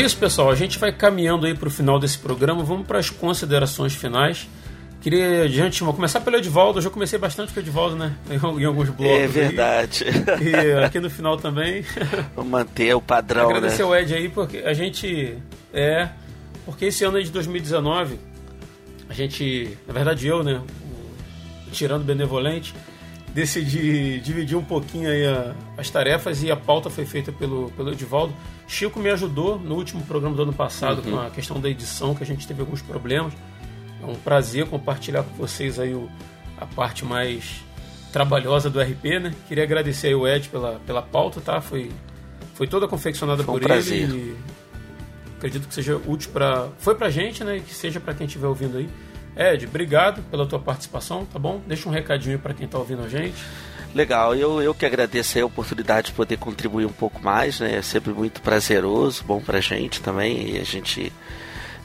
[0.00, 0.50] é isso, pessoal.
[0.50, 2.62] A gente vai caminhando aí para o final desse programa.
[2.62, 4.48] Vamos para as considerações finais.
[5.00, 6.78] Queria, de antemão, começar pelo Edvaldo.
[6.78, 8.14] Eu já comecei bastante com o Edvaldo, né?
[8.30, 9.06] Em, alguns blocos.
[9.06, 10.04] É verdade.
[10.04, 10.52] Aí.
[10.80, 11.84] E aqui no final também.
[12.34, 13.88] Vamos manter o padrão, Agradecer né?
[13.88, 15.36] o Ed aí, porque a gente
[15.72, 16.08] é.
[16.64, 18.18] porque esse ano de 2019,
[19.08, 20.60] a gente, na verdade eu, né,
[21.72, 22.74] tirando benevolente,
[23.34, 27.92] decidi dividir um pouquinho aí a, as tarefas e a pauta foi feita pelo, pelo
[27.92, 28.34] Edivaldo.
[28.70, 31.10] Chico me ajudou no último programa do ano passado uhum.
[31.10, 33.32] com a questão da edição, que a gente teve alguns problemas.
[34.00, 36.08] É um prazer compartilhar com vocês aí o,
[36.56, 37.64] a parte mais
[38.12, 39.34] trabalhosa do RP, né?
[39.48, 41.60] Queria agradecer aí o Ed pela, pela pauta, tá?
[41.60, 41.90] Foi,
[42.54, 44.04] foi toda confeccionada foi um por prazer.
[44.04, 44.16] ele.
[44.16, 47.56] E acredito que seja útil para foi pra gente, né?
[47.56, 48.88] E que seja para quem estiver ouvindo aí.
[49.36, 51.60] Ed, obrigado pela tua participação, tá bom?
[51.66, 53.42] Deixa um recadinho para quem está ouvindo a gente.
[53.94, 57.76] Legal, eu, eu que agradeço a oportunidade de poder contribuir um pouco mais, né?
[57.76, 61.12] É sempre muito prazeroso, bom pra gente também, e a gente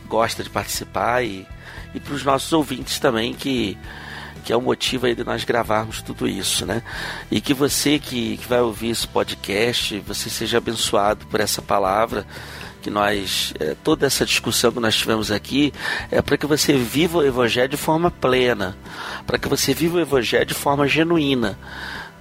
[0.07, 1.47] gosta de participar e,
[1.95, 3.77] e para os nossos ouvintes também que
[4.43, 6.83] que é o motivo aí de nós gravarmos tudo isso, né?
[7.31, 12.27] E que você que, que vai ouvir esse podcast, você seja abençoado por essa palavra,
[12.85, 15.73] que nós, é, toda essa discussão que nós tivemos aqui,
[16.11, 18.77] é para que você viva o Evangelho de forma plena,
[19.25, 21.57] para que você viva o Evangelho de forma genuína.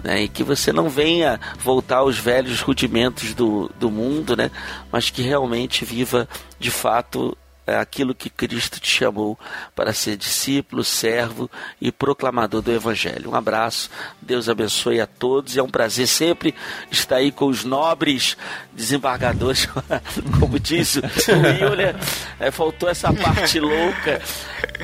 [0.03, 4.51] Né, e que você não venha voltar aos velhos rudimentos do, do mundo, né,
[4.91, 6.29] mas que realmente viva
[6.59, 7.37] de fato
[7.67, 9.39] aquilo que Cristo te chamou
[9.75, 11.51] para ser discípulo, servo
[11.81, 13.31] e proclamador do Evangelho.
[13.31, 15.57] Um abraço, Deus abençoe a todos.
[15.57, 16.55] É um prazer sempre
[16.91, 18.37] estar aí com os nobres
[18.73, 19.67] desembargadores,
[20.39, 21.95] como diz o Will, né?
[22.39, 24.21] É, faltou essa parte louca.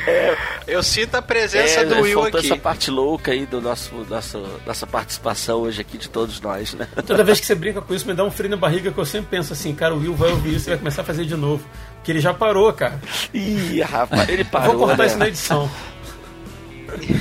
[0.06, 0.36] É,
[0.66, 2.52] Eu sinto a presença é, do Will faltou aqui.
[2.52, 6.86] essa parte louca aí do nosso, nosso nossa participação hoje aqui de todos nós, né?
[7.06, 9.04] Toda vez que você brinca com isso, me dá um frio na barriga que eu
[9.04, 11.36] sempre penso assim, cara, o Will vai ouvir isso e vai começar a fazer de
[11.36, 11.64] novo.
[12.02, 13.00] Que ele já parou, cara.
[13.34, 14.76] Ih, rapaz, ele parou.
[14.78, 15.06] Vou cortar né?
[15.06, 15.70] isso na edição.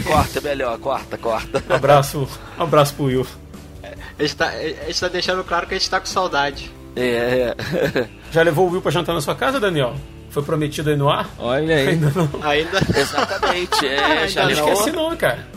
[0.06, 1.64] corta, é melhor, corta, corta.
[1.70, 2.28] Um abraço,
[2.58, 3.28] um abraço pro Will.
[4.18, 6.72] A gente, tá, a gente tá deixando claro que a gente tá com saudade.
[6.96, 8.10] É, é.
[8.32, 9.96] Já levou o Will pra jantar na sua casa, Daniel?
[10.30, 11.30] Foi prometido aí no ar?
[11.40, 11.88] Olha aí.
[11.90, 12.30] Ainda não.
[12.44, 12.80] Ainda.
[12.96, 14.74] Exatamente, é, já Não levou.
[14.74, 15.48] esquece não, cara.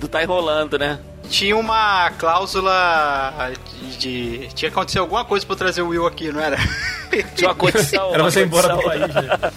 [0.00, 0.98] Tu tá enrolando, né?
[1.28, 3.52] Tinha uma cláusula
[3.98, 6.56] de, de- Tinha que acontecer alguma coisa pra eu trazer o Will aqui, não era?
[7.36, 8.14] Tinha uma condição.
[8.14, 9.52] Era uma você ir embora do país, né?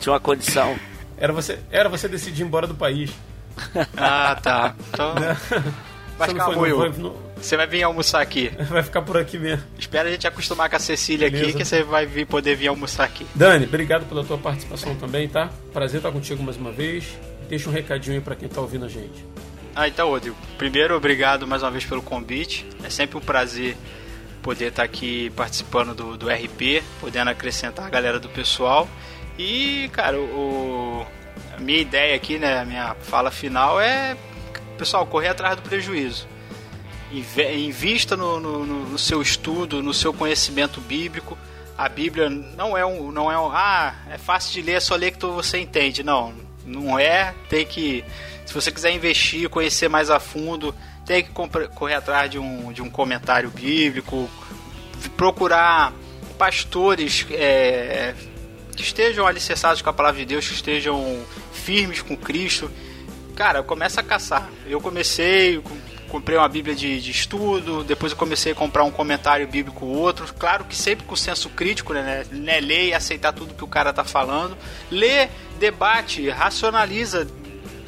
[0.00, 0.76] Tinha uma condição.
[1.16, 3.10] Era você, era você decidir ir embora do país.
[3.96, 4.74] ah, tá.
[4.90, 5.14] Então.
[6.18, 6.92] Mas Você não calma, foi, não Will.
[6.92, 8.50] foi, não- Você vai vir almoçar aqui.
[8.68, 9.64] vai ficar por aqui mesmo.
[9.78, 11.58] Espera a gente acostumar com a Cecília aqui, Beleza.
[11.58, 13.26] que você vai vir, poder vir almoçar aqui.
[13.34, 15.50] Dani, obrigado pela tua participação também, tá?
[15.72, 17.04] Prazer estar contigo mais uma vez.
[17.48, 19.24] Deixa um recadinho aí pra quem tá ouvindo a gente.
[19.74, 20.36] Ah, então, Rodrigo.
[20.58, 22.66] Primeiro, obrigado mais uma vez pelo convite.
[22.84, 23.76] É sempre um prazer
[24.42, 28.88] poder estar aqui participando do, do RP, podendo acrescentar a galera do pessoal.
[29.38, 31.06] E, cara, o,
[31.56, 34.16] a minha ideia aqui, né, a minha fala final é,
[34.76, 36.28] pessoal, correr atrás do prejuízo.
[37.56, 41.36] Invista no, no- no- no seu estudo, no seu conhecimento bíblico.
[41.76, 44.94] A Bíblia não é um, não é um, ah, é fácil de ler, é só
[44.96, 46.02] ler que tu- você entende.
[46.02, 46.32] Não,
[46.64, 47.34] não é.
[47.48, 48.04] Tem que,
[48.46, 50.74] se você quiser investir, conhecer mais a fundo,
[51.06, 51.30] tem que
[51.74, 54.28] correr atrás de um, de um comentário bíblico,
[55.16, 55.92] procurar
[56.38, 58.14] pastores é,
[58.76, 62.70] que estejam alicerçados com a palavra de Deus, que estejam firmes com Cristo.
[63.36, 64.48] Cara, começa a caçar.
[64.66, 65.76] Eu comecei, com-
[66.08, 70.32] comprei uma Bíblia de, de estudo, depois eu comecei a comprar um comentário bíblico outro.
[70.38, 72.24] Claro que sempre com senso crítico, né?
[72.30, 74.56] né ler e aceitar tudo que o cara tá falando.
[74.90, 75.28] Lê,
[75.58, 77.26] debate, racionaliza,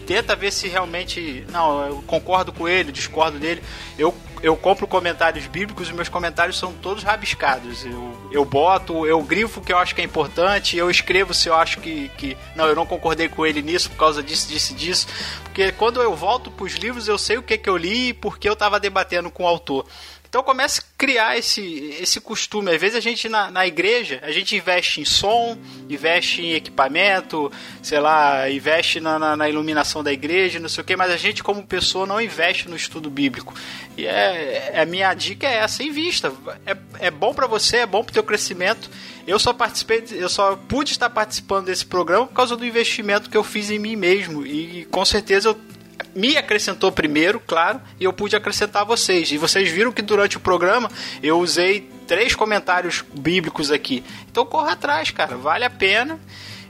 [0.05, 1.45] tenta ver se realmente.
[1.51, 3.63] Não, eu concordo com ele, discordo dele.
[3.99, 7.85] Eu, eu compro comentários bíblicos e meus comentários são todos rabiscados.
[7.85, 11.49] Eu, eu boto, eu grifo o que eu acho que é importante, eu escrevo se
[11.49, 12.37] eu acho que, que.
[12.55, 15.07] Não, eu não concordei com ele nisso por causa disso, disso disso.
[15.45, 18.39] Porque quando eu volto pros livros, eu sei o que, que eu li e por
[18.39, 19.87] que eu tava debatendo com o autor.
[20.35, 22.75] Então comece a criar esse, esse costume.
[22.75, 25.57] Às vezes a gente na, na igreja, a gente investe em som,
[25.89, 30.85] investe em equipamento, sei lá, investe na, na, na iluminação da igreja, não sei o
[30.85, 33.55] que, mas a gente como pessoa não investe no estudo bíblico.
[33.97, 36.33] E é, é- a minha dica é essa, invista.
[36.67, 38.91] É, é bom para você, é bom pro teu crescimento.
[39.29, 43.37] Eu só participei, eu só pude estar participando desse programa por causa do investimento que
[43.37, 44.45] eu fiz em mim mesmo.
[44.45, 45.74] E com certeza eu
[46.15, 49.31] me acrescentou primeiro, claro, e eu pude acrescentar a vocês.
[49.33, 50.91] E vocês viram que durante o programa
[51.23, 54.05] eu usei três comentários bíblicos aqui.
[54.31, 56.19] Então corra atrás, cara, vale a pena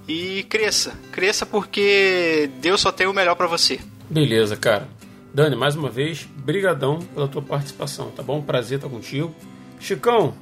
[0.08, 0.94] e cresça.
[1.12, 3.80] Cresça porque Deus só tem o melhor pra você.
[4.08, 4.88] Beleza, cara.
[5.32, 8.40] Dani, mais uma vez, brigadão pela tua participação, tá bom?
[8.40, 9.34] Prazer estar contigo.
[9.80, 10.34] Chicão,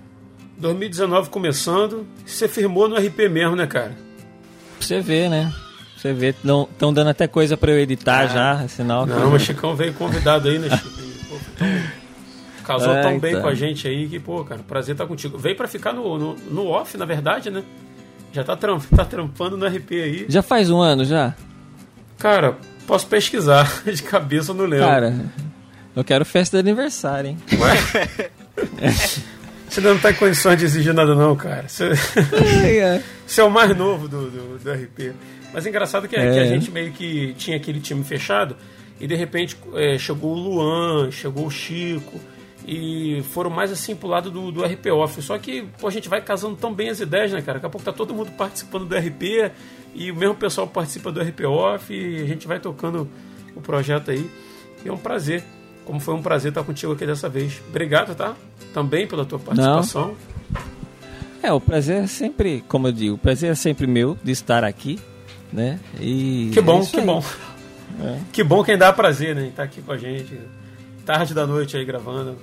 [0.59, 3.97] 2019 começando, você firmou no RP mesmo, né, cara?
[4.79, 5.53] Pra você ver, né?
[6.03, 9.07] Você ver, estão dando até coisa pra eu editar já, sinal.
[9.07, 10.89] Não, mas Chicão veio convidado aí, né, Chico?
[10.99, 11.69] E, pô, tão-
[12.65, 13.41] casou tão Ai, bem tá.
[13.41, 15.39] com a gente aí que, pô, cara, prazer estar contigo.
[15.39, 17.63] Veio pra ficar no, no, no off, na verdade, né?
[18.33, 20.27] Já tá, tram tá trampando no RP aí.
[20.29, 21.37] Já faz um ano já?
[22.19, 23.71] Cara, posso pesquisar.
[23.87, 24.87] De cabeça eu não lembro.
[24.89, 25.15] Cara,
[25.95, 27.39] eu quero festa de aniversário, hein?
[27.61, 28.31] Ué?
[29.69, 31.69] Você não tá em condições de exigir nada, não, cara.
[31.69, 31.91] Você,
[33.25, 35.15] Você é o mais novo do, do, do RP.
[35.53, 36.33] Mas é engraçado que, é.
[36.33, 38.57] que, a gente meio que tinha aquele time fechado
[39.01, 42.19] e de repente é, chegou o Luan, chegou o Chico
[42.67, 45.21] e foram mais assim pro lado do, do RP Off.
[45.21, 47.59] Só que pô, a gente vai casando tão bem as ideias, né, cara?
[47.59, 49.51] Daqui a pouco tá todo mundo participando do RP
[49.95, 53.09] e o mesmo pessoal participa do RP Off e a gente vai tocando
[53.55, 54.31] o projeto aí.
[54.85, 55.45] E é um prazer.
[55.85, 57.61] Como foi um prazer estar contigo aqui dessa vez.
[57.69, 58.37] Obrigado, tá?
[58.73, 60.09] Também pela tua participação.
[60.09, 60.33] Não.
[61.43, 64.63] É, o prazer é sempre, como eu digo, o prazer é sempre meu de estar
[64.63, 65.01] aqui,
[65.53, 65.79] né?
[66.01, 67.23] E que bom, é que bom.
[68.01, 68.19] É.
[68.33, 69.49] Que bom quem dá prazer, né?
[69.49, 70.39] Estar aqui com a gente.
[71.05, 72.37] Tarde da noite aí gravando.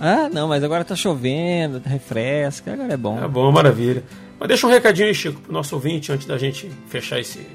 [0.00, 3.22] Ah, não, mas agora tá chovendo, refresca, agora é bom.
[3.22, 4.02] É bom, maravilha.
[4.38, 7.46] Mas deixa um recadinho aí, Chico, pro nosso ouvinte antes da gente fechar esse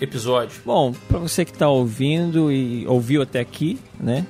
[0.00, 0.60] episódio.
[0.64, 4.24] Bom, para você que está ouvindo e ouviu até aqui, né?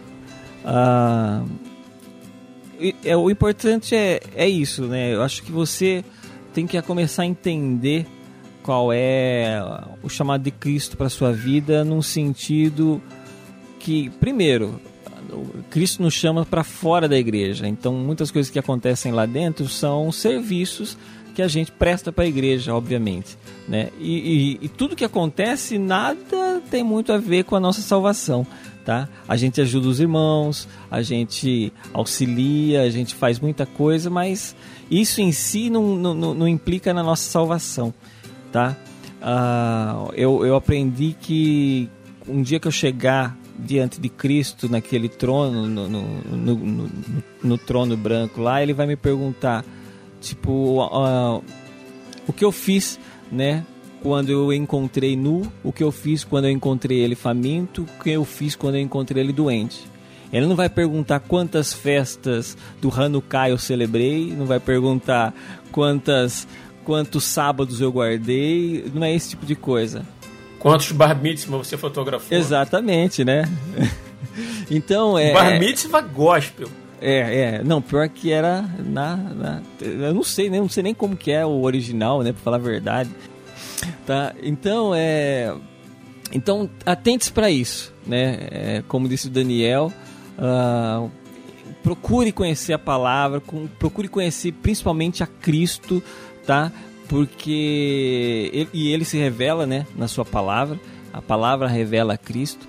[0.65, 1.45] Ah,
[3.05, 5.15] é, o importante é, é isso, né?
[5.15, 6.05] Eu acho que você
[6.55, 8.07] tem que começar a entender
[8.69, 9.63] qual é
[10.03, 13.01] o chamado de Cristo para sua vida, num sentido
[13.79, 14.79] que, primeiro,
[15.71, 17.67] Cristo nos chama para fora da igreja.
[17.67, 20.99] Então, muitas coisas que acontecem lá dentro são serviços
[21.35, 23.39] que a gente presta para a igreja, obviamente.
[23.67, 23.89] Né?
[23.99, 28.47] E, e, e, tudo que acontece, nada tem muito a ver com a nossa salvação.
[28.85, 29.09] Tá?
[29.27, 34.55] A gente ajuda os irmãos, a gente auxilia, a gente faz muita coisa, mas
[34.91, 37.95] isso em si não, não, não implica na nossa salvação.
[38.53, 38.77] Tá?
[39.21, 41.89] Uh, eu, eu aprendi que
[42.27, 46.03] um dia que eu chegar diante de Cristo naquele trono, no, no,
[46.55, 46.91] no,
[47.43, 49.65] no, trono branco lá, ele vai me perguntar,
[50.21, 51.43] tipo, uh,
[52.27, 53.01] o que eu fiz,
[53.33, 53.65] né?
[54.01, 58.11] Quando eu encontrei nu, o que eu fiz quando eu encontrei ele faminto, o que
[58.11, 59.85] eu fiz quando eu encontrei ele doente.
[60.33, 65.35] Ele não vai perguntar quantas festas do Hanukkah eu celebrei, não vai perguntar
[65.73, 66.47] quantas
[66.89, 70.07] quantos sábados eu guardei, não é esse tipo de coisa.
[70.59, 72.35] Quantos bar mitzvah você fotografou?
[72.35, 73.45] Exatamente, né?
[74.71, 75.35] então é.
[75.35, 76.67] Bar mitzvah gospel.
[76.99, 77.63] É, é.
[77.63, 80.59] Não, pior que era na, na, Eu não sei, né?
[80.59, 82.33] Não sei nem como que é o original, né?
[82.33, 83.11] Pra falar a verdade.
[84.07, 84.35] Tá?
[84.43, 85.55] Então, é.
[86.33, 88.49] Então, atentes para isso, né?
[88.51, 89.93] É, como disse o Daniel,
[90.39, 91.11] uh,
[91.83, 93.43] procure conhecer a palavra,
[93.79, 96.03] procure conhecer principalmente a Cristo,
[96.49, 96.73] tá?
[97.09, 100.79] porque ele, e ele se revela, né, na sua palavra.
[101.13, 102.69] A palavra revela a Cristo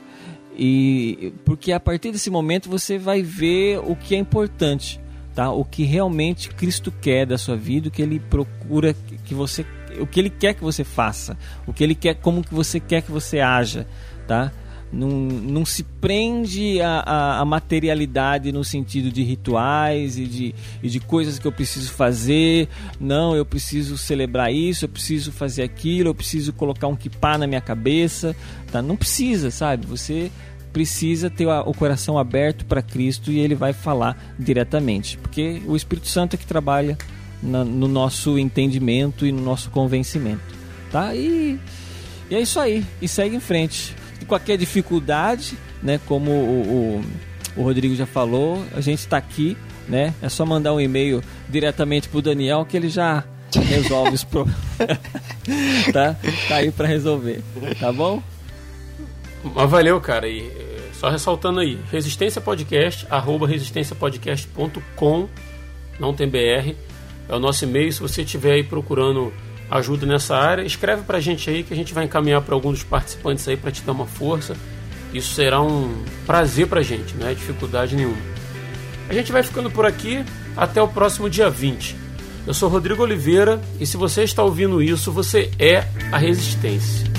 [0.57, 4.99] e porque a partir desse momento você vai ver o que é importante,
[5.35, 5.51] tá?
[5.51, 8.95] O que realmente Cristo quer da sua vida, o que ele procura
[9.25, 9.65] que você,
[9.99, 11.37] o que ele quer que você faça,
[11.67, 13.85] o que ele quer, como que você quer que você haja,
[14.25, 14.51] tá?
[14.91, 20.89] Não, não se prende a, a, a, materialidade no sentido de rituais e de, e
[20.89, 22.67] de coisas que eu preciso fazer.
[22.99, 27.45] Não, eu preciso celebrar isso, eu preciso fazer aquilo, eu preciso colocar um kipá na
[27.45, 28.35] minha cabeça.
[28.71, 28.81] Tá?
[28.81, 29.85] Não precisa, sabe?
[29.85, 30.31] Você
[30.73, 36.07] precisa ter o coração aberto para Cristo e ele vai falar diretamente, porque o Espírito
[36.07, 36.95] Santo é que trabalha
[37.41, 40.43] na, no nosso entendimento e no nosso convencimento,
[40.91, 41.15] tá?
[41.15, 41.59] E,
[42.29, 43.95] e é isso aí, e segue em frente
[44.25, 45.99] qualquer dificuldade, né?
[46.05, 47.03] Como o,
[47.55, 50.13] o, o Rodrigo já falou, a gente está aqui, né?
[50.21, 53.23] É só mandar um e-mail diretamente pro Daniel que ele já
[53.67, 54.59] resolve os problemas.
[55.93, 56.15] tá?
[56.47, 57.41] Tá aí para resolver,
[57.79, 58.21] tá bom?
[59.55, 60.27] Mas valeu, cara.
[60.27, 65.29] E eh, só ressaltando aí, Resistência Podcast, arroba resistenciapodcast.com,
[65.99, 66.75] não tem BR,
[67.27, 67.91] é o nosso e-mail.
[67.91, 69.31] Se você estiver aí procurando
[69.69, 72.83] ajuda nessa área, escreve pra gente aí que a gente vai encaminhar para alguns dos
[72.83, 74.55] participantes aí para te dar uma força.
[75.13, 78.17] Isso será um prazer pra gente, não é dificuldade nenhuma.
[79.07, 80.23] A gente vai ficando por aqui
[80.55, 81.95] até o próximo dia 20.
[82.45, 87.18] Eu sou Rodrigo Oliveira e se você está ouvindo isso, você é a Resistência.